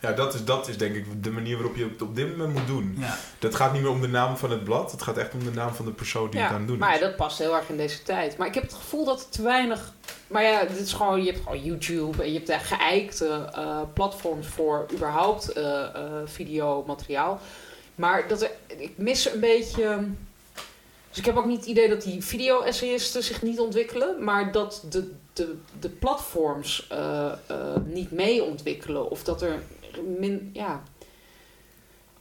[0.00, 2.52] ja dat, is, dat is denk ik de manier waarop je het op dit moment
[2.58, 2.96] moet doen.
[2.98, 3.16] Ja.
[3.38, 5.50] Dat gaat niet meer om de naam van het blad, het gaat echt om de
[5.50, 7.00] naam van de persoon die het aan het doen maar is.
[7.00, 8.36] ja, dat past heel erg in deze tijd.
[8.36, 9.92] Maar ik heb het gevoel dat er te weinig...
[10.26, 13.80] Maar ja, dit is gewoon, je hebt gewoon YouTube en je hebt daar geëikte eh,
[13.94, 17.40] platforms voor überhaupt eh, eh, videomateriaal.
[17.94, 19.98] Maar dat er, ik mis een beetje...
[21.10, 24.84] Dus ik heb ook niet het idee dat die video-essayisten zich niet ontwikkelen, maar dat
[24.90, 29.10] de, de, de platforms eh, eh, niet mee ontwikkelen.
[29.10, 29.62] Of dat er
[30.18, 30.82] min, ja,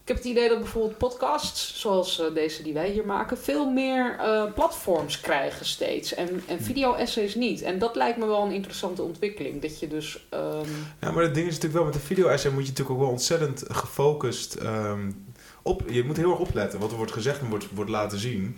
[0.02, 3.70] ik heb het idee dat bijvoorbeeld podcasts, zoals eh, deze die wij hier maken, veel
[3.70, 4.20] meer
[4.56, 6.14] platforms krijgen steeds.
[6.14, 7.62] En, en video-essays niet.
[7.62, 9.62] En dat lijkt me wel een interessante ontwikkeling.
[9.62, 10.28] Dat je dus.
[10.30, 10.70] ehm,
[11.02, 13.14] Ja, maar het ding is natuurlijk wel, met de video-essay moet je natuurlijk ook wel
[13.14, 15.12] ontzettend gefocust ehm,
[15.70, 15.84] op...
[15.90, 18.58] Je moet heel erg opletten wat er wordt gezegd en wordt, wordt laten zien.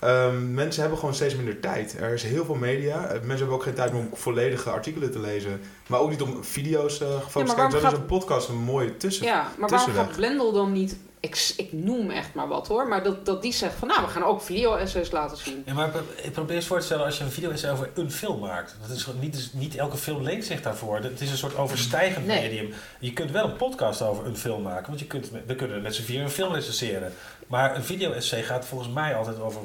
[0.00, 1.96] Ehm, mensen hebben gewoon steeds minder tijd.
[2.00, 3.04] Er is heel veel media.
[3.06, 5.60] Eh, Mensen hebben ook geen tijd meer om volledige artikelen te lezen.
[5.86, 7.78] Maar ook niet om video's eh gefocust Ja, te maar kijken.
[7.78, 9.26] is gaat- een podcast een mooie tussen.
[9.26, 10.96] ja, maar waarom gaat Blendel dan niet.
[11.22, 12.88] Ik, ik noem echt maar wat hoor.
[12.88, 15.62] Maar dat, dat die zegt van nou, we gaan ook video-essays laten zien.
[15.66, 18.10] Ja, maar ik probeer eens voor te stellen als je een video is over een
[18.12, 18.76] film maakt.
[18.86, 20.96] Dat is gewoon niet, dus niet elke film leent zich daarvoor.
[20.98, 22.40] Het is een soort overstijgend Nee.
[22.42, 22.72] medium.
[22.98, 24.86] Je kunt wel een podcast over een film maken.
[24.86, 27.12] Want je kunt, we kunnen met z'n vier een film recenseren.
[27.46, 29.60] Maar een video-essay gaat volgens mij altijd over,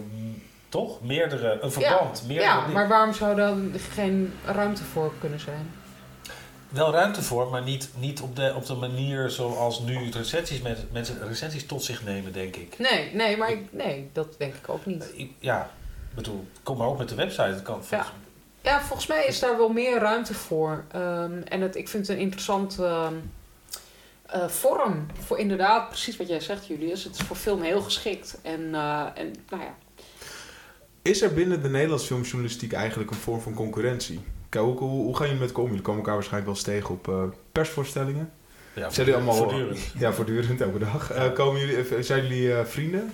[0.69, 1.01] toch?
[1.01, 2.23] Meerdere, een verband.
[2.27, 2.73] meerdere Ja, dingen.
[2.73, 5.71] maar waarom zou dan geen ruimte voor kunnen zijn?
[6.69, 10.87] Wel ruimte voor, maar niet, niet op, de, op de manier zoals nu recensies, mensen,
[10.91, 12.79] mensen recensies tot zich nemen, denk ik.
[12.79, 15.11] Nee, nee, maar ik, nee, dat denk ik ook niet.
[15.15, 15.63] Ik- Ja,
[16.09, 17.41] ik bedoel, kom maar op met de website.
[17.41, 18.11] Het kan volgens-
[18.61, 20.83] Ja, volgens mij is daar wel meer ruimte voor.
[20.91, 23.13] Ehm, en het, ik vind het een interessant ehm,
[24.25, 25.05] eh, vorm.
[25.19, 27.03] Voor inderdaad, precies wat jij zegt, Julius.
[27.03, 28.37] Het is voor film heel geschikt.
[28.41, 29.75] En, eh, en nou ja.
[31.01, 34.19] Is er binnen de Nederlandse filmjournalistiek eigenlijk een vorm van concurrentie?
[34.49, 35.65] Kijk, hoe, hoe, hoe gaan jullie met om?
[35.67, 38.31] Jullie komen elkaar waarschijnlijk wel eens tegen op eh, persvoorstellingen.
[38.73, 39.35] Ja, Zijn jullie allemaal...
[39.35, 39.79] voortdurend.
[39.97, 41.11] Ja, voortdurend, elke dag.
[41.11, 43.13] Eh, komen jullie, eh, zijn jullie eh, vrienden?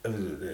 [0.00, 0.10] Eh,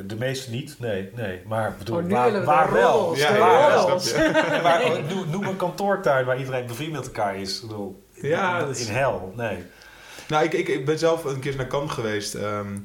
[0.07, 1.41] De meeste niet, nee, nee.
[1.47, 2.99] Maar ik bedoel, Oh, waar, we waar wel?
[2.99, 3.84] roddels, Ja, ja,
[4.84, 7.57] oh, noem, noem een kantoortuin waar iedereen bevriend met elkaar is.
[7.62, 9.59] Ik bedoel, Ja, in, dat is- in hel, nee.
[10.28, 12.76] Nou, ik, ik, ik ben zelf een keer naar Cannes geweest ehm,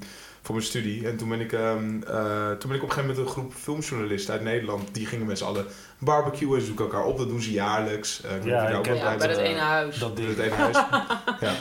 [0.44, 1.08] voor mijn studie.
[1.08, 3.54] En toen ben, ik, ehm, eh, toen ben ik op een gegeven moment een groep
[3.54, 4.94] filmjournalisten uit Nederland.
[4.94, 5.66] Die gingen met z'n allen
[5.98, 7.18] barbecuen en zoeken elkaar op.
[7.18, 8.22] Dat doen ze jaarlijks.
[8.22, 9.20] Eh, Ja, ik Ja, bij bent.
[9.22, 9.98] dat ene huis.
[10.00, 10.28] Dat ding.
[10.28, 10.78] het ene huis.
[11.42, 11.54] ja.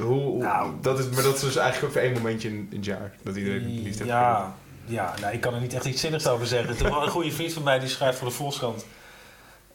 [0.00, 0.72] Hoe, hoe- Nou.
[0.80, 3.12] dat is, maar dat is dus eigenlijk voor één momentje in, in het jaar.
[3.22, 3.96] Dat iedereen liefde heeft.
[3.96, 4.06] gegeven.
[4.16, 6.68] Ja, ja nou, ik kan er niet echt iets zinnigs over zeggen.
[6.68, 8.86] Het een goede vriend van mij die schrijft voor de Volkskrant.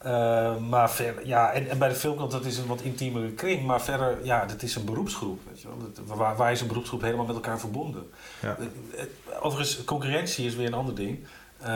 [0.08, 3.66] Eh, maar verder, ja, en, en bij de filmkant dat is een wat intiemere kring.
[3.66, 5.40] Maar verder, ja, dat is een beroepsgroep.
[5.50, 5.78] Weet je wel.
[5.78, 8.10] Dat, waar, waar is een beroepsgroep helemaal met elkaar verbonden?
[8.42, 8.58] Ja.
[8.60, 9.08] Eh, eh,
[9.46, 11.26] Overigens, concurrentie is weer een ander ding.
[11.62, 11.68] Eh,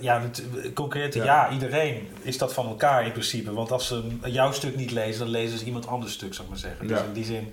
[0.00, 0.22] ja,
[0.74, 1.46] concurrenten, Ja.
[1.46, 1.52] ja.
[1.52, 3.52] iedereen is dat van elkaar in principe.
[3.52, 6.50] Want als ze jouw stuk niet lezen, dan lezen ze iemand anders stuk, zou ik
[6.50, 6.86] maar zeggen.
[6.86, 7.04] Dus Ja.
[7.04, 7.52] in die zin...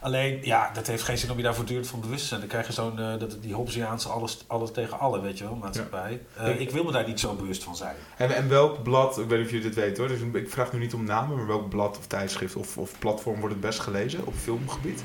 [0.00, 2.40] Alleen, ja, dat heeft geen zin om je daar voortdurend van bewust te zijn.
[2.40, 6.22] Dan krijg je zo'n, dat, die Hobbesiaanse alles, alles tegen alle, weet je wel, maatschappij.
[6.36, 7.94] Eh, Ik- ik wil me daar niet zo bewust van zijn.
[8.16, 10.72] En, en welk blad, ik weet niet of jullie dit weten hoor, dus ik vraag
[10.72, 13.80] nu niet om namen, maar welk blad of tijdschrift of, of platform wordt het best
[13.80, 15.04] gelezen op filmgebied?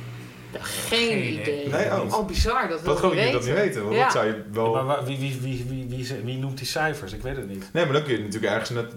[0.60, 1.68] Geen Geen idee.
[1.68, 2.14] Nee, oh.
[2.18, 2.28] oh.
[2.28, 2.68] bizar.
[2.70, 4.04] Dat wil Wat gewoon ik jullie dat niet weten, want Ja.
[4.04, 4.74] dat zou je wel...
[4.74, 7.14] Maar waar- wie, wie, wie, wie, wie, wie noemt die cijfers?
[7.14, 7.70] Ik weet het niet.
[7.74, 8.93] Nee, maar dan kun je natuurlijk ergens net,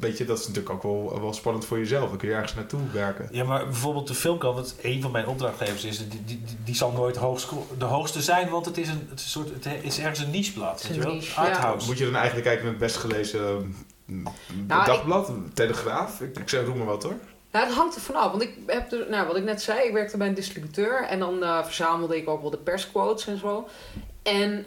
[0.00, 2.08] weet je, dat is natuurlijk ook wel, wel spannend voor jezelf.
[2.08, 3.28] Dan kun je ergens naartoe werken.
[3.30, 6.74] Ja, maar bijvoorbeeld de filmkant, wat een van mijn opdrachtgevers is, die, die, die, die
[6.74, 7.48] zal nooit hoogst,
[7.78, 10.30] de hoogste zijn, want het is, een, het is, een soort, het is ergens een
[10.30, 10.82] nicheblad.
[10.82, 11.12] Weet je wel?
[11.14, 11.46] niche, ja.
[11.48, 11.86] Arthouse.
[11.86, 13.74] Moet je dan eigenlijk kijken naar het best gelezen
[14.04, 14.26] mm,
[14.66, 16.20] Nou, dagblad, Telegraaf?
[16.20, 17.14] Ik, ik zeg, roem maar wat hoor.
[17.52, 18.30] Nou, het hangt er vanaf.
[18.30, 21.04] Want ik heb dus, nou, wat ik net zei, ik werkte bij een distributeur.
[21.04, 23.68] En dan eh, verzamelde ik ook wel de persquotes en zo.
[24.22, 24.66] En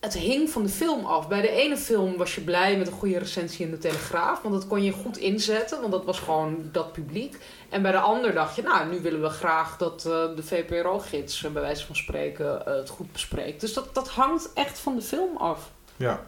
[0.00, 1.28] het hing van de film af.
[1.28, 4.42] Bij de ene film was je blij met een goede recensie in de Telegraaf.
[4.42, 7.38] Want dat kon je goed inzetten, want dat was gewoon dat publiek.
[7.68, 11.44] En bij de ander dacht je, nou, nu willen we graag dat eh, de VPRO-gids,
[11.44, 13.60] eh, bij wijze van spreken, het goed bespreekt.
[13.60, 15.70] Dus dat, dat hangt echt van de film af.
[15.96, 16.20] Ja.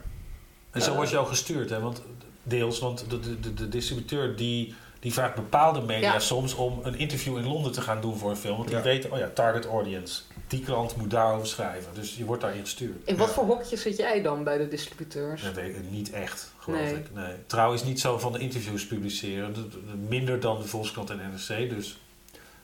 [0.70, 1.80] En zo wordt je ook gestuurd, hè?
[1.80, 2.02] Want
[2.42, 4.74] deels, want de, de, de, de distributeur die,
[5.04, 6.18] die vraagt bepaalde media Ja.
[6.18, 8.56] soms om een interview in Londen te gaan doen voor een film.
[8.56, 8.82] Want die Ja.
[8.82, 10.22] weten, oh ja, target audience.
[10.46, 11.94] Die krant moet daarover schrijven.
[11.94, 12.96] Dus je wordt daarin gestuurd.
[13.08, 13.32] In wat Ja.
[13.34, 15.42] voor hokje zit jij dan bij de distributeurs?
[15.42, 16.94] Dat weet ik niet echt, geloof Nee.
[16.94, 17.06] ik.
[17.14, 17.32] Nee.
[17.46, 19.72] Trouw is niet zo van de interviews publiceren.
[20.08, 21.70] Minder dan de Volkskrant en NRC.
[21.70, 21.98] Dus,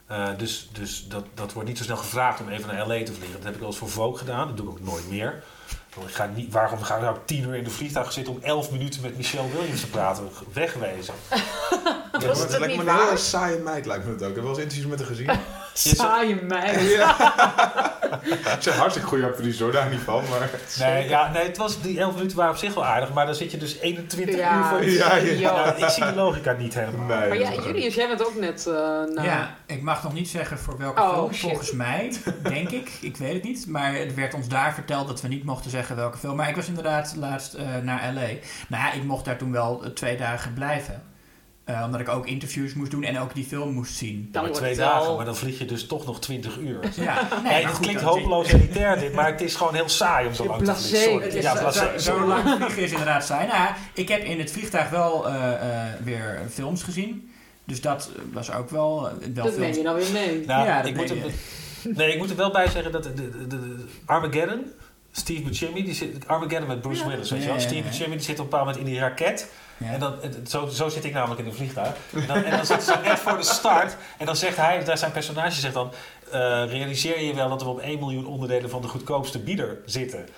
[0.06, 3.12] eh, dus, dus dat, dat wordt niet zo snel gevraagd om even naar LA te
[3.12, 3.32] vliegen.
[3.36, 4.46] Dat heb ik wel eens voor Vogue gedaan.
[4.48, 5.42] Dat doe ik ook nooit meer.
[5.94, 8.38] Want Ik ga niet, waarom ga ik nou tien uur in de vliegtuig zitten om
[8.42, 10.28] elf minuten met Michelle Williams te praten?
[10.52, 11.14] Wegwezen.
[11.30, 13.04] Was maar het lijkt niet me een waar?
[13.04, 14.28] hele saaie meid, lijkt me het ook.
[14.28, 15.30] Ik heb wel eens interviews met haar gezien.
[15.72, 16.90] Saaie meid.
[16.90, 17.16] ja.
[18.44, 20.24] Ze is een hartstikke goede actrice hoor, daar niet van.
[20.30, 20.50] Maar...
[20.78, 23.12] Nee, ja, nee, het was, die elf minuten waren op zich wel aardig.
[23.12, 24.84] Maar dan zit je dus 21 Ja, uur voor.
[24.84, 25.32] Ja, ja.
[25.32, 27.06] Ja, ik zie de logica niet helemaal.
[27.06, 28.74] Nee, Maar ja, Julius, jij bent ook net uh,
[29.14, 29.24] naar...
[29.24, 31.32] Ja, ik mag nog niet zeggen voor welke Oh, film.
[31.32, 31.40] shit.
[31.40, 32.12] Volgens mij,
[32.42, 32.90] denk ik.
[33.00, 33.66] Ik weet het niet.
[33.66, 36.36] Maar het werd ons daar verteld dat we niet mochten zeggen welke film.
[36.36, 38.20] Maar ik was inderdaad laatst eh, naar L.A.
[38.68, 41.02] Nou ja, ik mocht daar toen wel eh, twee dagen blijven.
[41.74, 44.28] Eh, omdat ik ook interviews moest doen en ook die film moest zien.
[44.32, 46.78] Dan maar twee dagen, maar dan vlieg je dus toch nog 20 uur.
[46.96, 50.46] Ja, Nee, goed, klinkt hopeloos elitair dit, maar het is gewoon heel saai om zo
[50.46, 51.10] lang te vliegen.
[51.10, 51.24] Sorry.
[51.24, 51.98] Het is Ja, zo- blasé.
[51.98, 53.46] Zo, zo lang vliegen is inderdaad saai.
[53.46, 57.30] Nou, ik heb in het vliegtuig wel eh, eh, weer films gezien.
[57.64, 59.00] Dus dat was ook wel,
[59.34, 60.44] wel Dat neem je dan weer mee.
[60.46, 61.16] Nou, Ja, dat ik, moet er,
[61.94, 64.64] nee, ik moet er wel bij zeggen dat de, de, de- de- Armageddon,
[65.12, 67.08] Steve Buscemi, die zit, Armageddon met Bruce Ja.
[67.08, 67.60] Willis, weet je wel.
[67.60, 67.82] Steve.
[67.88, 69.48] Buscemi die zit op een bepaald moment in die raket.
[69.80, 69.92] Ja.
[69.92, 70.14] En dan,
[70.48, 71.94] zo, zo zit ik namelijk in een vliegtuig.
[72.14, 73.96] En dan, en dan zitten ze net voor de start.
[74.18, 75.90] En dan zegt hij, daar zijn personage zegt dan...
[76.30, 80.28] eh, realiseer je wel dat we op 1 miljoen onderdelen van de goedkoopste bieder zitten?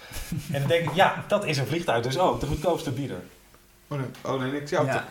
[0.53, 2.41] En dan denk ik, ja, dat is een vliegtuig dus ook.
[2.41, 3.21] De goedkoopste bieder.
[3.89, 4.71] Oh nee, oh, nee niks.
[4.71, 5.05] Ja, Ja.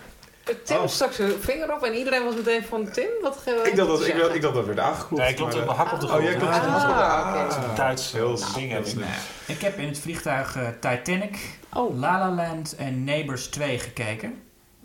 [0.64, 0.88] Tim Oh.
[0.88, 3.08] stak zijn vinger op en iedereen was meteen van Tim.
[3.22, 5.24] Wat Ik dacht dat, ik, ik dacht dat werd aangeklopt.
[5.24, 6.28] Nee, klopt maar, op eh, mijn hak op de Oh, grond.
[6.28, 7.36] jij klopt op de Ah.
[7.36, 8.96] Ah, een Duits Heel ding heel ik.
[9.46, 11.38] Ik heb in het vliegtuig eh, Titanic,
[11.74, 12.00] Oh.
[12.00, 14.42] La La Land en Neighbors 2 gekeken.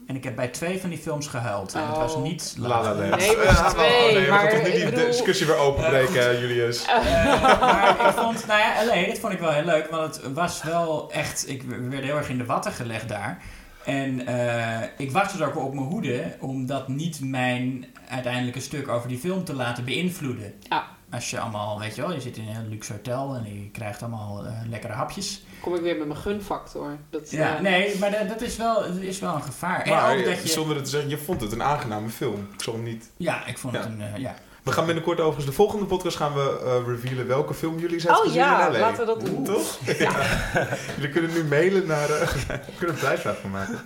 [0.07, 1.75] En ik heb bij twee van die films gehuild.
[1.75, 2.23] En het was Oh.
[2.23, 3.11] niet La La La La Land.
[3.11, 3.21] Land.
[3.23, 5.47] Nee, maar Ja, twee, oh, nee, we gaan maar toch niet ik die bedoel- discussie
[5.47, 6.85] weer openbreken, Julius.
[6.87, 9.91] Eh, maar ik vond, nou ja, LA, dat vond ik wel heel leuk.
[9.91, 13.39] Want het was wel echt, ik we werden heel erg in de watten gelegd daar.
[13.87, 18.61] En eh, ik was dus ook wel op mijn hoede om dat niet mijn uiteindelijke
[18.61, 20.55] stuk over die film te laten beïnvloeden.
[20.61, 20.87] Ja.
[21.11, 24.03] Als je allemaal, weet je wel, je zit in een luxe hotel en je krijgt
[24.03, 25.45] allemaal eh, lekkere hapjes.
[25.61, 26.97] Kom ik weer met mijn gunfactor.
[27.11, 29.89] Dat, Ja, eh, nee, maar dat, dat is, wel, dat is wel een gevaar.
[29.89, 30.49] Maar en ook dat je...
[30.49, 32.49] zonder het te zeggen, je vond het een aangename film.
[32.53, 33.11] Ik zal hem niet...
[33.17, 33.81] Ja, ik vond Ja.
[33.81, 34.35] het een, ja.
[34.67, 38.15] We gaan binnenkort overigens, de volgende podcast gaan we eh revealen welke film jullie zijn
[38.17, 38.79] Oh gezien ja, in LA.
[38.79, 39.45] laten we dat doen.
[39.45, 39.79] Toch?
[39.99, 40.13] Ja.
[40.97, 42.11] jullie kunnen nu mailen naar...
[42.11, 43.81] eh we kunnen een prijsvraag van maken.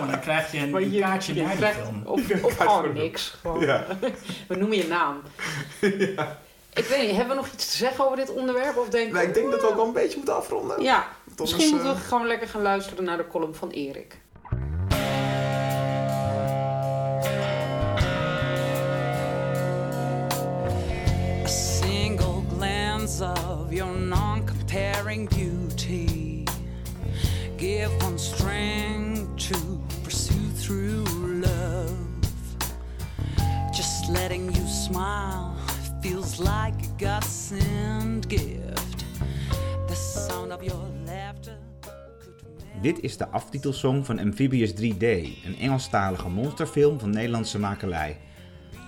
[0.00, 2.02] En dan krijg je een, Maar een je, kaartje je naar de krijgt- film.
[2.04, 3.34] Of, Ja, of gewoon niks.
[3.40, 3.60] Gewoon.
[3.60, 3.84] Ja.
[4.48, 5.20] We noemen je naam.
[6.72, 8.76] Ik weet niet, hebben we nog iets te zeggen over dit onderwerp?
[8.76, 10.82] Of denk Nou, ik denk dat we ook wel een beetje moeten afronden.
[10.82, 11.06] Ja,
[11.40, 14.18] misschien moeten we eh, gewoon lekker gaan luisteren naar de column van Erik.
[23.06, 26.44] Glance of your non-comparing beauty
[27.56, 29.56] give one strength to
[30.02, 31.04] pursue through
[31.40, 31.96] love.
[33.72, 35.56] Just letting you smile
[36.02, 39.04] feels like a God-sent gift.
[39.86, 41.58] The sound of your laughter.
[42.82, 45.04] Dit is de aftitelsong van Amphibious 3D,
[45.44, 48.16] een Engelstalige monsterfilm van Nederlandse makelij.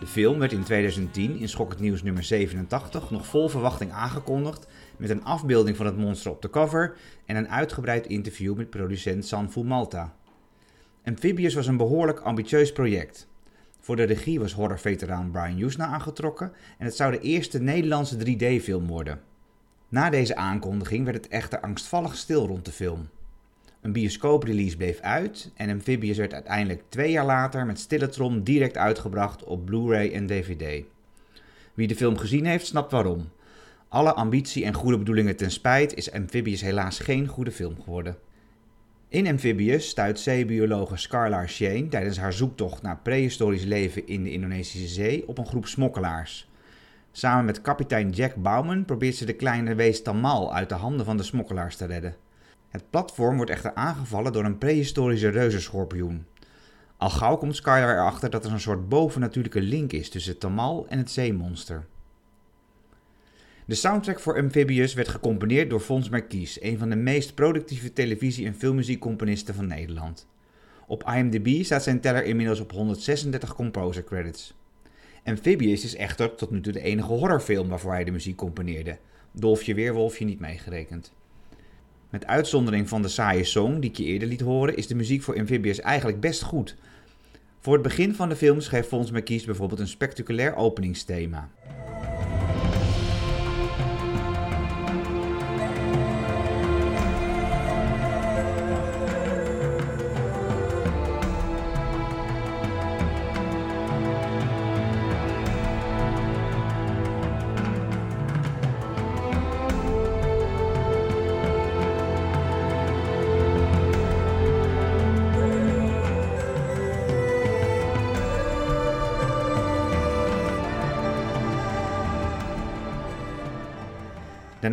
[0.00, 4.66] De film werd in 2010 in Schok het Nieuws nummer 87 nog vol verwachting aangekondigd
[4.96, 6.96] met een afbeelding van het monster op de cover
[7.26, 10.14] en een uitgebreid interview met producent Sanfu Malta.
[11.04, 13.28] Amphibious was een behoorlijk ambitieus project.
[13.80, 18.86] Voor de regie was horrorveteraan Brian Usna aangetrokken en het zou de eerste Nederlandse 3D-film
[18.86, 19.20] worden.
[19.88, 23.08] Na deze aankondiging werd het echter angstvallig stil rond de film.
[23.80, 28.76] Een bioscooprelease bleef uit en Amphibious werd uiteindelijk twee jaar later met stille trom direct
[28.76, 30.84] uitgebracht op Blu-ray en DVD.
[31.74, 33.28] Wie de film gezien heeft, snapt waarom.
[33.88, 38.16] Alle ambitie en goede bedoelingen ten spijt is Amphibious helaas geen goede film geworden.
[39.08, 44.88] In Amphibious stuit zeebiologe Scarlar Shane tijdens haar zoektocht naar prehistorisch leven in de Indonesische
[44.88, 46.48] zee op een groep smokkelaars.
[47.12, 51.16] Samen met kapitein Jack Bauman probeert ze de kleine wees Tamal uit de handen van
[51.16, 52.16] de smokkelaars te redden.
[52.68, 56.26] Het platform wordt echter aangevallen door een prehistorische reuzenschorpioen.
[56.96, 60.98] Al gauw komt Skylar erachter dat er een soort bovennatuurlijke link is tussen Tamal en
[60.98, 61.86] het zeemonster.
[63.64, 68.46] De soundtrack voor Amphibious werd gecomponeerd door Fons Merkies, een van de meest productieve televisie-
[68.46, 70.26] en filmmuziekcomponisten van Nederland.
[70.86, 74.54] Op IMDb staat zijn teller inmiddels op 136 composer credits.
[75.24, 78.98] Amphibious is echter tot nu toe de enige horrorfilm waarvoor hij de muziek componeerde.
[79.32, 81.12] Dolfje Weerwolfje niet meegerekend.
[82.10, 85.22] Met uitzondering van de saaie song die ik je eerder liet horen, is de muziek
[85.22, 86.76] voor Amphibious eigenlijk best goed.
[87.60, 91.48] Voor het begin van de film schreef Fons McKees bijvoorbeeld een spectaculair openingsthema.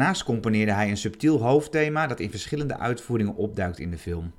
[0.06, 4.32] Daarnaast componeerde hij een subtiel hoofdthema dat in verschillende uitvoeringen opduikt in de film.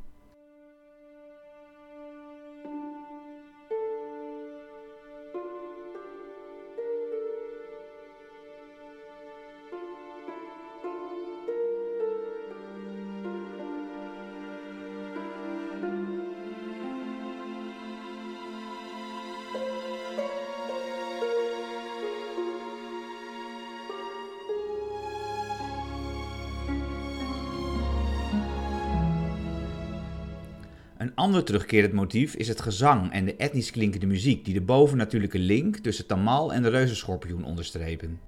[31.27, 35.77] Ander terugkerend motief is het gezang en de etnisch klinkende muziek die de bovennatuurlijke link
[35.77, 38.20] tussen Tamal en de reuzenschorpioen onderstrepen.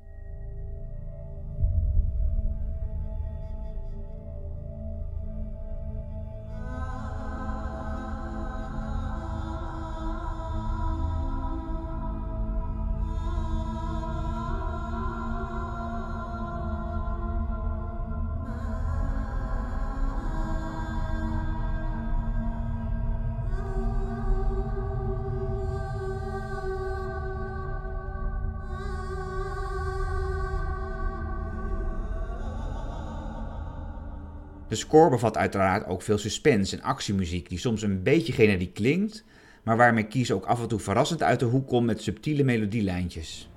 [34.78, 39.24] Score bevat uiteraard ook veel suspense en actiemuziek die soms een beetje generiek klinkt,
[39.62, 43.48] maar waarmee Kies ook af en toe verrassend uit de hoek komt met subtiele melodielijntjes.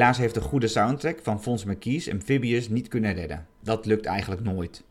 [0.00, 3.46] Helaas heeft de goede soundtrack van Fons McKees Amphibious niet kunnen redden.
[3.62, 4.82] Dat lukt eigenlijk nooit.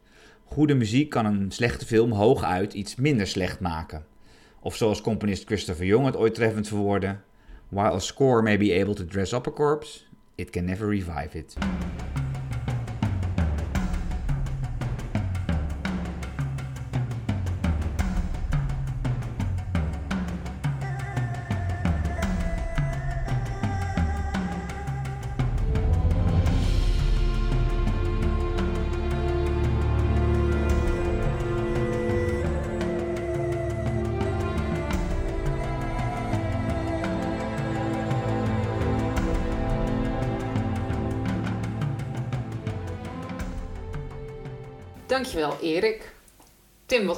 [0.44, 4.06] Goede muziek kan een slechte film hooguit iets minder slecht maken.
[4.60, 7.18] Of zoals componist Christopher Young het ooit treffend verwoordde:
[7.70, 10.00] While a score may be able to dress up a corpse,
[10.36, 11.56] it can never revive it.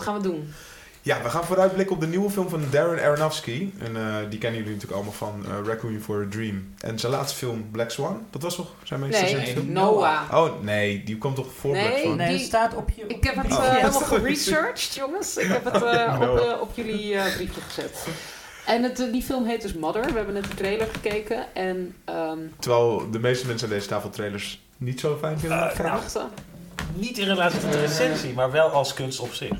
[0.05, 0.53] Wat gaan we doen?
[1.03, 3.69] Ja, we gaan vooruitblikken op de nieuwe film van Darren Aronofsky.
[3.79, 6.73] En eh, die kennen jullie natuurlijk allemaal van uh, Requiem for a Dream.
[6.79, 9.71] En zijn laatste film Black Swan, dat was toch zijn meest recente Nee, film?
[9.71, 10.21] Noah.
[10.33, 12.15] Oh nee, die kwam toch voor Black Nee, Swan?
[12.17, 13.03] Nee, die- staat op je...
[13.07, 13.63] Ik heb het Oh.
[13.63, 15.37] Ja, helemaal geresearched, jongens.
[15.37, 18.07] Ik heb het eh, op, eh, op jullie eh, briefje gezet.
[18.65, 20.05] En het, die film heet dus Mother.
[20.05, 21.45] We hebben net de trailer gekeken.
[21.53, 25.71] En ehm Terwijl de meeste mensen aan deze tafel trailers niet zo fijn vinden.
[25.75, 26.29] Verwachten.
[26.95, 29.51] Niet in relatie tot de recensie, maar wel als kunst op zich.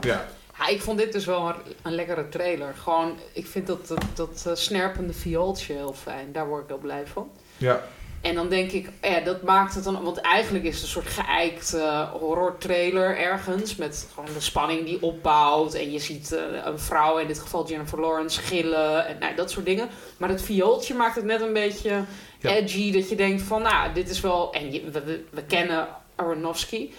[0.00, 0.26] Ja.
[0.58, 2.74] Ja, ik vond dit dus wel een, een lekkere trailer.
[2.82, 6.32] Gewoon, ik vind dat, dat, dat eh, snerpende viooltje heel fijn.
[6.32, 7.30] Daar word ik heel blij van.
[7.56, 7.82] ja.
[8.20, 10.02] En dan denk ik, ja, dat maakt het dan...
[10.02, 13.76] Want eigenlijk is het een soort geëikt eh, horror trailer ergens.
[13.76, 15.74] Met gewoon de spanning die opbouwt.
[15.74, 19.06] En je ziet eh, een vrouw, in dit geval Jennifer Lawrence, gillen.
[19.06, 19.88] En nou, dat soort dingen.
[20.18, 22.04] Maar het viooltje maakt het net een beetje
[22.38, 22.50] Ja.
[22.50, 22.92] edgy.
[22.92, 24.52] Dat je denkt van, nou, dit is wel...
[24.52, 26.90] En je, we, we, we kennen Aronofsky.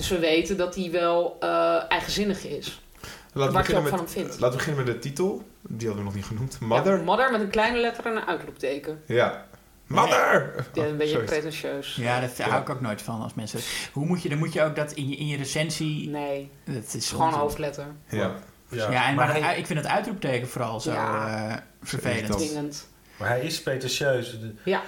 [0.00, 2.80] Dus we weten dat hij wel eh, eigenzinnig is.
[3.32, 4.28] Laten ik beginnen ook met, van hem vind.
[4.40, 5.48] laten we beginnen met de titel.
[5.62, 6.60] Die hadden we nog niet genoemd.
[6.60, 6.96] Mother.
[6.96, 9.02] Ja, mother met een kleine letter en een uitroepteken.
[9.06, 9.46] Ja.
[9.86, 10.66] Mother!
[10.72, 11.26] Ja, een beetje sorry.
[11.26, 11.94] pretentieus.
[11.94, 12.48] Ja, dat Ja.
[12.48, 13.60] hou ik ook nooit van als mensen...
[13.92, 16.08] Hoe moet je, dan moet je ook dat in je, in je recensie...
[16.08, 17.86] Nee, Dat het is gewoon een hoofdletter.
[18.08, 18.34] Ja.
[18.68, 21.48] Ja, en maar, maar, dat- hij, ik vind het uitroepteken vooral zo Ja.
[21.50, 22.88] eh, vervelend.
[23.16, 24.40] Maar hij is pretentieus.
[24.40, 24.82] De- Ja.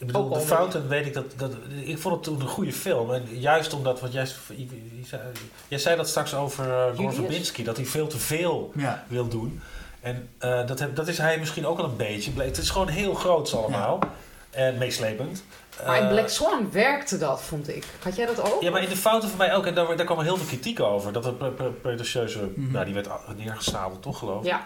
[0.00, 1.52] Ik bedoel, Ook de fouten weet ik dat, dat...
[1.84, 3.12] Ik vond het toen een goede film.
[3.12, 5.20] En juist omdat, wat jij, jij zei,
[5.68, 7.14] jij zei dat straks over uh, Ron Julius?
[7.14, 9.04] Verbinski, dat hij veel te veel Ja.
[9.08, 9.60] wil doen.
[10.00, 12.30] En eh, dat, heb, dat is hij misschien ook al een beetje.
[12.36, 13.98] Het is gewoon heel groot allemaal.
[14.50, 15.44] En meeslepend.
[15.86, 17.84] Maar in Eh, Black Swan werkte dat, vond ik.
[18.02, 18.62] Had jij dat ook?
[18.62, 19.66] Ja, maar in de fouten van mij ook.
[19.66, 21.12] En daar, daar kwam heel veel kritiek over.
[21.12, 22.38] Dat het pre- pretentieuze...
[22.56, 22.72] Mhm.
[22.72, 24.46] Nou, die werd neergesabeld, toch geloof ik?
[24.46, 24.62] Ja.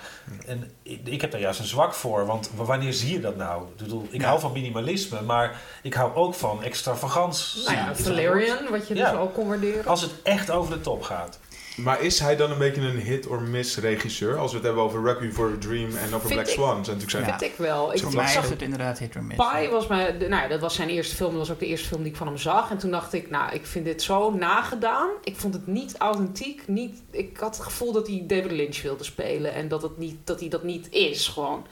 [0.46, 2.26] En ik, ik heb daar juist een zwak voor.
[2.26, 3.62] Want wanneer zie je dat nou?
[3.68, 4.26] Ik, bedoel, ik Ja.
[4.26, 5.20] hou van minimalisme.
[5.22, 7.62] Maar ik hou ook van extravagans.
[7.64, 7.94] Nou ja?
[7.94, 9.10] Valerian, wat je Ja.
[9.10, 9.86] dus ook kon waarderen.
[9.86, 11.38] Als het echt over de top gaat.
[11.74, 14.38] Maar is hij dan een beetje een hit-or-miss regisseur?
[14.38, 16.52] Als we het hebben over Requiem for a Dream en over Vind Black ik.
[16.52, 16.84] Swan.
[16.84, 17.24] Zijn natuurlijk zijn...
[17.24, 17.94] Vind ik wel.
[17.94, 19.48] Ik, Voor mij zag is het inderdaad hit or miss.
[19.52, 21.30] Pie was mijn, nou ja, dat was zijn eerste film.
[21.30, 22.70] Dat was ook de eerste film die ik van hem zag.
[22.70, 25.08] En toen dacht ik, nou, ik vind dit zo nagedaan.
[25.24, 26.62] Ik vond het niet authentiek.
[26.66, 29.54] Niet, ik had het gevoel dat hij David Lynch wilde spelen.
[29.54, 31.66] En dat, het niet, dat hij dat niet is, gewoon.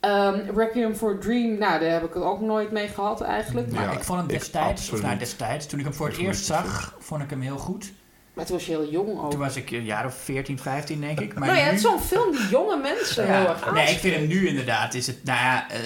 [0.00, 3.72] Ehm, Requiem for a Dream, nou, daar heb ik het ook nooit mee gehad eigenlijk.
[3.72, 6.16] Maar Ja, ik vond hem ik destijds, of nou destijds, toen ik hem voor het
[6.16, 7.92] eerst zag, vond ik hem heel goed.
[8.34, 9.30] Maar toen was je heel jong ook.
[9.30, 11.34] Toen was ik een jaar of 14, 15 denk ik.
[11.34, 13.38] Maar nou ja, nu, het is zo'n film die jonge mensen Ja.
[13.38, 15.78] heel erg Nee, ik vind hem nu inderdaad, is het, nou ja, eh,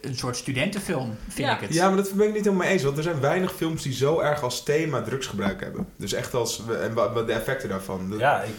[0.00, 1.54] een soort studentenfilm, vind Ja.
[1.54, 1.74] ik het.
[1.74, 2.82] Ja, maar dat ben ik niet helemaal mee eens.
[2.82, 5.88] Want er zijn weinig films die zo erg als thema drugsgebruik hebben.
[5.96, 6.62] Dus echt als...
[6.82, 8.14] En wat de effecten daarvan.
[8.18, 8.54] Ja, ik...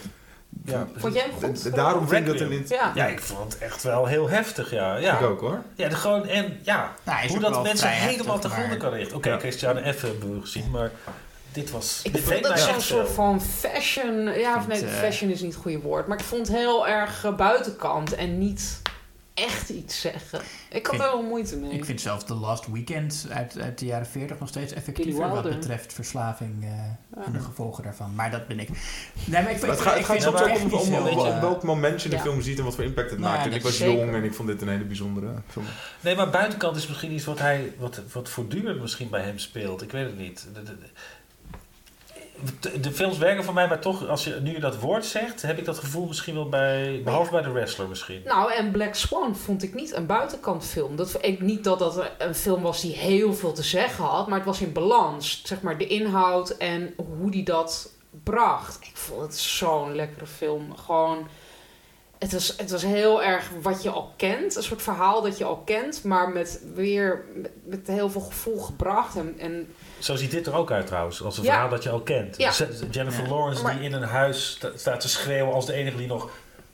[0.66, 1.76] Ja, Vond jij hem goed?
[1.76, 2.66] Daarom vind ik dat een...
[2.68, 2.92] Ja.
[2.96, 4.96] ja, ik vond het echt wel heel heftig, ja.
[4.96, 5.18] ja.
[5.20, 5.62] Ik ook hoor.
[5.76, 9.18] Ja, de gewoon, en ja, Nou, hoe dat mensen helemaal te gronden maar- kan richten.
[9.18, 9.40] Oké, Ja.
[9.40, 10.02] Christiane F.
[10.02, 10.92] hebben we gezien, maar
[11.54, 12.00] dit was...
[12.04, 14.24] Ik dit vond het zo'n soort van fashion.
[14.40, 16.08] Ja, of nee, eh, fashion is niet het goede woord.
[16.08, 18.82] Maar ik vond het heel erg eh, buitenkant en niet
[19.34, 20.42] echt iets zeggen.
[20.70, 21.72] Ik had er wel moeite mee.
[21.72, 25.44] Ik vind zelfs The Last Weekend uit, uit de jaren 40 nog steeds effectiever wat
[25.44, 26.70] betreft verslaving eh,
[27.16, 27.24] Ja.
[27.26, 28.16] en de gevolgen daarvan.
[28.16, 28.70] Maar dat ben ik.
[29.26, 30.94] Nee, maar ik, vind- Het gaat, het ik gaat vind soms het ook om, om,
[30.94, 32.22] heel, weet je, eh, welk moment je de Ja.
[32.22, 33.46] film ziet en wat voor impact het Nou maakt.
[33.48, 33.96] En ik was zeker.
[34.06, 35.66] jong en ik vond dit een hele bijzondere film.
[36.00, 39.82] Nee, maar buitenkant is misschien iets wat hij, wat, wat voortdurend misschien bij hem speelt.
[39.82, 40.48] Ik weet het niet.
[40.54, 40.86] De, de, de,
[42.82, 45.66] de films werken voor mij, maar toch, als je nu dat woord zegt, heb ik
[45.66, 48.22] dat gevoel misschien wel bij, behalve bij de wrestler misschien.
[48.26, 50.96] Nou, en Black Swan vond ik niet een buitenkant film.
[50.96, 54.38] Dat, ik, niet dat dat een film was die heel veel te zeggen had, maar
[54.38, 55.42] het was in balans.
[55.44, 57.92] Zeg maar de inhoud en hoe die dat
[58.24, 58.78] bracht.
[58.82, 60.76] Ik vond het zo'n lekkere film.
[60.76, 61.28] Gewoon,
[62.20, 64.56] het was, het was heel erg wat je al kent.
[64.56, 68.60] Een soort verhaal dat je al kent, maar met weer met, met heel veel gevoel
[68.60, 69.16] gebracht.
[69.16, 69.68] En, en
[70.04, 71.52] Zo ziet dit er ook uit trouwens, als een Ja.
[71.52, 72.38] verhaal dat je al kent.
[72.38, 72.52] Ja.
[72.92, 73.30] Jennifer Ja.
[73.30, 76.30] Lawrence Maar- die in een huis sta- staat te schreeuwen als de enige die nog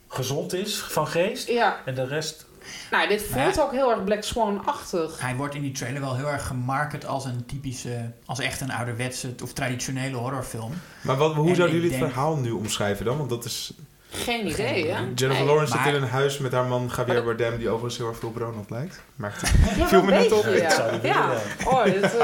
[0.08, 1.48] gezond is van geest.
[1.48, 2.48] ja, En de rest
[2.90, 3.62] Nou, dit voelt Ja.
[3.62, 5.20] ook heel erg Black Swan-achtig.
[5.20, 8.70] Hij wordt in die trailer wel heel erg gemarket als een typische, als echt een
[8.72, 10.72] ouderwetse of traditionele horrorfilm.
[11.02, 13.16] Maar wat, hoe En zouden jullie het denk- verhaal nu omschrijven dan?
[13.16, 13.72] Want dat is...
[14.12, 14.98] Geen idee, hè?
[15.14, 15.44] Jennifer Nee.
[15.44, 17.58] Lawrence maar- zit in een huis met haar man Javier Bardem...
[17.58, 19.02] die overigens heel erg veel op Ronald lijkt.
[19.16, 19.46] Merkte
[19.78, 20.42] Ja, Viel me net op.
[20.42, 20.92] beetje, Ik zou Ja.
[20.92, 21.30] niet ja.
[21.64, 22.18] Oh, dit,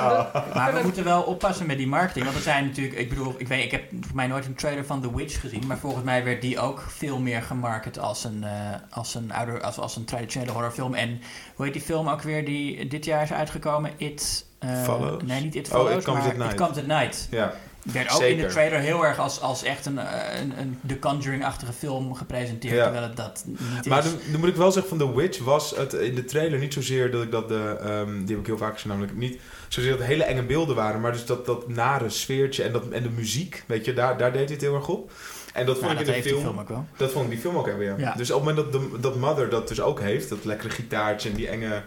[0.54, 2.24] Maar we moeten wel oppassen met die marketing.
[2.24, 4.84] Want er zijn natuurlijk, ik bedoel, ik, weet, ik heb volgens mij nooit een trailer
[4.84, 5.62] van The Witch gezien.
[5.66, 8.50] Maar volgens mij werd die ook veel meer gemarket als een, eh,
[8.90, 10.94] als een, ouder, als, als een traditionele horrorfilm.
[10.94, 11.20] En
[11.54, 13.90] hoe heet die film ook weer die dit jaar is uitgekomen?
[13.96, 15.22] It eh, Follows?
[15.22, 16.52] Nee, niet It Oh, Follows, It Comes maar at Night.
[16.52, 17.28] It Comes at Night.
[17.30, 17.52] Ja.
[17.92, 20.98] Werd ook in de trailer heel erg als, als echt een, eh, een, een The
[20.98, 22.74] Conjuring-achtige film gepresenteerd.
[22.74, 22.82] Ja.
[22.82, 24.04] Terwijl het dat niet Maar is.
[24.04, 26.72] dan, dan moet ik wel zeggen van The Witch was het in de trailer niet
[26.72, 27.76] zozeer dat ik dat de...
[27.80, 29.16] ehm, die heb ik heel vaak gezien namelijk.
[29.16, 31.00] Niet zozeer dat het hele enge beelden waren.
[31.00, 33.64] Maar dus dat, dat nare sfeertje en, dat, en de muziek.
[33.66, 35.10] Weet je, daar, daar deed hij het heel erg op.
[35.52, 36.34] En dat vond ik dat in de film...
[36.34, 36.86] die film ook wel.
[36.96, 37.94] Dat vond ik die film ook hebben, ja.
[37.98, 38.14] Ja.
[38.14, 41.28] Dus op het moment dat, de, dat Mother dat dus ook heeft, dat lekkere gitaartje
[41.28, 41.82] en die enge...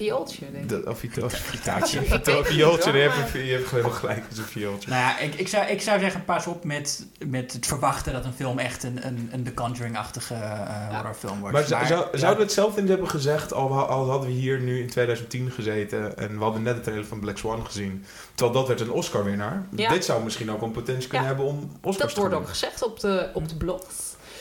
[0.00, 0.68] Viooltje, denk ik.
[0.68, 1.10] Dat, of het
[2.52, 4.90] viooltje, je hebt, een- je hebt gewoon helemaal gelijk, het is een viooltje.
[4.90, 8.24] Nou ja, ik, ik, zou, ik zou zeggen, pas op met, met het verwachten dat
[8.24, 11.54] een film echt een, een, een The Conjuring-achtige eh, horrorfilm wordt.
[11.54, 14.60] Maar, zou- zou- ja, zouden we hetzelfde niet hebben gezegd al, al hadden we hier
[14.60, 18.04] nu in 2010 gezeten en we hadden net de trailer van Black Swan gezien.
[18.34, 19.64] Terwijl dat werd een Oscar-winnaar.
[19.76, 19.88] Ja.
[19.90, 21.34] Dit zou misschien ook een potentie kunnen Ja.
[21.34, 23.84] hebben om Oscars Dat te wordt ook gezegd op de, op de blogs.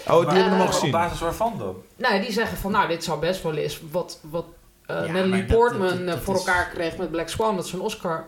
[0.08, 0.86] Oh, die Maar, hebben we eh, nog gezien.
[0.96, 1.76] Op basis waarvan dan?
[1.96, 4.46] Nou, die zeggen van, nou, dit zou best wel eens wat, wat
[4.90, 7.56] eh, Ja, Natalie Portman dat- dat- eh, dat voor is- elkaar kreeg met Black Swan,
[7.56, 8.26] dat ze een Oscar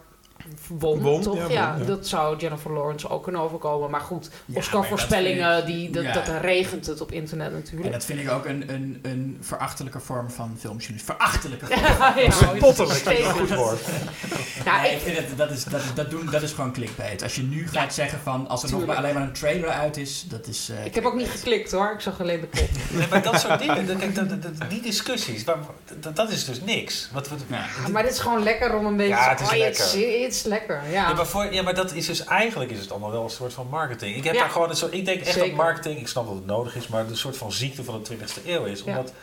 [0.67, 1.35] won, Won, toch?
[1.37, 1.85] ja, Ja, won, ja.
[1.87, 3.89] dat zou Jennifer Lawrence ook kunnen overkomen.
[3.89, 6.13] Maar goed, Oscar-voorspellingen, die, dat, ja.
[6.13, 7.91] dat regent het op internet En natuurlijk.
[7.91, 11.15] dat vind ik ook een, een, een verachtelijke vorm van filmjournalistiek.
[11.17, 11.79] Verachtelijke vorm.
[12.23, 13.79] Ja, Spottelijk, dat is een goed woord.
[14.65, 16.73] Ja, Nee, ik- ik vind het, dat, is, dat, is- dat, doen, dat is gewoon
[16.73, 17.23] clickbait.
[17.23, 19.97] Als je nu gaat zeggen van, als er nog maar alleen maar een trailer uit
[19.97, 20.69] is, dat is...
[20.69, 22.69] eh, Ik heb ook niet geklikt hoor, ik zag alleen de kop.
[22.97, 25.57] Nee, maar dat soort dingen, dat- die discussies, dat,
[26.15, 27.09] dat is dus niks.
[27.13, 27.65] Wat, wat, Ja.
[27.85, 29.13] Ja, maar dit is gewoon lekker om een beetje...
[29.13, 29.85] Ja, het is oh, lekker.
[30.31, 30.89] Is, lekker, ja.
[31.09, 33.53] Ja, maar, voor, ja, maar dat is dus eigenlijk is het allemaal wel een soort
[33.53, 34.15] van marketing.
[34.15, 34.39] Ik heb Ja.
[34.39, 35.47] daar gewoon een soort, ik denk echt Zeker.
[35.47, 38.15] dat marketing, ik snap dat het nodig is, maar een soort van ziekte van de
[38.17, 38.81] 20e eeuw is.
[38.85, 38.97] Ja.
[38.97, 39.13] Omdat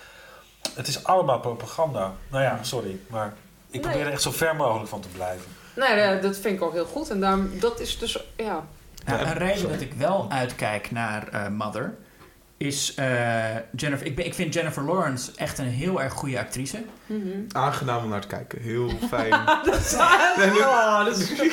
[0.75, 2.13] het is allemaal propaganda.
[2.29, 3.35] Nou ja, sorry, maar
[3.71, 4.07] ik probeer Nee.
[4.07, 5.47] er echt zo ver mogelijk van te blijven.
[5.77, 7.11] Nee, dat vind ik ook heel goed.
[7.11, 8.65] En daarom, dat is dus, ja...
[9.05, 9.73] Nou, Ja, een reden sorry.
[9.73, 11.95] dat ik wel uitkijk naar eh, Mother
[12.59, 13.45] is eh,
[13.77, 14.07] Jennifer.
[14.07, 16.85] Ik, ben, ik vind Jennifer Lawrence echt een heel erg goede actrice.
[17.07, 17.29] Mhm.
[17.53, 18.61] Aangenaam om naar te kijken.
[18.63, 19.31] Heel fijn.
[19.65, 19.97] dat is...
[20.37, 21.29] Nee, nu- Oh, dat is...
[21.29, 21.49] Nee.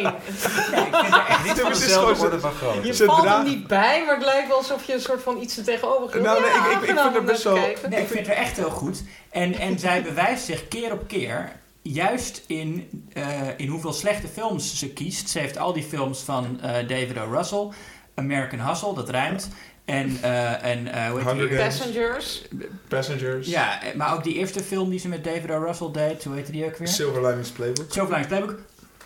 [0.00, 2.86] Nee, ik vind haar echt Niet van dezelfde van groot.
[2.86, 5.22] Je Ze valt draagt- er niet bij, maar het lijkt wel alsof je een soort
[5.22, 6.22] van iets er tegenover gaat.
[6.22, 7.54] Nou, nee, Ja, ik- ik- ik vind het best wel-.
[7.88, 9.02] Nee, ik vind haar echt heel goed.
[9.30, 11.52] En, en zij bewijst zich keer op keer,
[11.82, 13.24] juist in, eh,
[13.56, 15.28] in hoeveel slechte films ze kiest.
[15.30, 17.30] Ze heeft al die films van eh, David O.
[17.30, 17.68] Russell,
[18.14, 19.48] American Hustle, dat rijmt.
[19.88, 21.56] En, eh, en eh, hoe heet die?
[21.58, 22.42] Passengers.
[22.88, 23.46] Passengers.
[23.48, 25.58] Ja, maar ook die eerste film die ze met David O.
[25.64, 26.88] Russell deed, hoe heette die ook weer?
[26.88, 27.86] Silver Linings Playbook.
[27.92, 28.58] Silver Linings Playbook.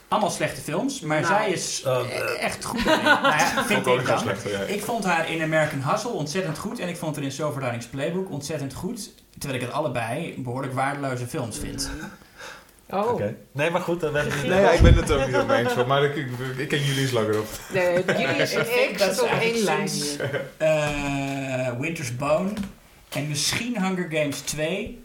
[0.09, 1.33] Allemaal slechte films, maar Nou.
[1.35, 2.01] zij is Oh,
[2.41, 3.03] echt goed erin.
[3.03, 4.25] nou ja, vind ik dan.
[4.51, 4.59] ja.
[4.61, 7.87] Ik vond haar in American Hustle ontzettend goed en ik vond haar in Silver Linings
[7.87, 9.11] Playbook ontzettend goed.
[9.39, 11.91] Terwijl ik het allebei behoorlijk waardeloze films vind.
[12.93, 13.12] Oh.
[13.12, 13.36] Oké.
[13.52, 15.64] Nee, maar goed, dan ben ik Nee, ja, ik ben het er ook niet mee
[15.64, 17.47] eens van, maar ik, ik, ik ken jullie eens langer op.
[17.73, 19.89] Nee, jullie is en ik Dat is op één lijn.
[20.56, 22.51] Eh, Winter's Bone
[23.09, 25.05] en misschien Hunger Games 2.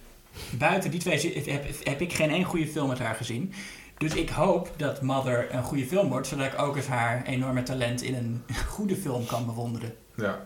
[0.49, 3.53] Buiten die twee heb, heb ik geen één goede film met haar gezien.
[3.97, 7.63] Dus ik hoop dat Mother een goede film wordt, zodat ik ook eens haar enorme
[7.63, 8.43] talent in een
[8.75, 9.93] goede film kan bewonderen.
[10.15, 10.45] Ja.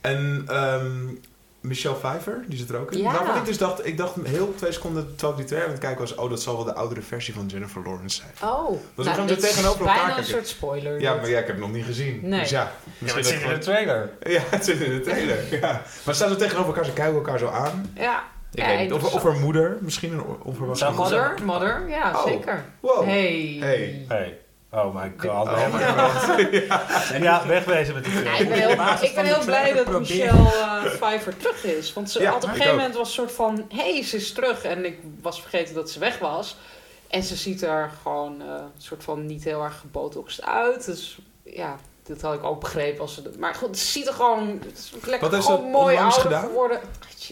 [0.00, 1.08] En ehm,
[1.62, 2.98] Michelle Pfeiffer, die zit er ook in.
[2.98, 3.12] Ja.
[3.12, 5.82] Waarvan ik dus dacht, ik dacht heel twee seconden terwijl ik die trailer aan het
[5.84, 8.50] kijken was, oh, dat zal wel de oudere versie van Jennifer Lawrence zijn.
[8.52, 8.78] Oh.
[8.94, 10.32] nou, gaan dit er tegenover is elkaar bijna een kijken.
[10.32, 11.00] soort spoiler.
[11.00, 11.20] Ja, dit.
[11.20, 12.20] maar ja, ik heb het nog niet gezien.
[12.22, 12.40] Nee.
[12.40, 14.10] Dus ja, Ja, het dat zit in de trailer.
[14.34, 15.38] Ja, het zit in de trailer.
[15.60, 15.82] ja.
[16.04, 17.90] Maar staan ze tegenover elkaar, ze kijken elkaar zo aan.
[17.94, 18.22] Ja.
[18.52, 18.92] Ik Ja, weet niet.
[18.92, 21.20] Of, of haar moeder, misschien een onverwachte Zou moeder.
[21.44, 22.26] Mother, mother, ja, Oh.
[22.26, 22.64] zeker.
[22.80, 23.04] Wow.
[23.04, 23.56] Hey.
[23.60, 24.04] Hey.
[24.08, 24.38] Hey.
[24.74, 25.48] Oh my god.
[25.48, 26.40] Oh my god.
[27.22, 28.36] Ja, wegwezen met die Ja, film.
[28.42, 28.70] ik ben heel,
[29.02, 29.98] ik ben blij dat.
[29.98, 31.92] Michelle eh, Pfeiffer terug is.
[31.92, 32.76] Want ze Ja, had op een gegeven ook.
[32.78, 33.64] moment was een soort van...
[33.68, 34.62] Hé, hey, ze is terug.
[34.64, 36.56] En ik was vergeten dat ze weg was.
[37.08, 40.84] En ze ziet er gewoon eh, een soort van niet heel erg gebotoxed uit.
[40.84, 43.00] Dus ja, dat had ik ook begrepen.
[43.00, 46.16] Als ze, maar goed, ze ziet er gewoon het is lekker Wat gewoon mooi onlangs
[46.16, 46.48] ouder gedaan?
[46.50, 46.80] geworden.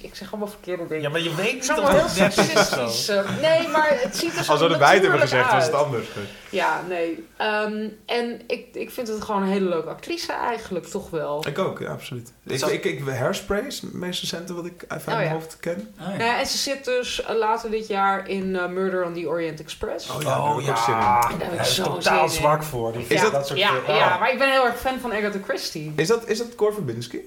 [0.03, 1.03] Ik zeg allemaal verkeerde dingen.
[1.03, 3.09] Ja, maar je weet Het niet allemaal heel seksistisch.
[3.09, 5.65] eh, Nee, maar het ziet er zo Als we erbij het hebben gezegd, was uit.
[5.65, 6.07] het anders.
[6.51, 7.27] Ja, nee.
[7.37, 11.45] Ehm, en ik, ik vind het gewoon een hele leuke actrice eigenlijk, toch wel.
[11.49, 12.33] Ik ook, ja, absoluut.
[12.47, 15.33] Ik, ik, ik, Hairspray is het meest recente wat ik uit Oh, mijn ja.
[15.33, 15.95] hoofd ken.
[16.01, 16.09] Oh, ja.
[16.11, 19.29] Nou ja, en ze zit dus eh, later dit jaar in eh, Murder on the
[19.29, 20.11] Orient Express.
[20.11, 22.43] Oh ja, Oh ja, Daar heb ik zo totaal zin in.
[22.45, 22.93] zwak voor.
[22.93, 24.21] Die Is ja, dat- soort ja, ja, Oh.
[24.21, 25.93] maar ik ben heel erg fan van Agatha Christie.
[25.97, 27.21] Is dat, is dat Cor Verbinski?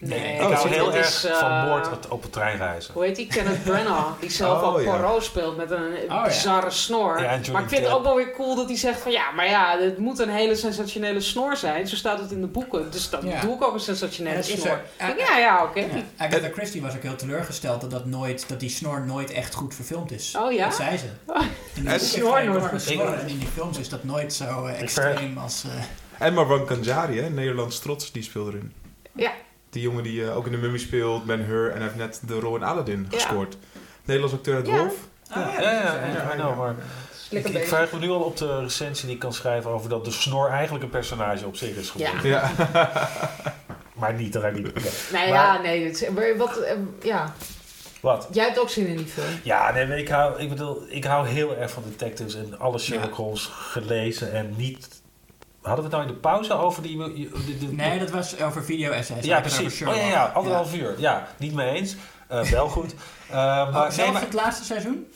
[0.00, 2.32] Nee, ik Oh, hou zie je, heel erg is, eh, van moord op- op het
[2.32, 2.94] treinreizen.
[2.94, 3.26] Hoe heet die?
[3.26, 4.20] Kenneth Branagh.
[4.20, 4.90] Die zelf Oh, ook ja.
[4.90, 6.24] Poirot speelt met een ja.
[6.24, 7.20] bizarre snor.
[7.22, 9.12] Ja, Johnny maar ik vind het ook wel weer cool dat hij zegt van...
[9.12, 11.88] Ja, maar ja, het moet een hele sensationele snor zijn.
[11.88, 12.90] Zo staat het in de boeken.
[12.90, 13.40] Dus dan Ja.
[13.40, 14.80] doe ik ook een sensationele snor.
[14.96, 15.08] er.
[15.10, 15.80] Ik Ja, ja, oké.
[15.80, 15.86] Ja.
[16.26, 19.74] Agatha Christie was ook heel teleurgesteld dat, dat, nooit, dat die snor nooit echt goed
[19.74, 20.36] verfilmd is.
[20.40, 20.64] Oh ja?
[20.64, 21.06] Dat zei ze.
[21.26, 21.42] Oh.
[21.74, 23.12] In die snor nooit snor.
[23.12, 25.64] En in die films is dat nooit zo eh, extreem als...
[26.18, 28.72] eh, En Marwan Kanjari, hè, Nederlands trots, die speelt erin.
[29.12, 29.32] Ja.
[29.70, 32.20] Die jongen die eh, ook in de Mummy speelt, Ben Hur, en hij heeft net
[32.26, 33.16] de rol in Aladdin Ja.
[33.18, 33.56] gescoord.
[34.04, 34.76] Nederlands acteur uit Ja.
[34.76, 34.94] Wolf.
[35.30, 36.74] ah, Ja, ja, ja, ja, maar
[37.30, 40.10] ik, vraag me nu al op de recensie die ik kan schrijven over dat de
[40.10, 42.26] snor eigenlijk een personage op zich is geworden.
[42.28, 42.50] Ja.
[42.72, 42.88] Ja.
[43.94, 44.74] Maar niet, daar heb ik niet.
[45.12, 45.84] Nee, Maar- ja, nee.
[45.86, 47.34] Het, is- maar wat, eh, ja.
[48.00, 48.28] Wat?
[48.32, 49.26] Jij hebt ook zin in die film.
[49.42, 52.78] Ja, nee, maar ik hou, ik bedoel, ik hou heel erg van detectives en alle
[52.78, 53.14] Sherlock Ja.
[53.16, 54.88] Holmes gelezen en niet...
[55.62, 56.96] Hadden we het nou in de pauze over die...
[57.14, 59.24] die- die- die- Nee, dat was over video-essays.
[59.24, 59.82] ja, precies.
[59.82, 60.94] over Oh ja, ja, anderhalf uur.
[61.00, 61.96] Ja, niet mee eens.
[62.28, 62.94] Eh, wel goed.
[63.28, 65.06] Eh, maar, Oh, nee, zelfs maar- het laatste seizoen?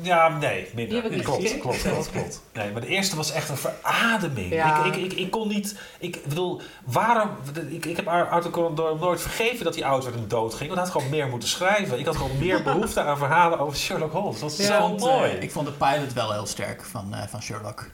[0.00, 0.96] Ja, nee, Die minder.
[0.96, 2.42] heb ik niet klopt, klopt, klopt, klopt.
[2.52, 4.52] Nee, maar de eerste was echt een verademing.
[4.52, 4.84] Ja.
[4.84, 5.78] Ik, ik, ik, ik kon niet...
[5.98, 7.30] Ik bedoel, waarom...
[7.68, 10.68] Ik, ik heb Arthur Conan Doyle nooit vergeven dat hij oud werd en dood ging.
[10.70, 11.98] Want hij had gewoon meer moeten schrijven.
[11.98, 14.40] Ik had gewoon meer behoefte aan verhalen over Sherlock Holmes.
[14.40, 14.78] Dat is Ja.
[14.80, 15.30] zo eh, mooi.
[15.30, 17.90] ik vond de pilot wel heel sterk van, eh, van Sherlock.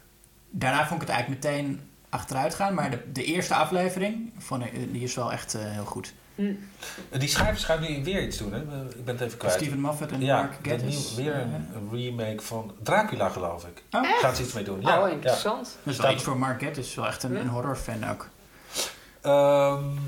[0.50, 2.74] Daarna vond ik het eigenlijk meteen achteruit gaan.
[2.74, 6.12] Maar de, de eerste aflevering, vond ik, die is wel echt eh, heel goed.
[7.18, 8.58] Die schrijvers gaan nu weer iets doen, hè?
[8.98, 9.54] Ik ben het even kwijt.
[9.54, 11.16] Steven Moffat en ja, Mark Gatiss.
[11.16, 13.82] nieuw- weer een, remake van Dracula, geloof ik.
[13.90, 14.02] Oh.
[14.02, 14.80] Daar gaan ze iets mee doen.
[14.80, 15.14] Ja, oh, ja.
[15.14, 15.58] interessant.
[15.64, 16.94] dat is wel Staat- iets voor Mark Gatiss.
[16.94, 17.40] wel echt een, Ja.
[17.40, 18.28] een horrorfan ook.
[19.22, 19.98] Ehm, ja,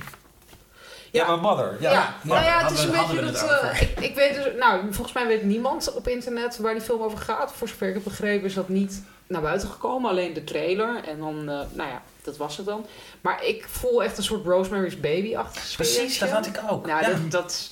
[1.10, 1.26] Ja.
[1.26, 1.76] maar Mother.
[1.80, 3.40] Ja, Ja, nou ja, het hadden is een beetje dat...
[3.40, 4.46] het eh, ik, ik weet dus...
[4.58, 7.52] Nou, volgens mij weet niemand op internet waar die film over gaat.
[7.52, 10.10] Voor zover ik heb begrepen is dat niet naar buiten gekomen.
[10.10, 11.04] Alleen de trailer.
[11.04, 12.86] En dan, eh, nou ja, dat was het dan.
[13.20, 16.20] Maar ik voel echt een soort Rosemary's Baby-achtig Precies, sfeertje.
[16.20, 16.86] dat had ik ook.
[16.86, 17.08] Nou, Ja.
[17.08, 17.70] dat, dat,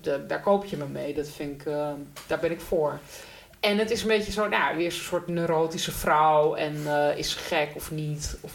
[0.00, 1.14] da- daar koop je me mee.
[1.14, 1.88] Dat vind ik, eh,
[2.26, 2.98] daar ben ik voor.
[3.60, 7.34] En het is een beetje zo, nou, weer zo'n soort neurotische vrouw en eh, is
[7.34, 8.38] gek of niet.
[8.40, 8.52] Of,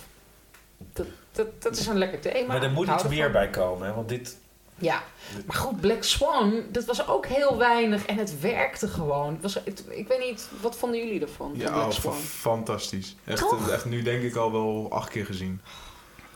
[0.93, 2.47] dat, dat, dat is een lekker thema.
[2.47, 3.93] Maar er moet iets meer bij komen, hè?
[3.93, 4.37] want dit...
[4.77, 5.03] Ja,
[5.45, 9.33] maar goed, Black Swan, dat was ook heel weinig en het werkte gewoon.
[9.33, 11.49] Het was, het- ik weet niet, wat vonden jullie ervan?
[11.51, 12.13] van Ja, Black oh, Swan?
[12.13, 12.19] fa-
[12.49, 13.15] fantastisch.
[13.23, 15.61] Echt, eh, echt nu denk ik al wel acht keer gezien.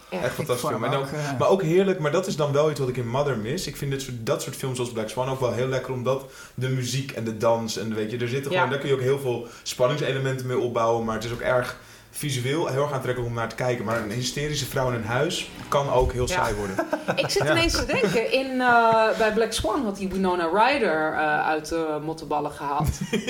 [0.09, 0.83] Echt fantastisch film.
[0.83, 3.07] Ook, ook, eh, maar ook heerlijk, maar dat is dan wel iets wat ik in
[3.09, 3.67] Mother mis.
[3.67, 6.31] Ik vind dit soort, dat soort films zoals Black Swan ook wel heel lekker, omdat
[6.53, 8.57] de muziek en de dans en weet je, er zitten Ja.
[8.57, 11.79] gewoon, daar kun je ook heel veel spanningselementen mee opbouwen, maar het is ook erg
[12.19, 13.85] visueel heel erg aantrekkelijk om naar te kijken.
[13.85, 16.35] Maar een hysterische vrouw in een huis kan ook heel Ja.
[16.35, 16.75] saai worden.
[17.15, 17.51] Ik zit Ja.
[17.51, 21.99] ineens te denken, in, eh, bij Black Swan had hij Winona Ryder eh, uit de
[22.03, 22.87] mottenballen gehaald.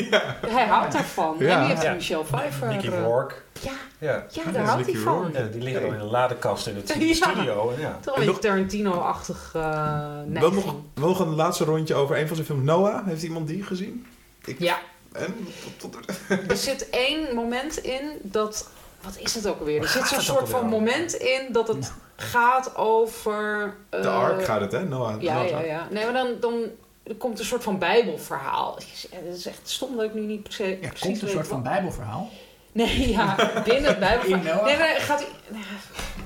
[0.58, 1.36] Hij houdt daarvan.
[1.40, 1.54] Ja.
[1.54, 1.94] En die heeft Ja.
[1.94, 2.68] Michelle Pfeiffer.
[2.68, 3.36] Nicky eh, Rourke.
[3.62, 4.26] Ja, Ja.
[4.52, 5.30] daar houdt hij van.
[5.34, 7.14] Ja, die liggen dan in een ladekast in het Ja.
[7.14, 7.72] studio.
[7.76, 7.98] En ja.
[8.02, 12.48] Toch een beetje Tarantino-achtig eh nog, wel nog een laatste rondje over een van zijn
[12.48, 12.64] films.
[12.66, 14.06] Noah, heeft iemand die gezien?
[14.46, 14.78] Ik, Ja,
[15.12, 15.48] En?
[15.80, 16.06] Tot, tot,
[16.50, 18.70] er zit één moment in dat...
[19.10, 19.82] Wat is het ook alweer?
[19.82, 23.74] Er zit zo'n soort van moment in dat het gaat over...
[23.90, 24.84] eh, de Ark gaat het, hè?
[24.86, 25.22] Noah.
[25.22, 25.88] Ja, ja, ja.
[25.92, 26.64] Nee, maar dan, dan
[27.04, 28.76] er komt een soort van bijbelverhaal.
[29.10, 31.48] Het is echt stom dat ik nu niet per se ja, precies komt een soort
[31.48, 32.30] van bijbelverhaal.
[32.72, 34.40] Nee, ja, binnen het bijbelverhaal.
[34.50, 34.66] In Noah?
[34.66, 35.60] Nee, maar gaat hij...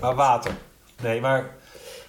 [0.02, 0.52] Maar water.
[1.02, 1.50] Nee, maar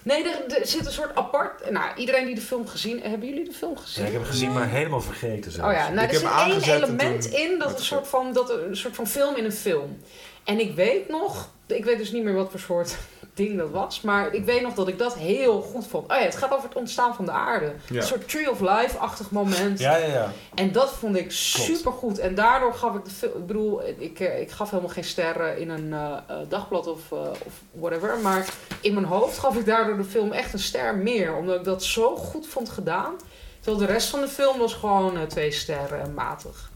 [0.02, 1.70] Nee, er, er zit een soort apart...
[1.70, 3.00] Nou, iedereen die de film gezien...
[3.02, 4.02] Hebben jullie de film gezien?
[4.02, 5.68] ja, ik heb hem gezien, maar helemaal vergeten zelfs.
[5.70, 8.32] Oh ja, nou, Ik er heb zit één element toen- in dat een soort van,
[8.32, 10.00] dat een soort van film in een film.
[10.44, 12.96] En ik weet nog, ik weet dus niet meer wat voor soort
[13.34, 16.10] ding dat was, maar ik weet nog dat ik dat heel goed vond.
[16.10, 17.72] Oh ja, het gaat over het ontstaan van de aarde.
[17.90, 17.96] Ja.
[17.96, 19.78] Een soort Tree of Life-achtig moment.
[19.78, 20.32] Ja, ja, ja.
[20.54, 22.18] En dat vond ik super goed.
[22.18, 23.32] En daardoor gaf ik de film.
[23.32, 27.12] Ik bedoel, ik, eh, ik gaf helemaal geen sterren in een eh, eh, dagblad of,
[27.46, 28.18] of whatever.
[28.18, 28.48] Maar
[28.80, 31.36] in mijn hoofd gaf ik daardoor de film echt een ster meer.
[31.36, 33.14] Omdat ik dat zo goed vond gedaan.
[33.60, 36.70] Terwijl de rest van de film was gewoon twee sterren en matig.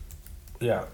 [0.59, 0.89] ja.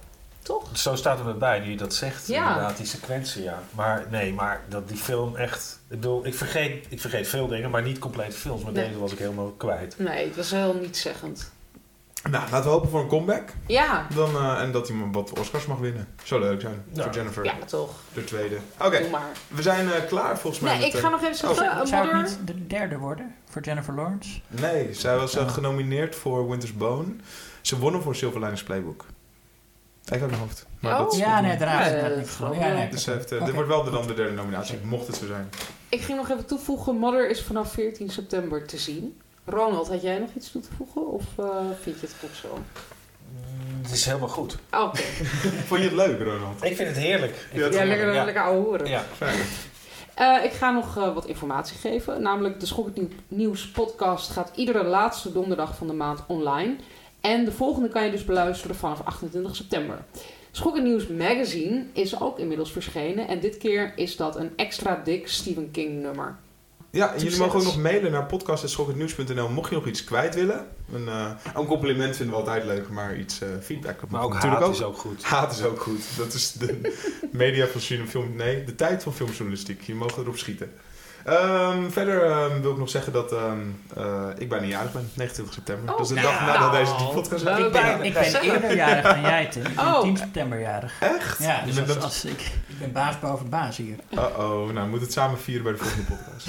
[0.44, 0.68] Toch?
[0.78, 2.26] Zo staat er met bij, nu je dat zegt.
[2.26, 2.48] Ja.
[2.48, 3.62] Inderdaad, die sequentie, ja.
[3.70, 5.80] Maar nee, maar dat die film echt...
[5.88, 8.62] Ik bedoel, ik vergeet, ik vergeet veel dingen, maar niet complete films.
[8.62, 8.86] Maar Nee.
[8.86, 9.94] deze was ik helemaal kwijt.
[9.98, 11.52] Nee, het was heel nietszeggend.
[12.30, 13.48] Nou, laten we hopen voor een comeback.
[13.66, 16.08] Ja, Dan, eh, en dat hij wat Oscars mag winnen.
[16.22, 16.84] Zou leuk zijn.
[16.92, 17.02] Ja.
[17.02, 17.44] Voor Jennifer.
[17.44, 17.90] ja toch.
[18.12, 18.56] De tweede.
[18.80, 19.00] Oké,
[19.48, 20.72] we zijn eh, klaar volgens mij.
[20.72, 21.66] Nee, met, ik ga nog even zeggen.
[21.70, 24.40] Oh, eh, Zou het niet de derde worden voor Jennifer Lawrence?
[24.48, 25.48] Nee, zij was Oh.
[25.50, 27.14] genomineerd voor Winter's Bone.
[27.60, 29.04] Ze wonnen voor Silver Linings Playbook.
[30.04, 30.66] Even uit mijn hoofd.
[30.80, 30.98] Maar Oh.
[30.98, 33.54] dat is Ja, nee, daarna Ja, is het Ja, nee, Dus ik- heeft, eh, dit
[33.54, 35.48] wordt wel de, dan de derde nominatie, mocht het zo zijn.
[35.88, 36.96] Ik ging nog even toevoegen.
[36.96, 39.20] Mother is vanaf 14 september te zien.
[39.44, 41.12] Ronald, had jij nog iets toe te voegen?
[41.12, 41.44] Of eh,
[41.82, 42.48] vind je het goed zo?
[42.58, 44.56] Mm, Het is helemaal goed.
[44.70, 45.00] Oké.
[45.68, 46.64] Vond je het leuk, Ronald?
[46.64, 47.32] Ik vind het heerlijk.
[47.52, 48.24] Ik Ja, het lekker, ja.
[48.24, 48.86] lekker ouwe horen.
[48.86, 49.04] Ja.
[50.14, 52.22] Eh, ik ga nog wat informatie geven.
[52.22, 56.76] Namelijk de Schokkend Nieuw- Nieuws podcast gaat iedere laatste donderdag van de maand online.
[57.24, 60.04] En de volgende kan je dus beluisteren vanaf 28 september.
[60.50, 63.28] Schokkend Nieuws magazine is ook inmiddels verschenen.
[63.28, 66.36] En dit keer is dat een extra dik Stephen King nummer.
[66.90, 70.66] Ja, en jullie mogen ook nog mailen naar podcast.schokkendnieuws.nl mocht je nog iets kwijt willen.
[70.92, 74.00] Een, eh, een compliment vinden we altijd leuk, maar iets eh, feedback.
[74.00, 75.22] dat Maar ook natuurlijk haat is ook goed.
[75.22, 76.16] Haat is ook goed.
[76.16, 76.80] Dat is de
[77.32, 79.82] media van film, film, nee, de tijd van filmjournalistiek.
[79.82, 80.72] Je mag erop schieten.
[81.24, 83.58] Ehm, verder ehm, wil ik nog zeggen dat ehm,
[83.96, 85.90] eh, ik bijna jarig ben, 29 september.
[85.92, 87.58] Oh, dat is de nou, dag nadat deze podcast leuk.
[87.66, 89.64] Ik ben, ik ben eerder jarig dan jij, Tim.
[89.66, 90.00] Ik ben Oh.
[90.00, 90.92] 10 september jarig.
[91.00, 91.38] Echt?
[91.38, 93.96] Ja, dus als, bent dat- als ik, ik ben baas boven baas hier.
[94.10, 96.48] Uh-oh, nou moet het samen vieren bij de volgende podcast.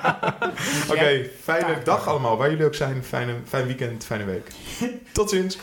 [0.92, 2.36] Oké, fijne dag allemaal.
[2.36, 4.50] Waar jullie ook zijn, fijne, fijn weekend, fijne week.
[5.12, 5.58] Tot ziens.